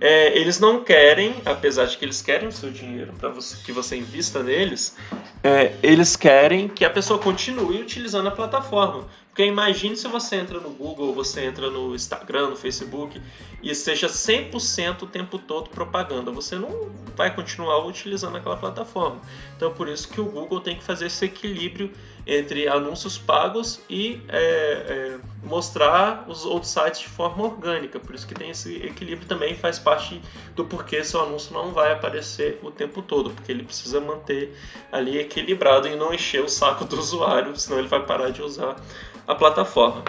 é, 0.00 0.36
eles 0.38 0.58
não 0.58 0.82
querem, 0.82 1.34
apesar 1.44 1.84
de 1.84 1.98
que 1.98 2.04
eles 2.04 2.22
querem 2.22 2.48
o 2.48 2.52
seu 2.52 2.70
dinheiro 2.70 3.12
para 3.18 3.30
que 3.64 3.70
você 3.70 3.96
invista 3.96 4.42
neles, 4.42 4.96
é, 5.44 5.74
eles 5.82 6.16
querem 6.16 6.68
que 6.68 6.84
a 6.84 6.90
pessoa 6.90 7.18
continue 7.18 7.82
utilizando 7.82 8.28
a 8.28 8.30
plataforma. 8.30 9.06
Porque 9.40 9.50
imagine 9.50 9.96
se 9.96 10.06
você 10.06 10.36
entra 10.36 10.60
no 10.60 10.68
Google, 10.68 11.14
você 11.14 11.46
entra 11.46 11.70
no 11.70 11.94
Instagram, 11.94 12.50
no 12.50 12.56
Facebook 12.56 13.18
e 13.62 13.74
seja 13.74 14.06
100% 14.06 15.00
o 15.00 15.06
tempo 15.06 15.38
todo 15.38 15.70
propaganda. 15.70 16.30
Você 16.30 16.56
não 16.56 16.90
vai 17.16 17.34
continuar 17.34 17.86
utilizando 17.86 18.36
aquela 18.36 18.58
plataforma. 18.58 19.18
Então, 19.56 19.72
por 19.72 19.88
isso 19.88 20.10
que 20.10 20.20
o 20.20 20.26
Google 20.26 20.60
tem 20.60 20.76
que 20.76 20.84
fazer 20.84 21.06
esse 21.06 21.24
equilíbrio 21.24 21.90
entre 22.26 22.68
anúncios 22.68 23.16
pagos 23.16 23.80
e 23.88 24.20
é, 24.28 24.38
é, 24.38 25.18
mostrar 25.42 26.26
os 26.28 26.44
outros 26.44 26.70
sites 26.70 27.00
de 27.00 27.08
forma 27.08 27.42
orgânica. 27.44 27.98
Por 27.98 28.14
isso 28.14 28.26
que 28.26 28.34
tem 28.34 28.50
esse 28.50 28.76
equilíbrio 28.76 29.26
também 29.26 29.54
faz 29.54 29.78
parte 29.78 30.20
do 30.54 30.66
porquê 30.66 31.02
seu 31.02 31.22
anúncio 31.22 31.54
não 31.54 31.72
vai 31.72 31.92
aparecer 31.92 32.60
o 32.62 32.70
tempo 32.70 33.00
todo, 33.00 33.30
porque 33.30 33.50
ele 33.50 33.64
precisa 33.64 34.00
manter 34.00 34.54
ali 34.92 35.18
equilibrado 35.18 35.88
e 35.88 35.96
não 35.96 36.12
encher 36.12 36.44
o 36.44 36.48
saco 36.48 36.84
do 36.84 36.98
usuário, 36.98 37.56
senão 37.56 37.78
ele 37.78 37.88
vai 37.88 38.04
parar 38.04 38.30
de 38.30 38.42
usar 38.42 38.76
a 39.26 39.34
plataforma. 39.34 40.04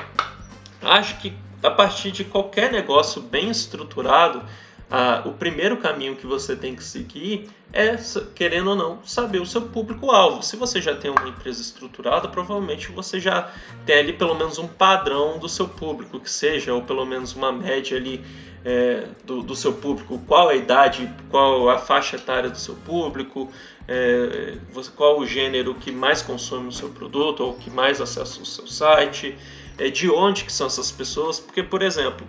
Acho 0.82 1.18
que 1.20 1.34
a 1.64 1.70
partir 1.70 2.12
de 2.12 2.24
qualquer 2.24 2.72
negócio 2.72 3.22
bem 3.22 3.50
estruturado, 3.50 4.44
ah, 4.90 5.22
o 5.26 5.32
primeiro 5.32 5.78
caminho 5.78 6.16
que 6.16 6.28
você 6.28 6.56
tem 6.56 6.76
que 6.76 6.84
seguir 6.84 7.50
é, 7.72 7.96
querendo 8.36 8.72
ou 8.72 8.76
não, 8.76 9.00
saber 9.06 9.40
o 9.40 9.46
seu 9.46 9.62
público-alvo. 9.62 10.44
Se 10.44 10.58
você 10.58 10.82
já 10.82 10.94
tem 10.94 11.10
uma 11.10 11.30
empresa 11.30 11.62
estruturada, 11.62 12.28
provavelmente 12.28 12.92
você 12.92 13.20
já 13.20 13.50
tem 13.86 14.00
ali 14.00 14.14
pelo 14.14 14.36
menos 14.36 14.58
um 14.58 14.68
padrão 14.68 15.40
do 15.40 15.48
seu 15.48 15.68
público, 15.68 16.20
que 16.20 16.30
seja, 16.30 16.74
ou 16.74 16.82
pelo 16.82 17.06
menos 17.06 17.34
uma 17.34 17.52
média 17.52 17.98
ali 17.98 18.22
é, 18.66 19.08
do, 19.24 19.42
do, 19.42 19.56
seu 19.56 19.74
público, 19.74 20.20
qual 20.28 20.50
a 20.50 20.56
idade, 20.56 21.10
qual 21.30 21.70
a 21.70 21.78
faixa 21.78 22.18
etária 22.18 22.50
do 22.50 22.58
seu 22.58 22.76
público, 22.76 23.50
é, 23.92 24.58
qual 24.96 25.20
o 25.20 25.28
gênero 25.28 25.76
que 25.76 25.92
mais 25.92 26.22
consome 26.22 26.70
o 26.70 26.72
seu 26.72 26.88
produto 26.90 27.44
ou 27.44 27.56
que 27.56 27.70
mais 27.70 28.00
acessa 28.00 28.42
o 28.42 28.46
seu 28.46 28.66
site, 28.66 29.38
é, 29.78 29.90
de 29.90 30.10
onde 30.10 30.46
que 30.46 30.54
são 30.54 30.68
essas 30.68 30.90
pessoas, 30.90 31.42
porque, 31.42 31.62
por 31.62 31.82
exemplo, 31.82 32.26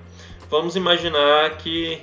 vamos 0.50 0.74
imaginar 0.74 1.58
que 1.58 2.00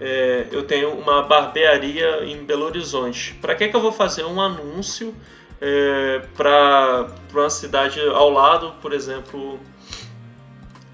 é, 0.00 0.46
eu 0.52 0.62
tenho 0.62 0.90
uma 0.90 1.22
barbearia 1.22 2.24
em 2.24 2.44
Belo 2.44 2.66
Horizonte. 2.66 3.34
Para 3.40 3.56
que, 3.56 3.66
que 3.66 3.74
eu 3.74 3.80
vou 3.80 3.90
fazer 3.90 4.24
um 4.24 4.40
anúncio 4.40 5.12
é, 5.60 6.22
para 6.36 7.08
uma 7.32 7.50
cidade 7.50 8.00
ao 8.00 8.30
lado, 8.30 8.74
por 8.80 8.92
exemplo, 8.92 9.58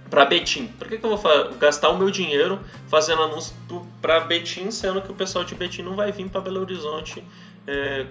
para 0.08 0.24
Betim? 0.24 0.68
Para 0.68 0.88
que, 0.88 0.96
que 0.96 1.04
eu 1.04 1.14
vou 1.14 1.54
gastar 1.58 1.90
o 1.90 1.98
meu 1.98 2.10
dinheiro 2.10 2.58
fazendo 2.88 3.24
anúncio 3.24 3.54
para 4.00 4.20
Betim, 4.20 4.70
sendo 4.70 5.02
que 5.02 5.12
o 5.12 5.14
pessoal 5.14 5.44
de 5.44 5.54
Betim 5.54 5.82
não 5.82 5.94
vai 5.94 6.10
vir 6.12 6.30
para 6.30 6.40
Belo 6.40 6.62
Horizonte 6.62 7.22
é, 7.66 8.06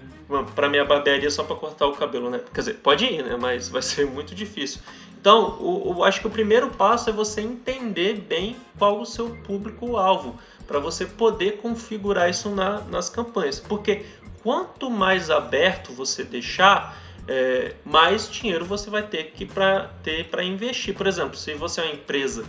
para 0.55 0.69
minha 0.69 0.85
barbearia 0.85 1.29
só 1.29 1.43
para 1.43 1.55
cortar 1.55 1.87
o 1.87 1.93
cabelo, 1.93 2.29
né? 2.29 2.41
Quer 2.53 2.61
dizer, 2.61 2.73
pode 2.75 3.05
ir, 3.05 3.23
né? 3.23 3.37
Mas 3.39 3.69
vai 3.69 3.81
ser 3.81 4.05
muito 4.09 4.33
difícil. 4.33 4.81
Então, 5.19 5.57
eu 5.85 6.03
acho 6.03 6.19
que 6.19 6.27
o 6.27 6.29
primeiro 6.29 6.69
passo 6.69 7.09
é 7.09 7.13
você 7.13 7.39
entender 7.41 8.15
bem 8.15 8.57
qual 8.77 8.99
o 8.99 9.05
seu 9.05 9.29
público-alvo 9.37 10.37
para 10.67 10.79
você 10.79 11.05
poder 11.05 11.57
configurar 11.57 12.29
isso 12.29 12.49
na, 12.49 12.81
nas 12.81 13.09
campanhas. 13.09 13.59
Porque 13.59 14.05
quanto 14.41 14.89
mais 14.89 15.29
aberto 15.29 15.93
você 15.93 16.23
deixar, 16.25 16.97
é, 17.25 17.73
mais 17.85 18.29
dinheiro 18.29 18.65
você 18.65 18.89
vai 18.89 19.03
ter 19.03 19.31
que 19.31 19.45
pra, 19.45 19.91
ter 20.03 20.25
para 20.25 20.43
investir. 20.43 20.93
Por 20.93 21.07
exemplo, 21.07 21.37
se 21.37 21.53
você 21.53 21.79
é 21.79 21.85
uma 21.85 21.93
empresa 21.93 22.43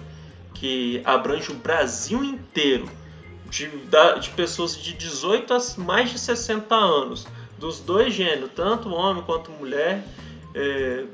que 0.54 1.00
abrange 1.04 1.52
o 1.52 1.54
Brasil 1.54 2.24
inteiro, 2.24 2.88
de, 3.54 3.70
de 4.20 4.30
pessoas 4.30 4.76
de 4.76 4.92
18 4.94 5.54
a 5.54 5.58
mais 5.78 6.10
de 6.10 6.18
60 6.18 6.74
anos, 6.74 7.26
dos 7.56 7.78
dois 7.78 8.12
gêneros, 8.12 8.50
tanto 8.54 8.92
homem 8.92 9.22
quanto 9.22 9.52
mulher, 9.52 10.04
é, 10.52 11.04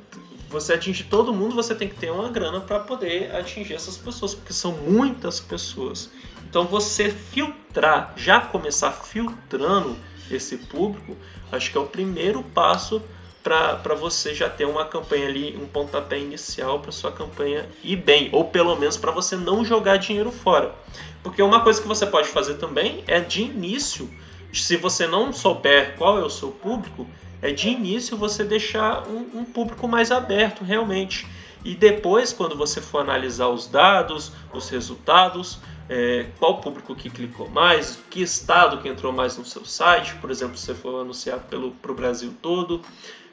você 0.49 0.73
atingir 0.73 1.05
todo 1.05 1.35
mundo, 1.35 1.55
você 1.55 1.75
tem 1.75 1.87
que 1.87 1.97
ter 1.97 2.11
uma 2.11 2.31
grana 2.31 2.61
para 2.61 2.81
poder 2.81 3.35
atingir 3.37 3.75
essas 3.75 3.99
pessoas, 3.99 4.35
porque 4.35 4.55
são 4.55 4.73
muitas 4.73 5.39
pessoas. 5.39 6.11
Então 6.49 6.65
você 6.65 7.11
filtrar, 7.11 8.15
já 8.17 8.41
começar 8.41 8.91
filtrando 8.91 9.97
esse 10.31 10.57
público, 10.57 11.17
acho 11.53 11.71
que 11.71 11.77
é 11.77 11.81
o 11.81 11.87
primeiro 11.87 12.43
passo 12.43 13.03
para 13.43 13.95
você 13.95 14.35
já 14.35 14.49
ter 14.49 14.65
uma 14.65 14.85
campanha 14.85 15.27
ali, 15.27 15.57
um 15.57 15.67
pontapé 15.67 16.19
inicial 16.19 16.81
para 16.81 16.93
sua 16.93 17.11
campanha 17.11 17.69
ir 17.83 17.97
bem, 17.97 18.29
ou 18.33 18.45
pelo 18.45 18.77
menos 18.77 18.97
para 18.97 19.11
você 19.11 19.37
não 19.37 19.65
jogar 19.65 19.97
dinheiro 19.97 20.31
fora. 20.31 20.75
Porque 21.23 21.43
uma 21.43 21.61
coisa 21.61 21.81
que 21.81 21.89
você 21.89 22.07
pode 22.07 22.29
fazer 22.29 22.55
também 22.55 23.05
é 23.07 23.21
de 23.21 23.43
início, 23.43 24.09
se 24.53 24.77
você 24.77 25.07
não 25.07 25.33
souber 25.33 25.97
qual 25.97 26.19
é 26.19 26.23
o 26.23 26.31
seu 26.31 26.51
público, 26.51 27.07
é 27.43 27.53
de 27.53 27.69
início 27.69 28.17
você 28.17 28.45
deixar 28.45 29.07
um, 29.09 29.41
um 29.41 29.45
público 29.45 29.87
mais 29.89 30.11
aberto 30.11 30.65
realmente. 30.65 31.27
E 31.65 31.75
depois, 31.75 32.33
quando 32.33 32.57
você 32.57 32.81
for 32.81 33.01
analisar 33.01 33.49
os 33.49 33.67
dados, 33.67 34.33
os 34.53 34.69
resultados, 34.71 35.59
é, 35.89 36.27
qual 36.39 36.61
público 36.61 36.95
que 36.95 37.11
clicou 37.11 37.49
mais, 37.49 37.99
que 38.09 38.23
estado 38.23 38.79
que 38.79 38.89
entrou 38.89 39.13
mais 39.13 39.37
no 39.37 39.45
seu 39.45 39.65
site, 39.65 40.15
por 40.17 40.31
exemplo, 40.31 40.57
se 40.57 40.67
você 40.67 40.75
for 40.75 41.01
anunciar 41.01 41.41
pelo 41.41 41.75
o 41.87 41.95
Brasil 41.95 42.33
todo, 42.41 42.81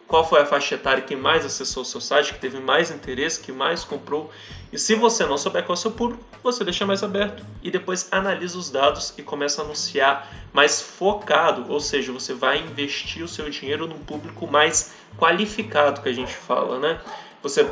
qual 0.07 0.27
foi 0.27 0.41
a 0.41 0.45
faixa 0.45 0.75
etária 0.75 1.03
que 1.03 1.15
mais 1.15 1.45
acessou 1.45 1.83
o 1.83 1.85
seu 1.85 1.99
site, 1.99 2.33
que 2.33 2.39
teve 2.39 2.59
mais 2.59 2.89
interesse, 2.89 3.41
que 3.41 3.51
mais 3.51 3.83
comprou. 3.83 4.31
E 4.71 4.79
se 4.79 4.95
você 4.95 5.25
não 5.25 5.37
souber 5.37 5.63
qual 5.63 5.75
é 5.75 5.77
o 5.77 5.81
seu 5.81 5.91
público, 5.91 6.23
você 6.41 6.63
deixa 6.63 6.85
mais 6.85 7.03
aberto 7.03 7.43
e 7.61 7.69
depois 7.69 8.07
analisa 8.09 8.57
os 8.57 8.69
dados 8.69 9.13
e 9.17 9.21
começa 9.21 9.61
a 9.61 9.65
anunciar 9.65 10.31
mais 10.53 10.81
focado, 10.81 11.69
ou 11.69 11.79
seja, 11.79 12.11
você 12.11 12.33
vai 12.33 12.59
investir 12.59 13.23
o 13.23 13.27
seu 13.27 13.49
dinheiro 13.49 13.85
num 13.85 13.99
público 13.99 14.47
mais 14.47 14.93
qualificado 15.17 16.01
que 16.01 16.09
a 16.09 16.13
gente 16.13 16.33
fala, 16.33 16.79
né? 16.79 17.01
Você, 17.43 17.69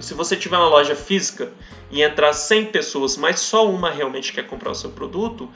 se 0.00 0.14
você 0.14 0.36
tiver 0.36 0.56
uma 0.56 0.68
loja 0.68 0.94
física 0.94 1.50
e 1.90 2.02
entrar 2.02 2.32
100 2.32 2.66
pessoas, 2.66 3.16
mas 3.16 3.40
só 3.40 3.68
uma 3.68 3.90
realmente 3.90 4.32
quer 4.32 4.46
comprar 4.46 4.70
o 4.70 4.74
seu 4.74 4.90
produto, 4.90 5.48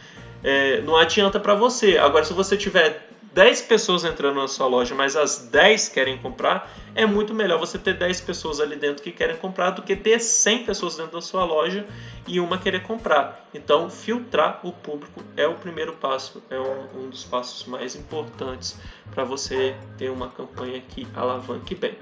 é, 0.43 0.81
não 0.83 0.97
adianta 0.97 1.39
para 1.39 1.55
você. 1.55 1.97
Agora, 1.99 2.25
se 2.25 2.33
você 2.33 2.57
tiver 2.57 3.09
10 3.35 3.62
pessoas 3.62 4.05
entrando 4.05 4.37
na 4.37 4.47
sua 4.47 4.68
loja, 4.68 4.95
mas 4.95 5.16
as 5.16 5.39
10 5.39 5.89
querem 5.89 6.16
comprar, 6.16 6.72
é 6.95 7.05
muito 7.05 7.35
melhor 7.35 7.59
você 7.59 7.76
ter 7.76 7.95
10 7.95 8.20
pessoas 8.20 8.61
ali 8.61 8.76
dentro 8.76 9.03
que 9.03 9.11
querem 9.11 9.37
comprar 9.37 9.70
do 9.70 9.82
que 9.82 9.97
ter 9.97 10.20
100 10.20 10.64
pessoas 10.64 10.97
dentro 10.97 11.14
da 11.14 11.20
sua 11.20 11.45
loja 11.45 11.85
e 12.28 12.39
uma 12.39 12.59
querer 12.59 12.85
comprar. 12.85 13.51
Então, 13.53 13.91
filtrar 13.91 14.61
o 14.62 14.70
público 14.70 15.20
é 15.37 15.49
o 15.49 15.55
primeiro 15.55 15.95
passo, 15.95 16.41
é 16.49 16.61
um, 16.61 17.07
um 17.07 17.11
dos 17.11 17.24
passos 17.24 17.66
mais 17.66 17.97
importantes 17.97 18.76
para 19.12 19.24
você 19.24 19.74
ter 19.99 20.11
uma 20.11 20.28
campanha 20.28 20.80
que 20.80 21.05
alavanque 21.12 21.74
bem. 21.74 21.99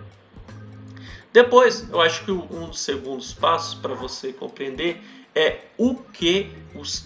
Depois, 1.33 1.89
eu 1.89 1.99
acho 2.03 2.26
que 2.26 2.30
um 2.30 2.66
dos 2.66 2.80
segundos 2.80 3.33
passos 3.33 3.72
para 3.72 3.95
você 3.95 4.35
compreender 4.35 5.01
é 5.35 5.61
o 5.78 5.95
que, 5.95 6.53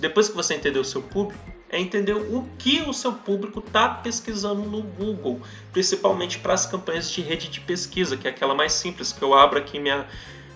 depois 0.01 0.29
que 0.29 0.35
você 0.35 0.55
entender 0.55 0.81
o 0.81 0.85
seu 0.85 1.01
público, 1.01 1.56
é 1.69 1.81
entender 1.81 2.15
o 2.15 2.47
que 2.59 2.83
o 2.83 2.93
seu 2.93 3.13
público 3.13 3.59
está 3.59 3.89
pesquisando 3.89 4.63
no 4.63 4.83
Google, 4.83 5.41
principalmente 5.73 6.39
para 6.39 6.55
as 6.55 6.67
campanhas 6.67 7.11
de 7.11 7.21
rede 7.21 7.49
de 7.49 7.61
pesquisa, 7.61 8.17
que 8.17 8.27
é 8.27 8.31
aquela 8.31 8.55
mais 8.55 8.73
simples, 8.73 9.13
que 9.13 9.23
eu 9.23 9.35
abro 9.35 9.59
aqui 9.59 9.79
minha 9.79 10.07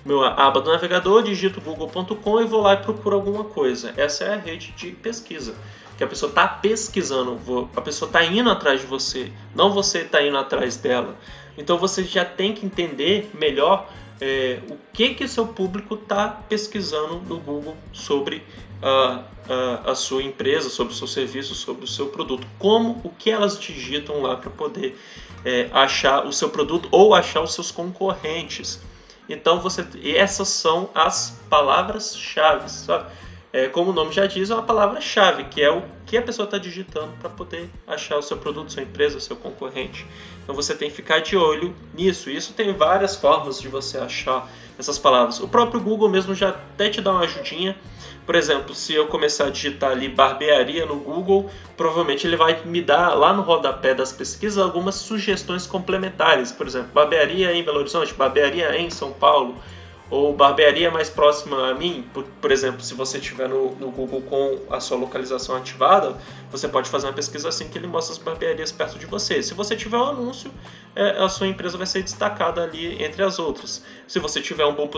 meu 0.04 0.24
aba 0.24 0.60
do 0.60 0.70
navegador, 0.70 1.22
digito 1.22 1.60
google.com 1.60 2.40
e 2.40 2.46
vou 2.46 2.62
lá 2.62 2.74
e 2.74 2.76
procuro 2.78 3.16
alguma 3.16 3.44
coisa. 3.44 3.92
Essa 3.96 4.24
é 4.24 4.34
a 4.34 4.36
rede 4.36 4.72
de 4.72 4.92
pesquisa, 4.92 5.54
que 5.98 6.02
a 6.02 6.06
pessoa 6.06 6.30
está 6.30 6.48
pesquisando, 6.48 7.68
a 7.76 7.80
pessoa 7.80 8.08
está 8.08 8.24
indo 8.24 8.48
atrás 8.48 8.80
de 8.80 8.86
você, 8.86 9.30
não 9.54 9.70
você 9.72 9.98
está 9.98 10.22
indo 10.22 10.38
atrás 10.38 10.76
dela. 10.76 11.18
Então 11.58 11.76
você 11.76 12.02
já 12.02 12.24
tem 12.24 12.54
que 12.54 12.64
entender 12.64 13.30
melhor 13.34 13.90
é, 14.20 14.60
o 14.70 14.76
que 14.92 15.14
que 15.14 15.28
seu 15.28 15.46
público 15.46 15.94
está 15.94 16.28
pesquisando 16.28 17.16
no 17.20 17.38
Google 17.38 17.76
sobre 17.92 18.42
a, 18.82 19.22
a, 19.48 19.90
a, 19.90 19.94
sua 19.94 20.22
empresa, 20.22 20.68
sobre 20.68 20.92
o 20.92 20.96
seu 20.96 21.06
serviço, 21.06 21.54
sobre 21.54 21.84
o 21.84 21.88
seu 21.88 22.08
produto. 22.08 22.46
Como, 22.58 23.00
o 23.04 23.10
que 23.10 23.30
elas 23.30 23.58
digitam 23.58 24.22
lá 24.22 24.36
para 24.36 24.50
poder 24.50 24.98
é, 25.44 25.68
achar 25.72 26.26
o 26.26 26.32
seu 26.32 26.50
produto 26.50 26.88
ou 26.90 27.14
achar 27.14 27.40
os 27.42 27.54
seus 27.54 27.70
concorrentes. 27.70 28.80
Então, 29.28 29.60
você, 29.60 29.86
essas 30.16 30.48
são 30.48 30.90
as 30.94 31.40
palavras-chave. 31.48 32.66
É, 33.52 33.68
como 33.68 33.90
o 33.90 33.92
nome 33.92 34.12
já 34.12 34.26
diz, 34.26 34.50
é 34.50 34.54
uma 34.54 34.62
palavra-chave, 34.62 35.44
que 35.44 35.60
é 35.60 35.70
o 35.70 35.82
que 36.06 36.16
a 36.16 36.22
pessoa 36.22 36.44
está 36.44 36.58
digitando 36.58 37.12
para 37.20 37.28
poder 37.28 37.68
achar 37.86 38.16
o 38.16 38.22
seu 38.22 38.36
produto, 38.36 38.72
sua 38.72 38.82
empresa, 38.82 39.20
seu 39.20 39.36
concorrente. 39.36 40.06
Então 40.42 40.54
você 40.54 40.74
tem 40.74 40.88
que 40.88 40.96
ficar 40.96 41.20
de 41.20 41.36
olho 41.36 41.74
nisso. 41.94 42.30
Isso 42.30 42.52
tem 42.52 42.72
várias 42.72 43.16
formas 43.16 43.60
de 43.60 43.68
você 43.68 43.98
achar 43.98 44.48
essas 44.78 44.98
palavras. 44.98 45.38
O 45.40 45.48
próprio 45.48 45.80
Google 45.80 46.08
mesmo 46.08 46.34
já 46.34 46.48
até 46.48 46.90
te 46.90 47.00
dá 47.00 47.12
uma 47.12 47.20
ajudinha 47.20 47.76
por 48.30 48.36
exemplo, 48.36 48.76
se 48.76 48.94
eu 48.94 49.08
começar 49.08 49.46
a 49.46 49.50
digitar 49.50 49.90
ali 49.90 50.08
barbearia 50.08 50.86
no 50.86 50.94
Google, 51.00 51.50
provavelmente 51.76 52.28
ele 52.28 52.36
vai 52.36 52.62
me 52.64 52.80
dar 52.80 53.12
lá 53.14 53.32
no 53.32 53.42
rodapé 53.42 53.92
das 53.92 54.12
pesquisas 54.12 54.56
algumas 54.56 54.94
sugestões 54.94 55.66
complementares. 55.66 56.52
Por 56.52 56.64
exemplo, 56.64 56.90
barbearia 56.94 57.52
em 57.52 57.64
Belo 57.64 57.80
Horizonte, 57.80 58.14
barbearia 58.14 58.78
em 58.78 58.88
São 58.88 59.12
Paulo, 59.12 59.56
ou 60.10 60.34
barbearia 60.34 60.90
mais 60.90 61.08
próxima 61.08 61.70
a 61.70 61.74
mim, 61.74 62.04
por, 62.12 62.24
por 62.40 62.50
exemplo, 62.50 62.82
se 62.82 62.94
você 62.94 63.18
estiver 63.18 63.48
no, 63.48 63.76
no, 63.76 63.90
Google 63.92 64.20
com 64.22 64.58
a 64.68 64.80
sua 64.80 64.98
localização 64.98 65.54
ativada, 65.54 66.16
você 66.50 66.66
pode 66.66 66.90
fazer 66.90 67.06
uma 67.06 67.12
pesquisa 67.12 67.48
assim 67.48 67.68
que 67.68 67.78
ele 67.78 67.86
mostra 67.86 68.12
as 68.12 68.18
barbearias 68.18 68.72
perto 68.72 68.98
de 68.98 69.06
você. 69.06 69.40
Se 69.40 69.54
você 69.54 69.76
tiver 69.76 69.96
um 69.96 70.04
anúncio, 70.04 70.50
é, 70.96 71.22
a 71.22 71.28
sua 71.28 71.46
empresa 71.46 71.78
vai 71.78 71.86
ser 71.86 72.02
destacada 72.02 72.64
ali 72.64 73.00
entre 73.00 73.22
as 73.22 73.38
outras. 73.38 73.84
Se 74.08 74.18
você 74.18 74.40
tiver 74.40 74.66
um 74.66 74.74
bom 74.74 74.90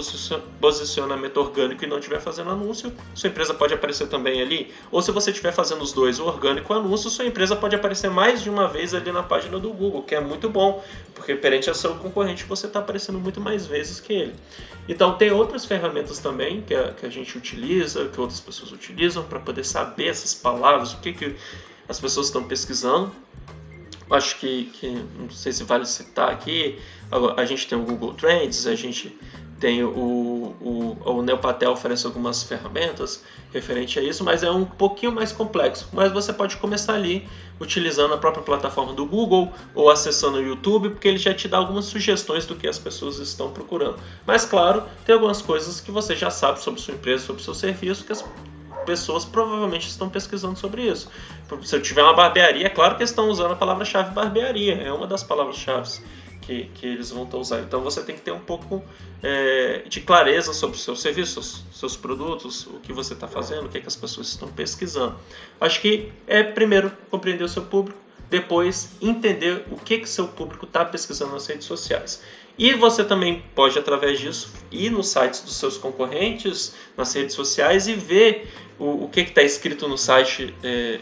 posicionamento 0.58 1.36
orgânico 1.36 1.84
e 1.84 1.86
não 1.86 1.98
estiver 1.98 2.20
fazendo 2.20 2.50
anúncio, 2.50 2.90
sua 3.14 3.28
empresa 3.28 3.52
pode 3.52 3.74
aparecer 3.74 4.08
também 4.08 4.40
ali. 4.40 4.72
Ou 4.90 5.02
se 5.02 5.10
você 5.10 5.30
estiver 5.30 5.52
fazendo 5.52 5.82
os 5.82 5.92
dois, 5.92 6.18
o 6.18 6.24
orgânico 6.24 6.72
e 6.72 6.74
o 6.74 6.78
anúncio, 6.78 7.10
sua 7.10 7.26
empresa 7.26 7.54
pode 7.54 7.76
aparecer 7.76 8.10
mais 8.10 8.42
de 8.42 8.48
uma 8.48 8.66
vez 8.66 8.94
ali 8.94 9.12
na 9.12 9.22
página 9.22 9.58
do 9.58 9.70
Google, 9.70 10.02
que 10.02 10.14
é 10.14 10.20
muito 10.20 10.48
bom, 10.48 10.82
porque 11.14 11.34
perante 11.34 11.68
ao 11.68 11.74
seu 11.74 11.94
concorrente 11.96 12.44
você 12.44 12.66
está 12.66 12.78
aparecendo 12.78 13.18
muito 13.18 13.40
mais 13.40 13.66
vezes 13.66 14.00
que 14.00 14.14
ele. 14.14 14.34
Então 14.88 15.01
tem 15.10 15.32
outras 15.32 15.64
ferramentas 15.64 16.20
também 16.20 16.62
que 16.62 16.74
a, 16.74 16.92
que 16.92 17.04
a 17.04 17.10
gente 17.10 17.36
utiliza, 17.36 18.08
que 18.08 18.20
outras 18.20 18.38
pessoas 18.38 18.70
utilizam 18.70 19.24
para 19.24 19.40
poder 19.40 19.64
saber 19.64 20.06
essas 20.06 20.32
palavras, 20.32 20.92
o 20.92 21.00
que, 21.00 21.12
que 21.12 21.36
as 21.88 21.98
pessoas 21.98 22.26
estão 22.26 22.44
pesquisando. 22.44 23.10
Acho 24.08 24.38
que, 24.38 24.66
que 24.66 24.90
não 25.18 25.28
sei 25.30 25.52
se 25.52 25.64
vale 25.64 25.86
citar 25.86 26.30
aqui, 26.30 26.78
a, 27.10 27.40
a 27.40 27.44
gente 27.44 27.66
tem 27.66 27.76
o 27.76 27.82
Google 27.82 28.14
Trends, 28.14 28.66
a 28.66 28.76
gente 28.76 29.18
tem 29.62 29.84
o, 29.84 30.56
o, 30.60 30.98
o 31.04 31.22
Neopatel 31.22 31.70
oferece 31.70 32.04
algumas 32.04 32.42
ferramentas 32.42 33.22
referente 33.52 33.96
a 33.96 34.02
isso, 34.02 34.24
mas 34.24 34.42
é 34.42 34.50
um 34.50 34.64
pouquinho 34.64 35.12
mais 35.12 35.30
complexo. 35.30 35.88
Mas 35.92 36.10
você 36.10 36.32
pode 36.32 36.56
começar 36.56 36.94
ali 36.94 37.28
utilizando 37.60 38.12
a 38.12 38.18
própria 38.18 38.42
plataforma 38.42 38.92
do 38.92 39.06
Google 39.06 39.52
ou 39.72 39.88
acessando 39.88 40.38
o 40.38 40.42
YouTube, 40.42 40.90
porque 40.90 41.06
ele 41.06 41.16
já 41.16 41.32
te 41.32 41.46
dá 41.46 41.58
algumas 41.58 41.84
sugestões 41.84 42.44
do 42.44 42.56
que 42.56 42.66
as 42.66 42.76
pessoas 42.76 43.18
estão 43.18 43.52
procurando. 43.52 44.00
Mas 44.26 44.44
claro, 44.44 44.82
tem 45.06 45.14
algumas 45.14 45.40
coisas 45.40 45.80
que 45.80 45.92
você 45.92 46.16
já 46.16 46.28
sabe 46.28 46.60
sobre 46.60 46.80
sua 46.80 46.94
empresa, 46.94 47.24
sobre 47.24 47.40
seu 47.40 47.54
serviço, 47.54 48.04
que 48.04 48.10
as 48.10 48.24
pessoas 48.84 49.24
provavelmente 49.24 49.86
estão 49.86 50.08
pesquisando 50.08 50.58
sobre 50.58 50.82
isso. 50.82 51.08
Se 51.62 51.76
eu 51.76 51.80
tiver 51.80 52.02
uma 52.02 52.14
barbearia, 52.14 52.66
é 52.66 52.70
claro 52.70 52.96
que 52.96 53.04
estão 53.04 53.28
usando 53.28 53.52
a 53.52 53.56
palavra-chave 53.56 54.12
barbearia, 54.12 54.74
é 54.74 54.92
uma 54.92 55.06
das 55.06 55.22
palavras-chave 55.22 56.00
que, 56.42 56.64
que 56.74 56.86
eles 56.86 57.10
vão 57.10 57.24
estar 57.24 57.38
usando. 57.38 57.64
Então 57.64 57.80
você 57.80 58.02
tem 58.02 58.14
que 58.14 58.20
ter 58.20 58.32
um 58.32 58.40
pouco 58.40 58.84
é, 59.22 59.84
de 59.88 60.00
clareza 60.00 60.52
sobre 60.52 60.76
os 60.76 60.82
seus 60.82 61.00
serviços, 61.00 61.64
seus 61.72 61.96
produtos, 61.96 62.66
o 62.66 62.80
que 62.80 62.92
você 62.92 63.14
está 63.14 63.26
fazendo, 63.26 63.66
o 63.66 63.68
que, 63.68 63.78
é 63.78 63.80
que 63.80 63.88
as 63.88 63.96
pessoas 63.96 64.28
estão 64.28 64.48
pesquisando. 64.48 65.16
Acho 65.60 65.80
que 65.80 66.12
é 66.26 66.42
primeiro 66.42 66.92
compreender 67.10 67.44
o 67.44 67.48
seu 67.48 67.62
público, 67.62 67.98
depois 68.28 68.90
entender 69.00 69.64
o 69.70 69.76
que 69.76 69.98
que 69.98 70.08
seu 70.08 70.28
público 70.28 70.66
está 70.66 70.84
pesquisando 70.84 71.32
nas 71.32 71.46
redes 71.46 71.66
sociais. 71.66 72.22
E 72.58 72.74
você 72.74 73.02
também 73.02 73.42
pode, 73.54 73.78
através 73.78 74.20
disso, 74.20 74.52
ir 74.70 74.90
nos 74.90 75.08
sites 75.08 75.40
dos 75.40 75.56
seus 75.56 75.78
concorrentes, 75.78 76.74
nas 76.96 77.12
redes 77.14 77.34
sociais 77.34 77.88
e 77.88 77.94
ver 77.94 78.50
o, 78.78 79.04
o 79.04 79.08
que 79.08 79.20
está 79.20 79.42
escrito 79.42 79.88
no 79.88 79.96
site 79.96 80.54
é, 80.62 81.00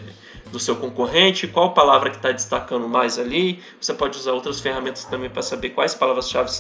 do 0.51 0.59
seu 0.59 0.76
concorrente, 0.76 1.46
qual 1.46 1.72
palavra 1.72 2.11
que 2.11 2.16
está 2.16 2.32
destacando 2.32 2.88
mais 2.88 3.18
ali. 3.18 3.62
Você 3.80 3.94
pode 3.94 4.18
usar 4.18 4.32
outras 4.32 4.61
ferramentas 4.61 5.05
também 5.05 5.30
para 5.30 5.42
saber 5.42 5.70
quais 5.70 5.94
palavras-chave 5.94 6.51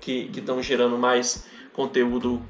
que 0.00 0.30
estão 0.34 0.62
gerando 0.62 0.98
mais 0.98 1.46
conteúdo, 1.72 2.42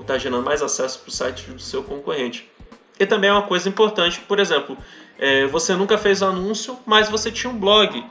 está 0.00 0.18
gerando 0.18 0.44
mais 0.44 0.62
acesso 0.62 1.00
para 1.00 1.08
o 1.08 1.12
site 1.12 1.50
do 1.50 1.60
seu 1.60 1.82
concorrente. 1.82 2.50
E 2.98 3.06
também 3.06 3.30
é 3.30 3.32
uma 3.32 3.46
coisa 3.46 3.68
importante, 3.68 4.20
por 4.20 4.40
exemplo, 4.40 4.76
é, 5.18 5.46
você 5.46 5.74
nunca 5.74 5.96
fez 5.96 6.22
anúncio, 6.22 6.78
mas 6.84 7.08
você 7.08 7.30
tinha 7.30 7.52
um 7.52 7.58
blog. 7.58 8.04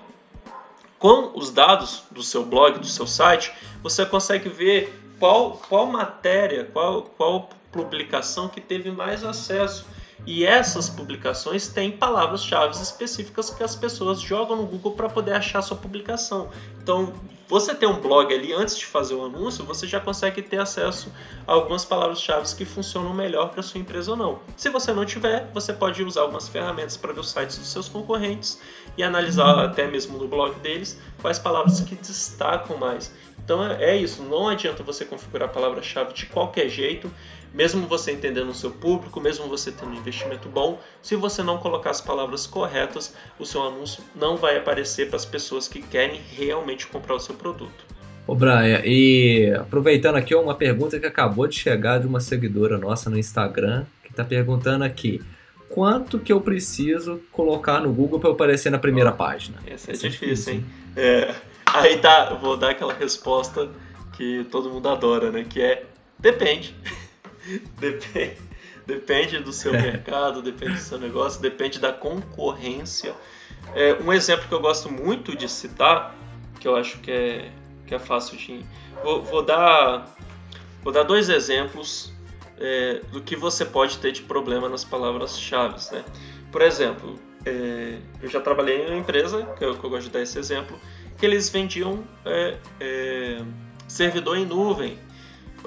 Com 0.98 1.38
os 1.38 1.52
dados 1.52 2.04
do 2.10 2.24
seu 2.24 2.44
blog, 2.44 2.80
do 2.80 2.88
seu 2.88 3.06
site, 3.06 3.54
você 3.84 4.06
consegue 4.06 4.50
ver 4.50 4.94
qual, 5.20 5.62
qual 5.70 5.86
matéria, 5.86 6.64
qual, 6.74 7.04
qual 7.04 7.50
publicação 7.72 8.48
que 8.48 8.60
teve 8.60 8.90
mais 8.90 9.24
acesso 9.24 9.86
E 10.26 10.46
essas 10.46 10.90
publicações 10.90 11.68
têm 11.68 11.92
palavras-chave 11.92 12.74
específicas 12.76 13.50
que 13.50 13.64
as 13.64 13.76
pessoas 13.76 14.20
jogam 14.20 14.58
no 14.58 14.66
Google 14.66 14.94
para 14.94 15.10
poder 15.10 15.34
achar 15.34 15.62
sua 15.62 15.78
publicação. 15.78 16.50
Então, 16.82 17.14
você 17.48 17.74
ter 17.74 17.88
um 17.88 18.02
blog 18.02 18.34
ali 18.34 18.52
antes 18.52 18.78
de 18.78 18.86
fazer 18.86 19.14
o 19.14 19.24
anúncio, 19.24 19.64
você 19.64 19.88
já 19.88 20.02
consegue 20.02 20.42
ter 20.42 20.60
acesso 20.60 21.10
a 21.46 21.54
algumas 21.54 21.86
palavras-chave 21.86 22.54
que 22.56 22.66
funcionam 22.66 23.14
melhor 23.14 23.50
para 23.52 23.64
sua 23.64 23.80
empresa 23.80 24.12
ou 24.12 24.18
não. 24.18 24.40
Se 24.58 24.70
você 24.70 24.92
não 24.92 25.06
tiver, 25.06 25.50
você 25.54 25.72
pode 25.72 26.04
usar 26.04 26.22
algumas 26.22 26.50
ferramentas 26.50 26.98
para 26.98 27.14
ver 27.14 27.22
os 27.22 27.32
sites 27.32 27.58
dos 27.58 27.72
seus 27.72 27.88
concorrentes 27.88 28.60
e 28.98 29.04
analisar 29.04 29.56
uhum. 29.56 29.62
até 29.62 29.88
mesmo 29.88 30.18
no 30.18 30.28
blog 30.28 30.60
deles 30.60 31.00
quais 31.22 31.40
palavras 31.40 31.80
que 31.82 31.96
destacam 31.96 32.78
mais. 32.78 33.14
Então 33.44 33.66
é, 33.66 33.92
é 33.92 33.96
isso, 33.96 34.24
não 34.24 34.50
adianta 34.50 34.84
você 34.84 35.06
configurar 35.06 35.48
a 35.48 35.52
palavra-chave 35.52 36.14
de 36.14 36.26
qualquer 36.26 36.68
jeito 36.68 37.10
mesmo 37.54 37.88
você 37.88 38.12
entendendo 38.12 38.50
o 38.50 38.54
seu 38.54 38.72
público, 38.72 39.20
mesmo 39.20 39.48
você 39.48 39.72
tendo 39.72 39.92
um 39.92 39.96
investimento 39.96 40.50
bom, 40.50 40.80
se 41.02 41.16
você 41.16 41.42
não 41.42 41.58
colocar 41.58 41.90
as 41.90 42.02
palavras 42.02 42.46
corretas, 42.46 43.14
o 43.40 43.46
seu 43.46 43.64
anúncio 43.64 44.04
não 44.16 44.38
vai 44.38 44.58
aparecer 44.58 45.08
para 45.08 45.16
as 45.16 45.26
pessoas 45.26 45.68
que 45.68 45.82
querem 45.82 46.22
realmente 46.36 46.88
comprar 46.88 47.16
o 47.16 47.20
seu 47.20 47.36
produto. 47.36 47.86
Ô 48.28 48.36
Brian, 48.36 48.82
e 48.84 49.54
aproveitando 49.58 50.16
aqui 50.16 50.36
uma 50.36 50.54
pergunta 50.54 51.00
que 51.00 51.06
acabou 51.06 51.48
de 51.48 51.56
chegar 51.56 52.00
de 52.00 52.08
uma 52.08 52.20
seguidora 52.20 52.78
nossa 52.78 53.10
no 53.10 53.18
Instagram, 53.18 53.86
que 54.04 54.12
está 54.12 54.24
perguntando 54.24 54.84
aqui, 54.84 55.22
quanto 55.70 56.20
que 56.20 56.34
eu 56.34 56.42
preciso 56.42 57.22
colocar 57.32 57.80
no 57.80 57.92
Google 57.94 58.20
para 58.20 58.32
aparecer 58.32 58.70
na 58.70 58.80
primeira 58.80 59.14
página? 59.14 59.58
Essa 59.66 59.92
é, 59.92 59.94
Essa 59.94 60.08
é 60.08 60.10
difícil, 60.10 60.28
difícil, 60.28 60.54
hein? 60.56 60.66
É, 60.96 61.36
aí 61.66 61.98
tá, 62.00 62.28
eu 62.32 62.38
vou 62.38 62.58
dar 62.58 62.72
aquela 62.72 62.94
resposta 62.94 63.70
que 64.12 64.46
todo 64.52 64.70
mundo 64.70 64.90
adora, 64.90 65.32
né? 65.32 65.46
Que 65.48 65.62
é 65.62 65.86
depende. 66.20 66.76
depende, 67.80 68.38
depende 68.86 69.40
do 69.40 69.52
seu 69.52 69.72
mercado, 69.72 70.42
depende 70.42 70.74
do 70.74 70.80
seu 70.80 71.00
negócio, 71.00 71.42
depende 71.42 71.80
da 71.80 71.92
concorrência. 71.92 73.14
É, 73.76 73.94
um 73.96 74.12
exemplo 74.14 74.48
que 74.48 74.54
eu 74.54 74.62
gosto 74.62 74.92
muito 74.92 75.36
de 75.36 75.50
citar, 75.50 76.16
que 76.60 76.68
eu 76.68 76.76
acho 76.76 77.00
que 77.00 77.12
é, 77.12 77.52
que 77.86 77.96
é 77.96 78.00
fácil 78.00 78.38
de. 78.38 78.66
Vou, 79.04 79.24
vou 79.24 79.44
dar, 79.44 80.16
vou 80.84 80.92
dar 80.92 81.04
dois 81.04 81.30
exemplos 81.30 82.14
é, 82.60 83.02
do 83.12 83.22
que 83.22 83.36
você 83.36 83.66
pode 83.66 83.98
ter 84.00 84.12
de 84.12 84.22
problema 84.22 84.68
nas 84.70 84.84
palavras-chave. 84.84 85.76
Né? 85.92 86.04
Por 86.52 86.62
exemplo, 86.62 87.20
é, 87.46 87.98
eu 88.22 88.30
já 88.30 88.40
trabalhei 88.42 88.84
em 88.84 88.88
uma 88.88 88.98
empresa, 88.98 89.46
que 89.58 89.64
eu, 89.64 89.78
que 89.78 89.84
eu, 89.84 89.90
gosto 89.90 90.06
de 90.06 90.10
dar 90.12 90.22
esse 90.22 90.38
exemplo, 90.38 90.78
que 91.18 91.26
eles 91.26 91.50
vendiam 91.50 92.04
é, 92.26 92.58
é 92.80 93.42
servidor 93.88 94.38
em 94.38 94.46
nuvem. 94.46 94.98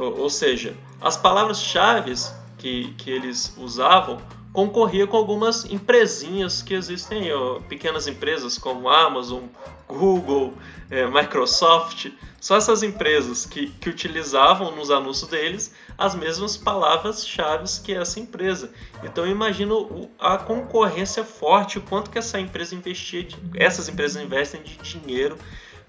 Ou, 0.00 0.20
ou 0.20 0.30
seja, 0.30 0.74
as 1.00 1.16
palavras-chave 1.16 2.14
que, 2.56 2.94
que 2.94 3.10
eles 3.10 3.54
usavam 3.58 4.18
concorria 4.52 5.06
com 5.06 5.16
algumas 5.16 5.64
empresinhas 5.66 6.62
que 6.62 6.74
existem, 6.74 7.30
pequenas 7.68 8.08
empresas 8.08 8.58
como 8.58 8.88
Amazon, 8.88 9.44
Google, 9.86 10.54
é, 10.90 11.06
Microsoft, 11.06 12.10
só 12.40 12.56
essas 12.56 12.82
empresas 12.82 13.44
que, 13.44 13.68
que 13.68 13.88
utilizavam 13.88 14.74
nos 14.74 14.90
anúncios 14.90 15.30
deles 15.30 15.72
as 15.96 16.14
mesmas 16.14 16.56
palavras-chave 16.56 17.64
que 17.84 17.92
essa 17.92 18.18
empresa. 18.18 18.72
Então 19.04 19.26
eu 19.26 19.30
imagino 19.30 20.10
a 20.18 20.38
concorrência 20.38 21.22
forte, 21.22 21.78
o 21.78 21.82
quanto 21.82 22.10
que 22.10 22.18
essa 22.18 22.40
empresa 22.40 22.74
investia, 22.74 23.28
essas 23.54 23.88
empresas 23.88 24.22
investem 24.22 24.62
de 24.62 24.76
dinheiro 24.78 25.36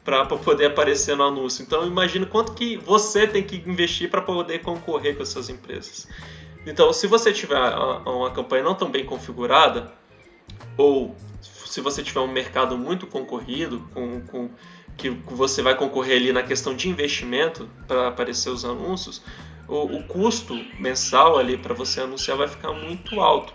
para 0.04 0.26
poder 0.26 0.68
aparecer 0.68 1.16
no 1.16 1.24
anúncio. 1.24 1.64
Então 1.64 1.86
imagina 1.86 2.26
quanto 2.26 2.54
que 2.54 2.78
você 2.78 3.28
tem 3.28 3.43
que 3.43 3.58
investir 3.70 4.10
para 4.10 4.22
poder 4.22 4.60
concorrer 4.60 5.16
com 5.16 5.24
essas 5.24 5.49
empresas. 5.49 6.08
Então, 6.66 6.93
se 6.93 7.08
você 7.08 7.34
tiver 7.34 7.58
uma 8.06 8.30
campanha 8.32 8.64
não 8.64 8.76
tão 8.76 8.89
bem 8.91 9.04
configurada, 9.04 9.91
ou 10.78 11.16
se 11.41 11.82
você 11.82 12.04
tiver 12.04 12.20
um 12.20 12.32
mercado 12.32 12.78
muito 12.78 13.08
concorrido, 13.08 13.80
com, 13.93 14.22
com 14.22 14.49
que 14.95 15.10
você 15.10 15.62
vai 15.62 15.76
concorrer 15.76 16.18
ali 16.18 16.32
na 16.32 16.43
questão 16.43 16.76
de 16.76 16.88
investimento 16.88 17.68
para 17.88 18.10
aparecer 18.10 18.49
os 18.49 18.64
anúncios, 18.64 19.24
o, 19.68 19.97
o 19.97 20.04
custo 20.04 20.54
mensal 20.80 21.38
ali 21.38 21.58
para 21.58 21.74
você 21.74 22.02
anunciar 22.02 22.38
vai 22.38 22.47
ficar 22.47 22.74
muito 22.74 23.20
alto. 23.20 23.54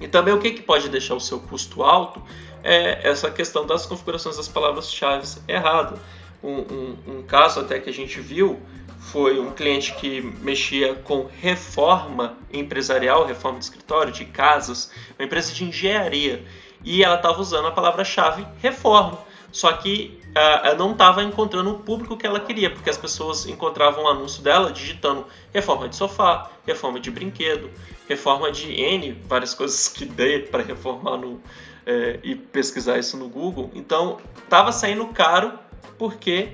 E 0.00 0.08
também 0.08 0.34
o 0.34 0.38
que, 0.38 0.50
que 0.50 0.62
pode 0.62 0.88
deixar 0.88 1.14
o 1.14 1.20
seu 1.20 1.40
custo 1.40 1.82
alto 1.82 2.22
é 2.62 3.08
essa 3.08 3.30
questão 3.30 3.66
das 3.66 3.86
configurações 3.86 4.36
das 4.36 4.48
palavras-chave 4.48 5.26
errado. 5.48 5.98
Um, 6.42 6.58
um, 6.58 6.96
um, 7.06 7.22
caso 7.22 7.60
até 7.60 7.78
que 7.78 7.90
a 7.90 7.92
gente 7.92 8.20
viu 8.20 8.60
foi 8.98 9.38
um 9.38 9.50
cliente 9.52 9.94
que 9.94 10.20
mexia 10.20 10.94
com 10.94 11.28
reforma 11.40 12.36
empresarial, 12.52 13.26
reforma 13.26 13.58
de 13.58 13.64
escritório, 13.64 14.12
de 14.12 14.24
casas, 14.24 14.90
uma 15.18 15.24
empresa 15.24 15.52
de 15.52 15.64
engenharia, 15.64 16.44
e 16.84 17.02
ela 17.02 17.16
estava 17.16 17.40
usando 17.40 17.68
a 17.68 17.72
palavra-chave 17.72 18.46
reforma. 18.62 19.18
Só 19.52 19.72
que 19.72 20.20
uh, 20.30 20.78
não 20.78 20.92
estava 20.92 21.22
encontrando 21.22 21.70
o 21.70 21.78
público 21.80 22.16
que 22.16 22.26
ela 22.26 22.40
queria, 22.40 22.70
porque 22.70 22.88
as 22.88 22.96
pessoas 22.96 23.46
encontravam 23.46 24.04
o 24.04 24.08
anúncio 24.08 24.42
dela 24.42 24.70
digitando 24.70 25.26
reforma 25.52 25.88
de 25.88 25.96
sofá, 25.96 26.50
reforma 26.66 27.00
de 27.00 27.10
brinquedo, 27.10 27.70
reforma 28.08 28.50
de 28.52 28.72
N, 28.72 29.12
várias 29.26 29.54
coisas 29.54 29.88
que 29.88 30.04
dê 30.04 30.38
para 30.38 30.62
reformar 30.62 31.16
no, 31.16 31.40
é, 31.86 32.18
e 32.22 32.34
pesquisar 32.34 32.98
isso 32.98 33.16
no 33.16 33.28
Google. 33.28 33.70
Então, 33.74 34.18
estava 34.42 34.72
saindo 34.72 35.06
caro 35.08 35.58
porque 35.98 36.50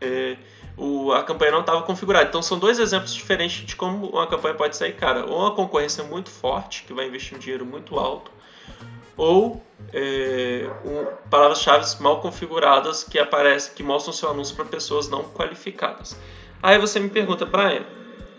é, 0.00 0.36
o, 0.76 1.12
a 1.12 1.22
campanha 1.22 1.52
não 1.52 1.60
estava 1.60 1.82
configurada. 1.82 2.28
Então, 2.28 2.42
são 2.42 2.58
dois 2.58 2.78
exemplos 2.78 3.14
diferentes 3.14 3.66
de 3.66 3.76
como 3.76 4.08
uma 4.08 4.26
campanha 4.26 4.54
pode 4.54 4.76
sair 4.76 4.94
cara. 4.94 5.26
Ou 5.26 5.40
uma 5.40 5.54
concorrência 5.54 6.02
muito 6.04 6.30
forte, 6.30 6.84
que 6.84 6.92
vai 6.92 7.06
investir 7.06 7.36
um 7.36 7.40
dinheiro 7.40 7.64
muito 7.64 7.98
alto, 7.98 8.30
ou 9.16 9.62
é, 9.92 10.70
um, 10.84 11.28
palavras-chave 11.28 12.02
mal 12.02 12.20
configuradas 12.20 13.04
que 13.04 13.18
aparecem, 13.18 13.74
que 13.74 13.82
mostram 13.82 14.12
seu 14.12 14.30
anúncio 14.30 14.56
para 14.56 14.64
pessoas 14.64 15.08
não 15.08 15.24
qualificadas. 15.24 16.18
Aí 16.62 16.78
você 16.78 16.98
me 17.00 17.10
pergunta, 17.10 17.44
Brian, 17.44 17.84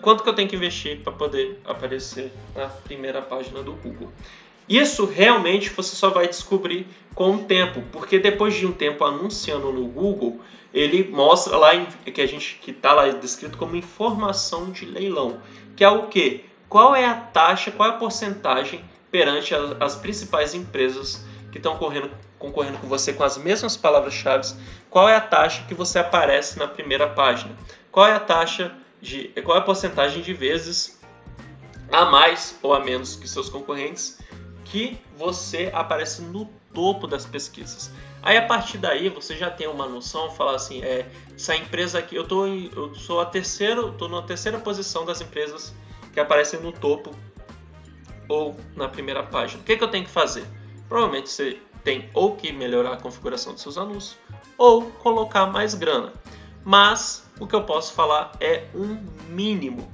quanto 0.02 0.24
que 0.24 0.30
eu 0.30 0.34
tenho 0.34 0.50
que 0.50 0.56
investir 0.56 1.00
para 1.02 1.14
poder 1.14 1.60
aparecer 1.66 2.32
na 2.56 2.68
primeira 2.68 3.22
página 3.22 3.62
do 3.62 3.74
Google? 3.74 4.12
Isso 4.68 5.06
realmente 5.06 5.70
você 5.70 5.96
só 5.96 6.10
vai 6.10 6.28
descobrir 6.28 6.88
com 7.14 7.36
o 7.36 7.44
tempo, 7.44 7.84
porque 7.92 8.18
depois 8.18 8.54
de 8.54 8.66
um 8.66 8.72
tempo 8.72 9.04
anunciando 9.04 9.72
no 9.72 9.86
Google, 9.88 10.40
ele 10.74 11.08
mostra 11.10 11.58
lá 11.58 11.72
que 11.86 12.22
a 12.22 12.26
gente 12.26 12.60
que 12.62 12.72
está 12.72 12.94
lá 12.94 13.08
descrito 13.10 13.58
como 13.58 13.76
informação 13.76 14.72
de 14.72 14.86
leilão, 14.86 15.40
que 15.76 15.84
é 15.84 15.90
o 15.90 16.08
que? 16.08 16.46
Qual 16.68 16.96
é 16.96 17.06
a 17.06 17.14
taxa, 17.14 17.72
qual 17.72 17.90
é 17.90 17.92
a 17.92 17.98
porcentagem 17.98 18.84
perante 19.12 19.54
as 19.80 19.96
principais 19.96 20.56
empresas 20.56 21.24
que 21.52 21.60
estão 21.60 21.78
correndo, 21.78 22.10
concorrendo 22.40 22.80
com 22.80 22.88
você 22.88 23.14
com 23.14 23.24
as 23.24 23.38
mesmas 23.38 23.78
palavras-chave? 23.78 24.56
Qual 24.90 25.08
é 25.08 25.16
a 25.16 25.22
taxa 25.22 25.64
que 25.68 25.76
você 25.76 26.00
aparece 26.00 26.58
na 26.58 26.68
primeira 26.68 27.08
página? 27.08 27.56
Qual 27.92 28.08
é 28.08 28.14
a 28.14 28.20
taxa 28.20 28.74
de, 29.00 29.28
qual 29.44 29.58
é 29.58 29.60
a 29.60 29.64
porcentagem 29.64 30.24
de 30.24 30.34
vezes 30.34 31.00
a 31.92 32.06
mais 32.06 32.58
ou 32.64 32.74
a 32.74 32.80
menos 32.80 33.16
que 33.16 33.28
seus 33.28 33.50
concorrentes 33.50 34.18
que 34.66 35.00
você 35.18 35.72
aparece 35.74 36.22
no 36.22 36.46
topo 36.74 37.08
das 37.08 37.26
pesquisas. 37.26 37.92
Aí 38.22 38.38
a 38.38 38.46
partir 38.46 38.78
daí 38.78 39.10
você 39.10 39.36
já 39.38 39.52
tem 39.52 39.68
uma 39.68 39.88
noção, 39.88 40.32
falar 40.32 40.56
assim, 40.56 40.82
é, 40.82 41.06
essa 41.36 41.56
empresa 41.56 42.00
aqui, 42.00 42.16
eu, 42.16 42.28
tô 42.28 42.48
em, 42.48 42.72
eu 42.76 42.96
sou 42.96 43.20
a 43.20 43.26
terceira, 43.26 43.84
tô 43.92 44.08
na 44.08 44.22
terceira 44.22 44.58
posição 44.58 45.06
das 45.06 45.22
empresas 45.22 45.74
que 46.14 46.20
aparecem 46.20 46.60
no 46.60 46.72
topo 46.72 47.12
ou 48.30 48.56
na 48.76 48.88
primeira 48.88 49.24
página. 49.24 49.62
O 49.62 49.66
que, 49.66 49.76
que 49.76 49.84
eu 49.84 49.90
tenho 49.90 50.06
que 50.06 50.12
fazer? 50.12 50.46
Provavelmente 50.88 51.30
você 51.30 51.60
tem 51.84 52.10
ou 52.14 52.36
que 52.36 52.52
melhorar 52.52 52.94
a 52.94 52.98
configuração 52.98 53.54
dos 53.54 53.62
seus 53.62 53.78
anúncios 53.78 54.18
ou 54.58 54.84
colocar 54.84 55.46
mais 55.48 55.74
grana. 55.74 56.14
Mas 56.64 57.30
o 57.40 57.46
que 57.46 57.56
eu 57.56 57.64
posso 57.64 57.94
falar 57.94 58.32
é 58.40 58.68
um 58.74 58.98
mínimo 59.28 59.92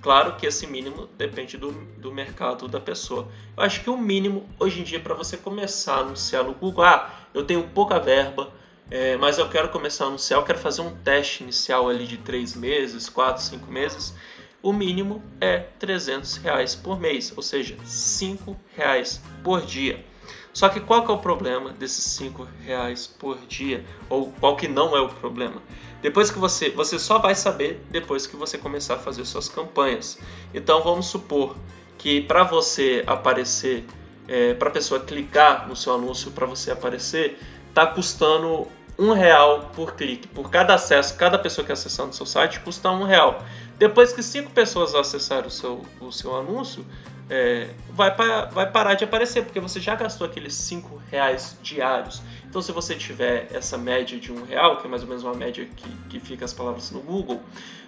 Claro 0.00 0.36
que 0.36 0.46
esse 0.46 0.66
mínimo 0.66 1.06
depende 1.18 1.58
do, 1.58 1.72
do 1.72 2.10
mercado 2.10 2.66
da 2.66 2.80
pessoa. 2.80 3.28
Eu 3.56 3.62
acho 3.62 3.82
que 3.82 3.90
o 3.90 3.98
mínimo 3.98 4.48
hoje 4.58 4.80
em 4.80 4.82
dia 4.82 4.98
para 4.98 5.14
você 5.14 5.36
começar 5.36 5.96
a 5.96 6.00
anunciar 6.00 6.42
no 6.42 6.54
Google, 6.54 6.84
ah, 6.84 7.14
eu 7.34 7.44
tenho 7.44 7.68
pouca 7.68 7.98
verba, 7.98 8.50
é, 8.90 9.16
mas 9.18 9.36
eu 9.36 9.48
quero 9.48 9.68
começar 9.68 10.04
a 10.04 10.08
anunciar, 10.08 10.40
eu 10.40 10.44
quero 10.44 10.58
fazer 10.58 10.80
um 10.80 10.96
teste 10.96 11.42
inicial 11.42 11.88
ali 11.88 12.06
de 12.06 12.16
3 12.16 12.56
meses, 12.56 13.08
4, 13.10 13.42
5 13.42 13.70
meses. 13.70 14.14
O 14.62 14.72
mínimo 14.72 15.22
é 15.40 15.58
300 15.78 16.36
reais 16.36 16.74
por 16.74 16.98
mês, 16.98 17.32
ou 17.36 17.42
seja, 17.42 17.76
5 17.84 18.56
reais 18.74 19.22
por 19.44 19.62
dia. 19.62 20.04
Só 20.52 20.68
que 20.68 20.80
qual 20.80 21.04
que 21.04 21.10
é 21.10 21.14
o 21.14 21.18
problema 21.18 21.70
desses 21.70 22.04
5 22.04 22.46
reais 22.64 23.06
por 23.06 23.38
dia? 23.46 23.84
Ou 24.08 24.32
qual 24.32 24.56
que 24.56 24.66
não 24.66 24.96
é 24.96 25.00
o 25.00 25.08
problema? 25.08 25.62
Depois 26.02 26.30
que 26.30 26.38
você, 26.38 26.70
você 26.70 26.98
só 26.98 27.18
vai 27.18 27.34
saber 27.34 27.84
depois 27.90 28.26
que 28.26 28.34
você 28.36 28.58
começar 28.58 28.94
a 28.94 28.98
fazer 28.98 29.24
suas 29.24 29.48
campanhas. 29.48 30.18
Então 30.52 30.82
vamos 30.82 31.06
supor 31.06 31.54
que 31.98 32.20
para 32.22 32.42
você 32.42 33.04
aparecer, 33.06 33.84
é, 34.26 34.54
para 34.54 34.68
a 34.68 34.72
pessoa 34.72 35.00
clicar 35.00 35.68
no 35.68 35.76
seu 35.76 35.94
anúncio 35.94 36.30
para 36.32 36.46
você 36.46 36.70
aparecer, 36.70 37.38
está 37.68 37.86
custando 37.86 38.66
um 39.00 39.12
real 39.14 39.70
por 39.74 39.94
clique. 39.94 40.28
Por 40.28 40.50
cada 40.50 40.74
acesso, 40.74 41.16
cada 41.16 41.38
pessoa 41.38 41.64
que 41.64 41.72
acessar 41.72 42.06
no 42.06 42.12
seu 42.12 42.26
site 42.26 42.60
custa 42.60 42.90
um 42.90 43.02
real. 43.02 43.42
Depois 43.78 44.12
que 44.12 44.22
cinco 44.22 44.50
pessoas 44.50 44.94
acessarem 44.94 45.46
o 45.46 45.50
seu, 45.50 45.82
o 46.00 46.12
seu 46.12 46.36
anúncio, 46.36 46.84
é, 47.30 47.70
vai, 47.90 48.14
pa 48.14 48.44
vai 48.46 48.70
parar 48.70 48.94
de 48.94 49.04
aparecer, 49.04 49.42
porque 49.42 49.58
você 49.58 49.80
já 49.80 49.94
gastou 49.94 50.26
aqueles 50.26 50.52
cinco 50.52 51.00
reais 51.10 51.56
diários. 51.62 52.20
Então, 52.46 52.60
se 52.60 52.72
você 52.72 52.94
tiver 52.94 53.48
essa 53.54 53.78
média 53.78 54.18
de 54.18 54.30
um 54.30 54.44
real, 54.44 54.76
que 54.76 54.86
é 54.86 54.90
mais 54.90 55.02
ou 55.02 55.08
menos 55.08 55.24
uma 55.24 55.34
média 55.34 55.64
que, 55.64 55.88
que 56.10 56.20
fica 56.20 56.44
as 56.44 56.52
palavras 56.52 56.90
no 56.90 57.00
Google, 57.00 57.40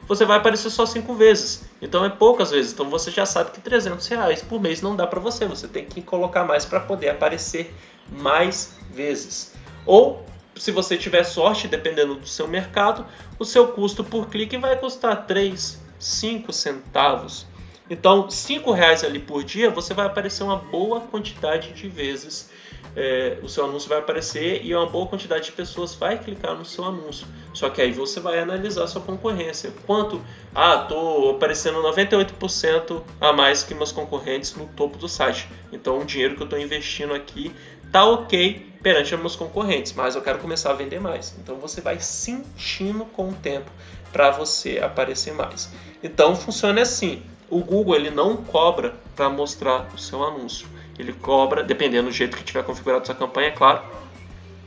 você 0.09 0.25
vai 0.25 0.39
aparecer 0.39 0.71
só 0.71 0.87
cinco 0.87 1.15
vezes. 1.15 1.65
Então, 1.83 2.03
é 2.07 2.09
poucas 2.09 2.53
vezes. 2.53 2.73
Então, 2.73 2.89
você 2.89 3.11
já 3.11 3.27
sabe 3.27 3.51
que 3.51 3.61
300 3.61 4.07
reais 4.07 4.41
por 4.41 4.59
mês 4.59 4.81
não 4.81 4.97
dá 4.97 5.07
para 5.07 5.21
você. 5.21 5.45
Você 5.45 5.69
tem 5.69 5.85
que 5.85 6.01
colocar 6.01 6.45
mais 6.45 6.65
para 6.65 6.81
poder 6.81 7.11
aparecer 7.11 7.75
mais 8.11 8.79
vezes. 8.91 9.53
Ou 9.85 10.25
se 10.57 10.71
você 10.71 10.97
tiver 10.97 11.25
sorte, 11.25 11.67
dependendo 11.67 12.15
do 12.15 12.27
seu 12.27 12.47
mercado, 12.47 13.07
o 13.39 13.45
seu 13.45 13.69
custo 13.69 14.05
por 14.05 14.29
clique 14.29 14.57
vai 14.57 14.77
custar 14.77 15.27
3, 15.27 15.81
5 15.99 16.53
centavos. 16.53 17.47
Então, 17.89 18.31
5 18.31 18.71
reais 18.73 19.05
ali 19.05 19.19
por 19.19 19.43
dia, 19.45 19.71
você 19.71 19.93
vai 19.93 20.07
aparecer 20.07 20.43
uma 20.43 20.57
boa 20.57 21.01
quantidade 21.01 21.73
de 21.73 21.89
vezes. 21.89 22.51
É, 22.95 23.39
o 23.43 23.49
seu 23.49 23.65
anúncio 23.65 23.89
vai 23.89 23.99
aparecer 23.99 24.65
e 24.65 24.75
uma 24.75 24.87
boa 24.87 25.07
quantidade 25.07 25.47
de 25.47 25.53
pessoas 25.53 25.95
vai 25.95 26.19
clicar 26.19 26.55
no 26.55 26.65
seu 26.65 26.85
anúncio. 26.85 27.27
Só 27.55 27.71
que 27.71 27.81
aí 27.81 27.91
você 27.91 28.21
vai 28.21 28.39
analisar 28.39 28.87
sua 28.87 29.01
concorrência. 29.01 29.73
Quanto? 29.87 30.23
Ah, 30.55 30.83
estou 30.83 31.31
aparecendo 31.31 31.83
98% 31.83 33.03
a 33.21 33.33
mais 33.33 33.63
que 33.63 33.75
meus 33.75 33.93
concorrentes 33.93 34.55
no 34.55 34.67
topo 34.67 34.99
do 34.99 35.09
site. 35.09 35.49
Então, 35.73 35.99
o 35.99 36.05
dinheiro 36.05 36.37
que 36.37 36.43
eu 36.43 36.47
estou 36.47 36.59
investindo 36.59 37.15
aqui 37.15 37.53
tá 37.91 38.05
ok 38.05 38.72
perante 38.83 39.17
meus 39.17 39.37
concorrentes, 39.37 39.93
mas 39.93 40.15
eu 40.15 40.23
quero 40.23 40.39
começar 40.39 40.71
a 40.71 40.75
vender 40.75 41.01
mais. 41.01 41.35
Então 41.39 41.57
você 41.57 41.81
vai 41.81 42.01
sentindo 42.01 43.05
com 43.05 43.29
o 43.29 43.35
tempo 43.35 43.71
para 44.13 44.31
você 44.31 44.79
aparecer 44.79 45.33
mais. 45.33 45.71
Então 46.03 46.35
funciona 46.35 46.83
assim. 46.83 47.23
O 47.49 47.61
Google 47.61 47.95
ele 47.95 48.11
não 48.11 48.37
cobra 48.37 48.95
para 49.15 49.29
mostrar 49.29 49.89
o 49.95 49.99
seu 49.99 50.25
anúncio. 50.25 50.67
Ele 50.99 51.13
cobra, 51.13 51.63
dependendo 51.63 52.09
do 52.09 52.15
jeito 52.15 52.37
que 52.37 52.45
tiver 52.45 52.65
configurado 52.65 53.07
sua 53.07 53.15
campanha, 53.15 53.49
é 53.49 53.53
claro. 53.53 53.83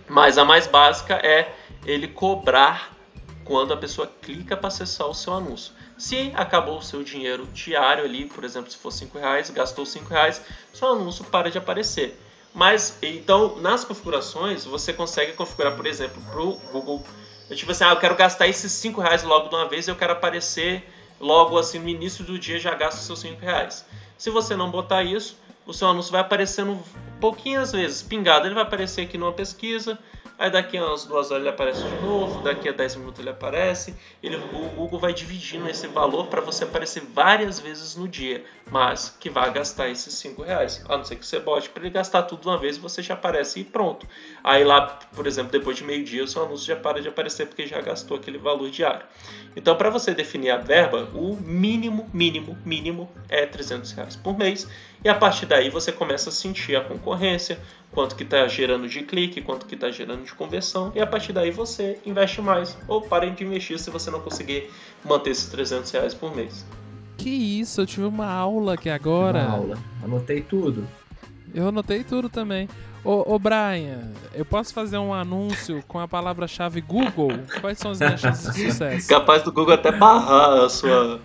Mas 0.07 0.37
a 0.37 0.45
mais 0.45 0.67
básica 0.67 1.15
é 1.15 1.51
ele 1.85 2.07
cobrar 2.07 2.95
quando 3.43 3.73
a 3.73 3.77
pessoa 3.77 4.09
clica 4.21 4.55
para 4.55 4.67
acessar 4.67 5.07
o 5.07 5.13
seu 5.13 5.33
anúncio. 5.33 5.73
Se 5.97 6.31
acabou 6.35 6.79
o 6.79 6.83
seu 6.83 7.03
dinheiro 7.03 7.45
diário 7.47 8.03
ali, 8.03 8.25
por 8.25 8.43
exemplo, 8.43 8.71
se 8.71 8.77
for 8.77 8.91
5 8.91 9.17
reais, 9.17 9.49
gastou 9.49 9.85
5 9.85 10.09
reais, 10.09 10.41
seu 10.73 10.89
anúncio 10.89 11.23
para 11.25 11.49
de 11.49 11.57
aparecer. 11.57 12.19
Mas, 12.55 12.97
então, 13.01 13.57
nas 13.57 13.83
configurações, 13.83 14.63
você 14.63 14.93
consegue 14.93 15.33
configurar, 15.33 15.75
por 15.75 15.85
exemplo, 15.85 16.21
para 16.31 16.41
o 16.41 16.53
Google. 16.71 17.05
Tipo 17.53 17.73
assim, 17.73 17.83
ah, 17.83 17.89
eu 17.89 17.97
quero 17.97 18.15
gastar 18.15 18.47
esses 18.47 18.71
5 18.71 19.01
reais 19.01 19.23
logo 19.23 19.49
de 19.49 19.55
uma 19.55 19.67
vez, 19.67 19.89
eu 19.89 19.95
quero 19.95 20.13
aparecer 20.13 20.89
logo 21.19 21.57
assim 21.57 21.79
no 21.79 21.89
início 21.89 22.23
do 22.23 22.39
dia 22.39 22.57
já 22.57 22.73
gasto 22.73 22.99
seus 22.99 23.19
5 23.19 23.41
reais. 23.41 23.85
Se 24.17 24.29
você 24.29 24.55
não 24.55 24.71
botar 24.71 25.03
isso, 25.03 25.37
o 25.67 25.73
seu 25.73 25.89
anúncio 25.89 26.13
vai 26.13 26.21
aparecendo 26.21 26.81
pouquinhas 27.19 27.73
vezes, 27.73 28.01
pingado. 28.01 28.47
Ele 28.47 28.55
vai 28.55 28.63
aparecer 28.63 29.01
aqui 29.01 29.17
numa 29.17 29.33
pesquisa, 29.33 29.99
Aí 30.37 30.51
daqui 30.51 30.77
a 30.77 30.85
umas 30.85 31.05
duas 31.05 31.31
horas 31.31 31.41
ele 31.41 31.49
aparece 31.49 31.85
de 31.85 31.95
novo, 31.95 32.41
daqui 32.41 32.67
a 32.67 32.73
10 32.73 32.97
minutos 32.97 33.19
ele 33.19 33.29
aparece. 33.29 33.95
Ele, 34.21 34.35
o 34.35 34.69
Google 34.75 34.99
vai 34.99 35.13
dividindo 35.13 35.69
esse 35.69 35.87
valor 35.87 36.27
para 36.27 36.41
você 36.41 36.65
aparecer 36.65 37.03
várias 37.13 37.59
vezes 37.59 37.95
no 37.95 38.07
dia, 38.07 38.43
mas 38.69 39.15
que 39.19 39.29
vai 39.29 39.51
gastar 39.51 39.87
esses 39.87 40.13
5 40.15 40.43
reais. 40.43 40.83
A 40.89 40.97
não 40.97 41.05
ser 41.05 41.15
que 41.15 41.25
você 41.25 41.39
bote 41.39 41.69
para 41.69 41.83
ele 41.83 41.91
gastar 41.91 42.23
tudo 42.23 42.41
de 42.41 42.47
uma 42.47 42.57
vez 42.57 42.75
e 42.75 42.79
você 42.79 43.01
já 43.01 43.13
aparece 43.13 43.61
e 43.61 43.63
pronto. 43.63 44.05
Aí 44.47 44.63
lá, 44.63 44.99
por 45.15 45.25
exemplo, 45.25 45.51
depois 45.51 45.75
de 45.75 45.83
meio 45.83 46.05
dia, 46.05 46.23
o 46.23 46.27
seu 46.27 46.43
anúncio 46.43 46.67
já 46.67 46.75
para 46.75 47.01
de 47.01 47.07
aparecer 47.07 47.47
porque 47.47 47.65
já 47.65 47.81
gastou 47.81 48.15
aquele 48.15 48.37
valor 48.37 48.69
diário. 48.69 49.03
Então, 49.55 49.75
para 49.75 49.89
você 49.89 50.13
definir 50.13 50.51
a 50.51 50.57
verba, 50.57 51.09
o 51.15 51.35
mínimo, 51.35 52.07
mínimo, 52.13 52.55
mínimo 52.63 53.09
é 53.27 53.47
300 53.47 53.91
reais 53.93 54.15
por 54.15 54.37
mês. 54.37 54.67
E 55.03 55.09
a 55.09 55.15
partir 55.15 55.47
daí 55.47 55.71
você 55.71 55.91
começa 55.91 56.29
a 56.29 56.31
sentir 56.31 56.75
a 56.75 56.81
concorrência, 56.81 57.57
quanto 57.91 58.15
que 58.15 58.21
está 58.21 58.47
gerando 58.47 58.87
de 58.87 59.01
clique, 59.01 59.41
quanto 59.41 59.65
que 59.65 59.73
está 59.73 59.89
gerando 59.89 60.23
de 60.23 60.33
conversão, 60.35 60.91
e 60.93 61.01
a 61.01 61.07
partir 61.07 61.33
daí 61.33 61.49
você 61.49 61.97
investe 62.05 62.39
mais, 62.39 62.77
ou 62.87 63.01
parem 63.01 63.33
de 63.33 63.43
investir 63.43 63.79
se 63.79 63.89
você 63.89 64.11
não 64.11 64.21
conseguir 64.21 64.69
manter 65.03 65.31
esses 65.31 65.49
300 65.49 65.89
reais 65.89 66.13
por 66.13 66.35
mês. 66.35 66.63
Que 67.17 67.31
isso, 67.31 67.81
eu 67.81 67.87
tive 67.87 68.05
uma 68.05 68.31
aula 68.31 68.75
aqui 68.75 68.91
agora. 68.91 69.39
Uma 69.39 69.51
aula, 69.51 69.77
anotei 70.03 70.41
tudo. 70.41 70.87
Eu 71.55 71.69
anotei 71.69 72.03
tudo 72.03 72.27
também. 72.27 72.67
Ô, 73.01 73.33
ô 73.33 73.39
Brian, 73.39 74.11
eu 74.33 74.43
posso 74.43 74.73
fazer 74.73 74.97
um 74.97 75.13
anúncio 75.13 75.81
com 75.87 75.99
a 75.99 76.07
palavra-chave 76.07 76.81
Google? 76.81 77.31
Quais 77.61 77.77
são 77.77 77.91
as 77.91 77.99
minhas 77.99 78.19
chances 78.19 78.53
de 78.53 78.71
sucesso? 78.71 79.07
Capaz 79.07 79.41
do 79.41 79.53
Google 79.53 79.75
até 79.75 79.89
barrar 79.89 80.65
a 80.65 80.69
sua, 80.69 81.21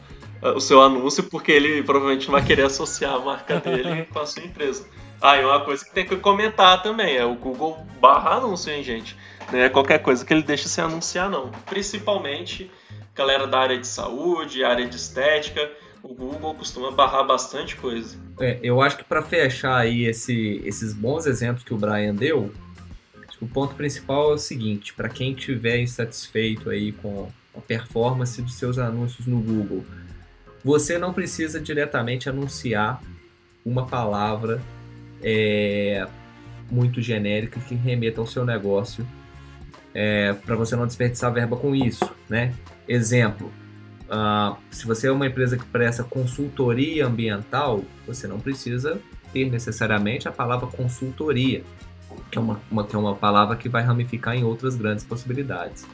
o 0.54 0.60
seu 0.60 0.80
anúncio, 0.80 1.24
porque 1.24 1.50
ele 1.50 1.82
provavelmente 1.82 2.30
vai 2.30 2.44
querer 2.44 2.66
associar 2.66 3.14
a 3.14 3.18
marca 3.18 3.58
dele 3.58 4.04
com 4.04 4.20
a 4.20 4.26
sua 4.26 4.44
empresa. 4.44 4.86
Ah, 5.20 5.36
e 5.36 5.44
uma 5.44 5.64
coisa 5.64 5.84
que 5.84 5.92
tem 5.92 6.06
que 6.06 6.16
comentar 6.16 6.80
também 6.80 7.16
é 7.16 7.24
o 7.24 7.34
Google 7.34 7.84
barra 8.00 8.36
anúncio, 8.36 8.72
hein, 8.72 8.84
gente? 8.84 9.16
Não 9.50 9.58
é 9.58 9.68
qualquer 9.68 9.98
coisa 9.98 10.24
que 10.24 10.32
ele 10.32 10.44
deixa 10.44 10.68
se 10.68 10.80
anunciar, 10.80 11.28
não. 11.28 11.50
Principalmente 11.66 12.70
galera 13.14 13.46
da 13.46 13.58
área 13.58 13.78
de 13.78 13.86
saúde, 13.86 14.64
área 14.64 14.86
de 14.86 14.96
estética, 14.96 15.70
o 16.02 16.14
Google 16.14 16.54
costuma 16.54 16.90
barrar 16.90 17.24
bastante 17.24 17.76
coisa. 17.76 18.16
É, 18.40 18.58
eu 18.62 18.80
acho 18.80 18.96
que 18.98 19.04
para 19.04 19.22
fechar 19.22 19.76
aí 19.76 20.04
esse, 20.04 20.60
esses 20.64 20.92
bons 20.92 21.26
exemplos 21.26 21.62
que 21.62 21.74
o 21.74 21.76
Brian 21.76 22.14
deu, 22.14 22.52
o 23.40 23.48
ponto 23.48 23.74
principal 23.74 24.32
é 24.32 24.34
o 24.34 24.38
seguinte: 24.38 24.92
para 24.94 25.08
quem 25.08 25.32
estiver 25.32 25.78
insatisfeito 25.78 26.70
aí 26.70 26.92
com 26.92 27.28
a 27.56 27.60
performance 27.60 28.40
dos 28.40 28.54
seus 28.54 28.78
anúncios 28.78 29.26
no 29.26 29.40
Google, 29.40 29.84
você 30.64 30.98
não 30.98 31.12
precisa 31.12 31.60
diretamente 31.60 32.28
anunciar 32.28 33.02
uma 33.64 33.86
palavra 33.86 34.60
é, 35.22 36.06
muito 36.70 37.00
genérica 37.00 37.60
que 37.60 37.74
remeta 37.74 38.20
ao 38.20 38.26
seu 38.26 38.44
negócio 38.44 39.06
é, 39.94 40.32
para 40.32 40.54
você 40.54 40.76
não 40.76 40.86
desperdiçar 40.86 41.32
verba 41.32 41.56
com 41.56 41.74
isso, 41.74 42.08
né? 42.28 42.54
Exemplo, 42.86 43.52
uh, 44.10 44.56
se 44.70 44.86
você 44.86 45.06
é 45.06 45.12
uma 45.12 45.26
empresa 45.26 45.56
que 45.56 45.64
presta 45.64 46.02
consultoria 46.02 47.06
ambiental, 47.06 47.84
você 48.06 48.26
não 48.26 48.40
precisa 48.40 49.00
ter 49.32 49.48
necessariamente 49.48 50.28
a 50.28 50.32
palavra 50.32 50.66
consultoria, 50.66 51.62
que 52.30 52.36
é 52.36 52.40
uma, 52.40 52.60
uma 52.70 52.84
que 52.84 52.94
é 52.94 52.98
uma 52.98 53.14
palavra 53.14 53.56
que 53.56 53.68
vai 53.68 53.82
ramificar 53.82 54.34
em 54.34 54.44
outras 54.44 54.74
grandes 54.74 55.04
possibilidades. 55.04 55.86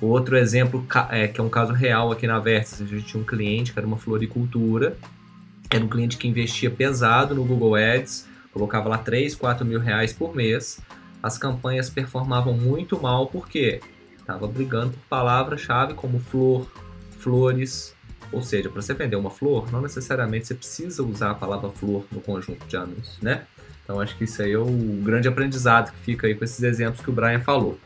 Outro 0.00 0.36
exemplo, 0.36 0.86
é, 1.10 1.26
que 1.26 1.40
é 1.40 1.44
um 1.44 1.48
caso 1.48 1.72
real 1.72 2.12
aqui 2.12 2.26
na 2.26 2.38
Versus, 2.38 2.82
a 2.82 2.84
gente 2.84 3.06
tinha 3.06 3.22
um 3.22 3.24
cliente 3.24 3.72
que 3.72 3.78
era 3.78 3.86
uma 3.86 3.96
floricultura, 3.96 4.96
era 5.70 5.82
um 5.82 5.88
cliente 5.88 6.18
que 6.18 6.28
investia 6.28 6.70
pesado 6.70 7.34
no 7.34 7.44
Google 7.44 7.76
Ads, 7.76 8.28
colocava 8.52 8.88
lá 8.88 8.98
3, 8.98 9.34
4 9.34 9.64
mil 9.64 9.80
reais 9.80 10.12
por 10.12 10.34
mês, 10.34 10.80
as 11.22 11.38
campanhas 11.38 11.88
performavam 11.88 12.52
muito 12.52 13.00
mal 13.00 13.26
porque 13.26 13.80
estava 14.18 14.46
brigando 14.46 14.92
por 14.92 15.00
palavras-chave 15.08 15.94
como 15.94 16.18
flor, 16.18 16.66
flores, 17.26 17.92
ou 18.30 18.40
seja, 18.40 18.70
para 18.70 18.80
você 18.80 18.94
vender 18.94 19.16
uma 19.16 19.32
flor, 19.32 19.72
não 19.72 19.80
necessariamente 19.80 20.46
você 20.46 20.54
precisa 20.54 21.02
usar 21.02 21.32
a 21.32 21.34
palavra 21.34 21.70
flor 21.70 22.06
no 22.12 22.20
conjunto 22.20 22.64
de 22.68 22.76
anúncios, 22.76 23.20
né? 23.20 23.42
Então 23.82 24.00
acho 24.00 24.16
que 24.16 24.22
isso 24.22 24.40
aí 24.40 24.52
é 24.52 24.58
o 24.58 24.66
grande 25.02 25.26
aprendizado 25.26 25.90
que 25.90 25.98
fica 25.98 26.28
aí 26.28 26.36
com 26.36 26.44
esses 26.44 26.62
exemplos 26.62 27.00
que 27.00 27.10
o 27.10 27.12
Brian 27.12 27.40
falou. 27.40 27.80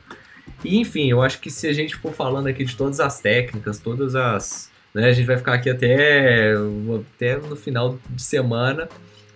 E 0.63 0.79
enfim, 0.79 1.11
eu 1.11 1.23
acho 1.23 1.41
que 1.41 1.51
se 1.51 1.67
a 1.67 1.73
gente 1.73 1.97
for 1.97 2.13
falando 2.13 2.49
aqui 2.49 2.67
de 2.67 2.77
todas 2.77 3.01
as 3.01 3.19
técnicas, 3.19 3.79
todas 3.79 4.15
as. 4.15 4.71
Né, 4.93 5.09
a 5.09 5.13
gente 5.13 5.25
vai 5.25 5.39
ficar 5.39 5.55
aqui 5.55 5.71
até, 5.71 6.53
até 7.15 7.37
no 7.39 7.57
final 7.57 7.99
de 8.11 8.23
semana 8.23 8.91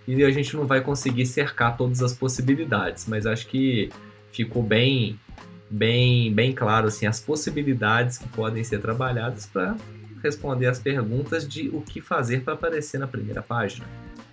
e 0.07 0.23
a 0.23 0.29
gente 0.29 0.55
não 0.55 0.67
vai 0.67 0.81
conseguir 0.81 1.25
cercar 1.25 1.75
todas 1.75 2.03
as 2.03 2.13
possibilidades, 2.13 3.07
mas 3.07 3.25
acho 3.25 3.47
que 3.47 3.89
ficou 4.31 4.61
bem 4.61 5.19
bem 5.69 6.33
bem 6.33 6.53
claro 6.53 6.87
assim 6.87 7.05
as 7.05 7.19
possibilidades 7.19 8.17
que 8.17 8.27
podem 8.29 8.63
ser 8.63 8.79
trabalhadas 8.79 9.45
para 9.45 9.75
responder 10.23 10.67
as 10.67 10.79
perguntas 10.79 11.47
de 11.47 11.69
o 11.69 11.81
que 11.81 12.01
fazer 12.01 12.41
para 12.43 12.53
aparecer 12.53 12.99
na 12.99 13.07
primeira 13.07 13.41
página. 13.41 13.85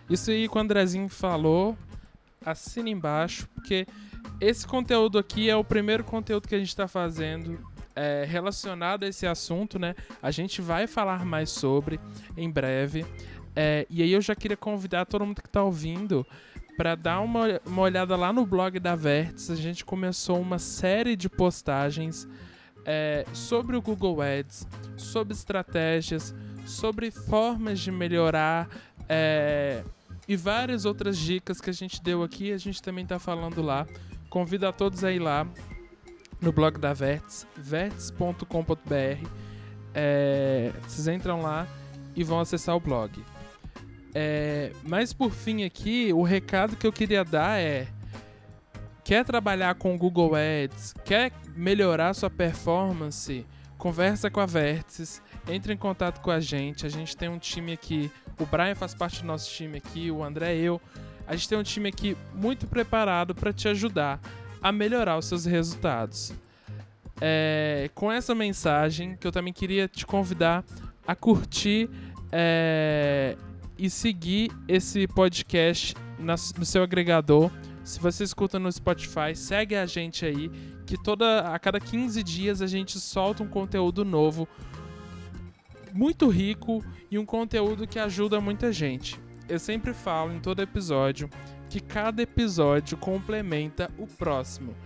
Isso 0.09 0.31
aí 0.31 0.49
que 0.49 0.57
o 0.57 0.61
Andrezinho 0.61 1.09
falou, 1.09 1.77
assina 2.45 2.89
embaixo, 2.89 3.49
porque 3.55 3.87
esse 4.41 4.67
conteúdo 4.67 5.19
aqui 5.19 5.49
é 5.49 5.57
o 5.57 5.65
primeiro 5.65 6.03
conteúdo 6.03 6.49
que 6.49 6.55
a 6.55 6.59
gente 6.59 6.69
está 6.69 6.89
fazendo 6.89 7.59
é, 7.95 8.25
relacionado 8.27 9.05
a 9.05 9.09
esse 9.09 9.27
assunto, 9.27 9.79
né? 9.79 9.95
A 10.23 10.31
gente 10.31 10.61
vai 10.61 10.87
falar 10.87 11.25
mais 11.25 11.51
sobre 11.51 12.01
em 12.37 12.51
breve. 12.51 13.05
É, 13.55 13.87
e 13.91 14.03
aí 14.03 14.13
eu 14.13 14.21
já 14.21 14.35
queria 14.35 14.57
convidar 14.57 15.05
todo 15.05 15.27
mundo 15.27 15.43
que 15.43 15.49
está 15.49 15.63
ouvindo 15.63 16.27
para 16.77 16.95
dar 16.95 17.21
uma, 17.21 17.61
uma 17.65 17.83
olhada 17.83 18.17
lá 18.17 18.33
no 18.33 18.47
blog 18.47 18.79
da 18.79 18.97
Vértice. 18.97 19.53
A 19.53 19.57
gente 19.57 19.85
começou 19.85 20.41
uma 20.41 20.59
série 20.59 21.17
de 21.17 21.29
postagens 21.29 22.29
é, 22.85 23.25
sobre 23.33 23.77
o 23.77 23.83
Google 23.83 24.21
Ads, 24.21 24.67
sobre 24.97 25.35
estratégias, 25.35 26.35
sobre 26.65 27.11
formas 27.11 27.81
de 27.81 27.91
melhorar 27.91 28.69
é, 29.09 29.85
e 30.27 30.37
várias 30.37 30.85
outras 30.85 31.19
dicas 31.19 31.61
que 31.61 31.71
a 31.71 31.75
gente 31.75 32.03
deu 32.03 32.23
aqui. 32.23 32.53
A 32.53 32.59
gente 32.59 32.83
também 32.83 33.05
está 33.05 33.19
falando 33.19 33.63
lá. 33.63 33.87
Convido 34.31 34.67
a 34.67 34.73
todos 34.73 35.05
a 35.05 35.13
ir 35.13 35.19
lá 35.19 35.47
no 36.41 36.53
blog 36.53 36.79
da 36.79 36.93
Vértice, 36.93 37.47
vertice.com.br 37.57 39.43
é, 39.95 40.73
vocês 40.87 41.07
entram 41.09 41.43
lá 41.43 41.67
e 42.15 42.25
vão 42.25 42.41
acessar 42.41 42.77
o 42.77 42.81
blog. 42.81 43.23
É, 44.15 44.73
mas 44.83 45.13
por 45.13 45.31
fim 45.33 45.65
aqui, 45.65 46.13
o 46.13 46.23
recado 46.23 46.77
que 46.77 46.87
eu 46.87 46.93
queria 46.93 47.25
dar 47.25 47.59
é 47.59 47.87
quer 49.05 49.25
trabalhar 49.25 49.75
com 49.75 49.97
Google 49.99 50.33
Ads, 50.35 50.95
quer 51.05 51.33
melhorar 51.57 52.15
sua 52.15 52.31
performance, 52.31 53.47
conversa 53.77 54.31
com 54.31 54.41
a 54.41 54.47
Vértices, 54.47 55.21
entre 55.49 55.73
em 55.73 55.77
contato 55.77 56.21
com 56.21 56.31
a 56.31 56.41
gente. 56.41 56.87
A 56.87 56.89
gente 56.89 57.17
tem 57.17 57.29
um 57.29 57.39
time 57.39 57.73
aqui, 57.73 58.11
o 58.39 58.47
Brian 58.47 58.75
faz 58.75 58.95
parte 58.95 59.23
do 59.23 59.27
nosso 59.27 59.51
time 59.51 59.79
aqui, 59.79 60.11
o 60.11 60.23
André 60.23 60.57
eu. 60.57 60.81
A 61.27 61.35
gente 61.35 61.49
tem 61.49 61.59
um 61.59 61.63
time 61.63 61.89
aqui 61.89 62.17
muito 62.35 62.67
preparado 62.67 63.35
para 63.35 63.53
te 63.53 63.69
ajudar 63.69 64.21
a 64.63 64.71
melhorar 64.71 65.19
os 65.19 65.27
seus 65.27 65.45
resultados. 65.45 66.33
É, 67.21 67.91
com 67.95 68.11
essa 68.11 68.35
mensagem, 68.35 69.17
que 69.17 69.27
eu 69.27 69.33
também 69.33 69.53
queria 69.53 69.89
te 69.89 70.05
convidar 70.05 70.65
a 71.07 71.15
curtir 71.15 71.89
é, 72.31 73.37
e 73.83 73.91
seguir 73.91 74.49
esse 74.69 75.09
podcast 75.09 75.97
na, 76.17 76.37
no 76.57 76.65
seu 76.65 76.85
agregador. 76.85 77.51
Se 77.83 77.99
você 77.99 78.23
escuta 78.23 78.57
no 78.57 78.71
Spotify, 78.71 79.35
segue 79.35 79.75
a 79.75 79.85
gente 79.87 80.25
aí, 80.25 80.49
que 80.87 80.97
toda 80.97 81.53
a 81.53 81.59
cada 81.59 81.81
15 81.81 82.23
dias 82.23 82.63
a 82.63 82.69
gente 82.69 83.01
solta 83.01 83.43
um 83.43 83.49
conteúdo 83.49 84.05
novo, 84.05 84.47
muito 85.93 86.29
rico 86.29 86.81
e 87.11 87.19
um 87.19 87.27
conteúdo 87.27 87.85
que 87.85 87.99
ajuda 87.99 88.41
muita 88.41 88.73
gente. 88.73 89.19
Eu 89.49 89.59
sempre 89.59 89.93
falo 89.93 90.33
em 90.33 90.39
todo 90.39 90.63
episódio 90.63 91.29
que 91.69 91.81
cada 91.81 92.23
episódio 92.23 92.97
complementa 92.97 93.91
o 93.99 94.07
próximo. 94.07 94.77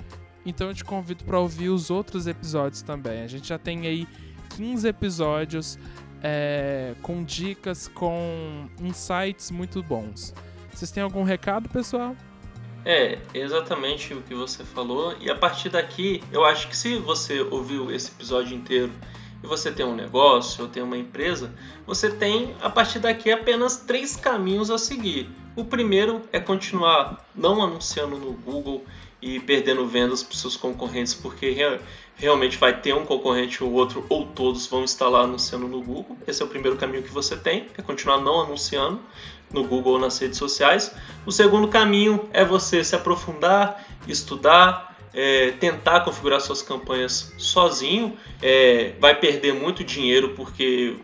Então 0.47 0.69
eu 0.69 0.75
te 0.75 0.85
convido 0.85 1.23
para 1.23 1.39
ouvir 1.39 1.69
os 1.69 1.91
outros 1.91 2.27
episódios 2.27 2.81
também. 2.81 3.21
A 3.21 3.27
gente 3.27 3.49
já 3.49 3.59
tem 3.59 3.87
aí 3.87 4.09
15 4.57 4.89
episódios 4.89 5.79
é, 6.23 6.95
com 7.03 7.23
dicas, 7.23 7.89
com 7.89 8.69
insights 8.81 9.51
muito 9.51 9.83
bons. 9.83 10.35
Vocês 10.73 10.91
têm 10.91 11.03
algum 11.03 11.23
recado, 11.23 11.69
pessoal? 11.69 12.15
É, 12.85 13.19
exatamente 13.35 14.15
o 14.15 14.23
que 14.23 14.35
você 14.35 14.63
falou. 14.63 15.17
E 15.21 15.31
a 15.31 15.35
partir 15.35 15.71
daqui, 15.71 16.23
eu 16.31 16.45
acho 16.45 16.69
que 16.69 16.77
se 16.77 16.99
você 16.99 17.41
ouviu 17.41 17.91
esse 17.91 18.11
episódio 18.13 18.57
inteiro 18.57 18.93
e 19.43 19.47
você 19.47 19.73
tem 19.73 19.85
um 19.85 19.95
negócio 19.95 20.63
ou 20.63 20.69
tem 20.69 20.83
uma 20.83 20.97
empresa, 20.97 21.53
você 21.85 22.11
tem 22.11 22.55
a 22.61 22.71
partir 22.71 23.01
daqui 23.01 23.33
apenas 23.33 23.79
três 23.79 24.15
caminhos 24.15 24.71
a 24.71 24.79
seguir. 24.79 25.29
O 25.57 25.65
primeiro 25.65 26.23
é 26.33 26.39
continuar 26.39 27.27
não 27.35 27.63
anunciando 27.63 28.19
no 28.19 28.33
Google 28.33 28.85
e 29.21 29.41
perdendo 29.41 29.87
vendas 29.87 30.23
para 30.23 30.37
seus 30.37 30.57
concorrentes, 30.57 31.15
porque 31.15 31.51
realmente 32.17 32.57
vai 32.57 32.81
ter 32.81 32.95
um 32.95 33.05
concorrente 33.05 33.63
ou 33.63 33.73
outro, 33.73 34.05
ou 34.09 34.27
todos 34.27 34.67
vão 34.67 34.85
lá 35.11 35.21
anunciando 35.21 35.69
no 35.69 35.83
Google. 35.83 36.17
Esse 36.27 36.43
é 36.43 36.45
o 36.45 36.49
primeiro 36.49 36.77
caminho 36.77 37.03
que 37.03 37.13
você 37.13 37.37
tem, 37.37 37.67
é 37.77 37.83
continuar 37.83 38.21
não 38.21 38.41
anunciando 38.41 39.01
no 39.53 39.65
Google 39.65 39.95
ou 39.95 39.99
nas 39.99 40.19
redes 40.19 40.39
sociais. 40.39 40.95
O 41.25 41.33
segundo 41.33 41.69
caminho 41.69 42.29
é 42.33 42.45
você 42.45 42.83
se 42.83 42.97
aprofundar, 42.97 43.85
estudar, 44.09 44.97
é, 45.13 45.53
tentar 45.53 46.01
configurar 46.01 46.41
suas 46.41 46.63
campanhas 46.63 47.33
sozinho. 47.39 48.17
É, 48.43 48.95
vai 48.99 49.15
perder 49.19 49.55
muito 49.55 49.85
dinheiro 49.85 50.31
porque 50.31 50.97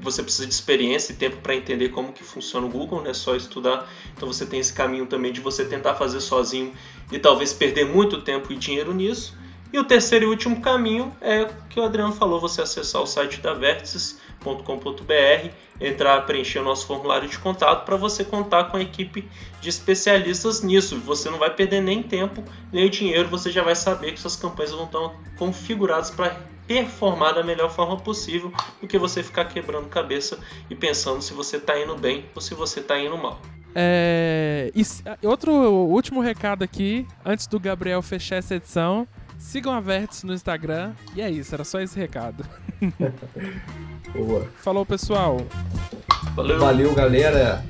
você 0.00 0.22
precisa 0.22 0.46
de 0.46 0.52
experiência 0.52 1.12
e 1.12 1.16
tempo 1.16 1.36
para 1.36 1.54
entender 1.54 1.90
como 1.90 2.12
que 2.12 2.24
funciona 2.24 2.66
o 2.66 2.70
Google, 2.70 3.02
não 3.02 3.10
é 3.10 3.14
só 3.14 3.36
estudar. 3.36 3.88
Então 4.16 4.26
você 4.26 4.44
tem 4.44 4.60
esse 4.60 4.72
caminho 4.72 5.06
também 5.06 5.32
de 5.32 5.40
você 5.40 5.64
tentar 5.64 5.94
fazer 5.94 6.20
sozinho 6.20 6.72
e 7.10 7.18
talvez 7.18 7.52
perder 7.52 7.86
muito 7.86 8.20
tempo 8.22 8.52
e 8.52 8.56
dinheiro 8.56 8.92
nisso. 8.92 9.38
E 9.72 9.78
o 9.78 9.84
terceiro 9.84 10.24
e 10.24 10.28
último 10.28 10.60
caminho 10.60 11.14
é 11.20 11.42
o 11.42 11.48
que 11.68 11.78
o 11.78 11.84
Adriano 11.84 12.12
falou, 12.12 12.40
você 12.40 12.60
acessar 12.60 13.00
o 13.00 13.06
site 13.06 13.40
da 13.40 13.54
Vértices.com.br, 13.54 15.50
entrar, 15.80 16.26
preencher 16.26 16.58
o 16.58 16.64
nosso 16.64 16.86
formulário 16.86 17.28
de 17.28 17.38
contato 17.38 17.84
para 17.84 17.96
você 17.96 18.24
contar 18.24 18.64
com 18.64 18.76
a 18.76 18.82
equipe 18.82 19.28
de 19.60 19.68
especialistas 19.68 20.62
nisso. 20.62 20.98
Você 21.00 21.30
não 21.30 21.38
vai 21.38 21.50
perder 21.54 21.80
nem 21.80 22.02
tempo, 22.02 22.42
nem 22.72 22.90
dinheiro, 22.90 23.28
você 23.28 23.50
já 23.52 23.62
vai 23.62 23.76
saber 23.76 24.12
que 24.12 24.20
suas 24.20 24.34
campanhas 24.34 24.72
vão 24.72 24.86
estar 24.86 25.10
configuradas 25.38 26.10
para 26.10 26.36
performar 26.66 27.34
da 27.34 27.42
melhor 27.42 27.70
forma 27.70 27.96
possível 27.96 28.52
do 28.80 28.88
que 28.88 28.98
você 28.98 29.22
ficar 29.22 29.44
quebrando 29.44 29.88
cabeça 29.88 30.38
e 30.68 30.74
pensando 30.74 31.22
se 31.22 31.32
você 31.32 31.56
está 31.56 31.78
indo 31.78 31.96
bem 31.96 32.24
ou 32.34 32.40
se 32.40 32.54
você 32.54 32.80
está 32.80 32.98
indo 32.98 33.16
mal. 33.16 33.40
É, 33.74 34.70
e, 34.74 34.82
outro 35.26 35.52
último 35.52 36.20
recado 36.20 36.64
aqui, 36.64 37.06
antes 37.24 37.46
do 37.46 37.58
Gabriel 37.58 38.02
fechar 38.02 38.36
essa 38.36 38.56
edição. 38.56 39.06
Sigam 39.40 39.72
a 39.72 39.80
Vertis 39.80 40.22
no 40.22 40.34
Instagram. 40.34 40.92
E 41.16 41.22
é 41.22 41.28
isso, 41.30 41.52
era 41.54 41.64
só 41.64 41.80
esse 41.80 41.98
recado. 41.98 42.44
Boa. 44.12 44.46
Falou, 44.58 44.84
pessoal. 44.86 45.38
Valeu, 46.36 46.60
Valeu 46.60 46.94
galera. 46.94 47.64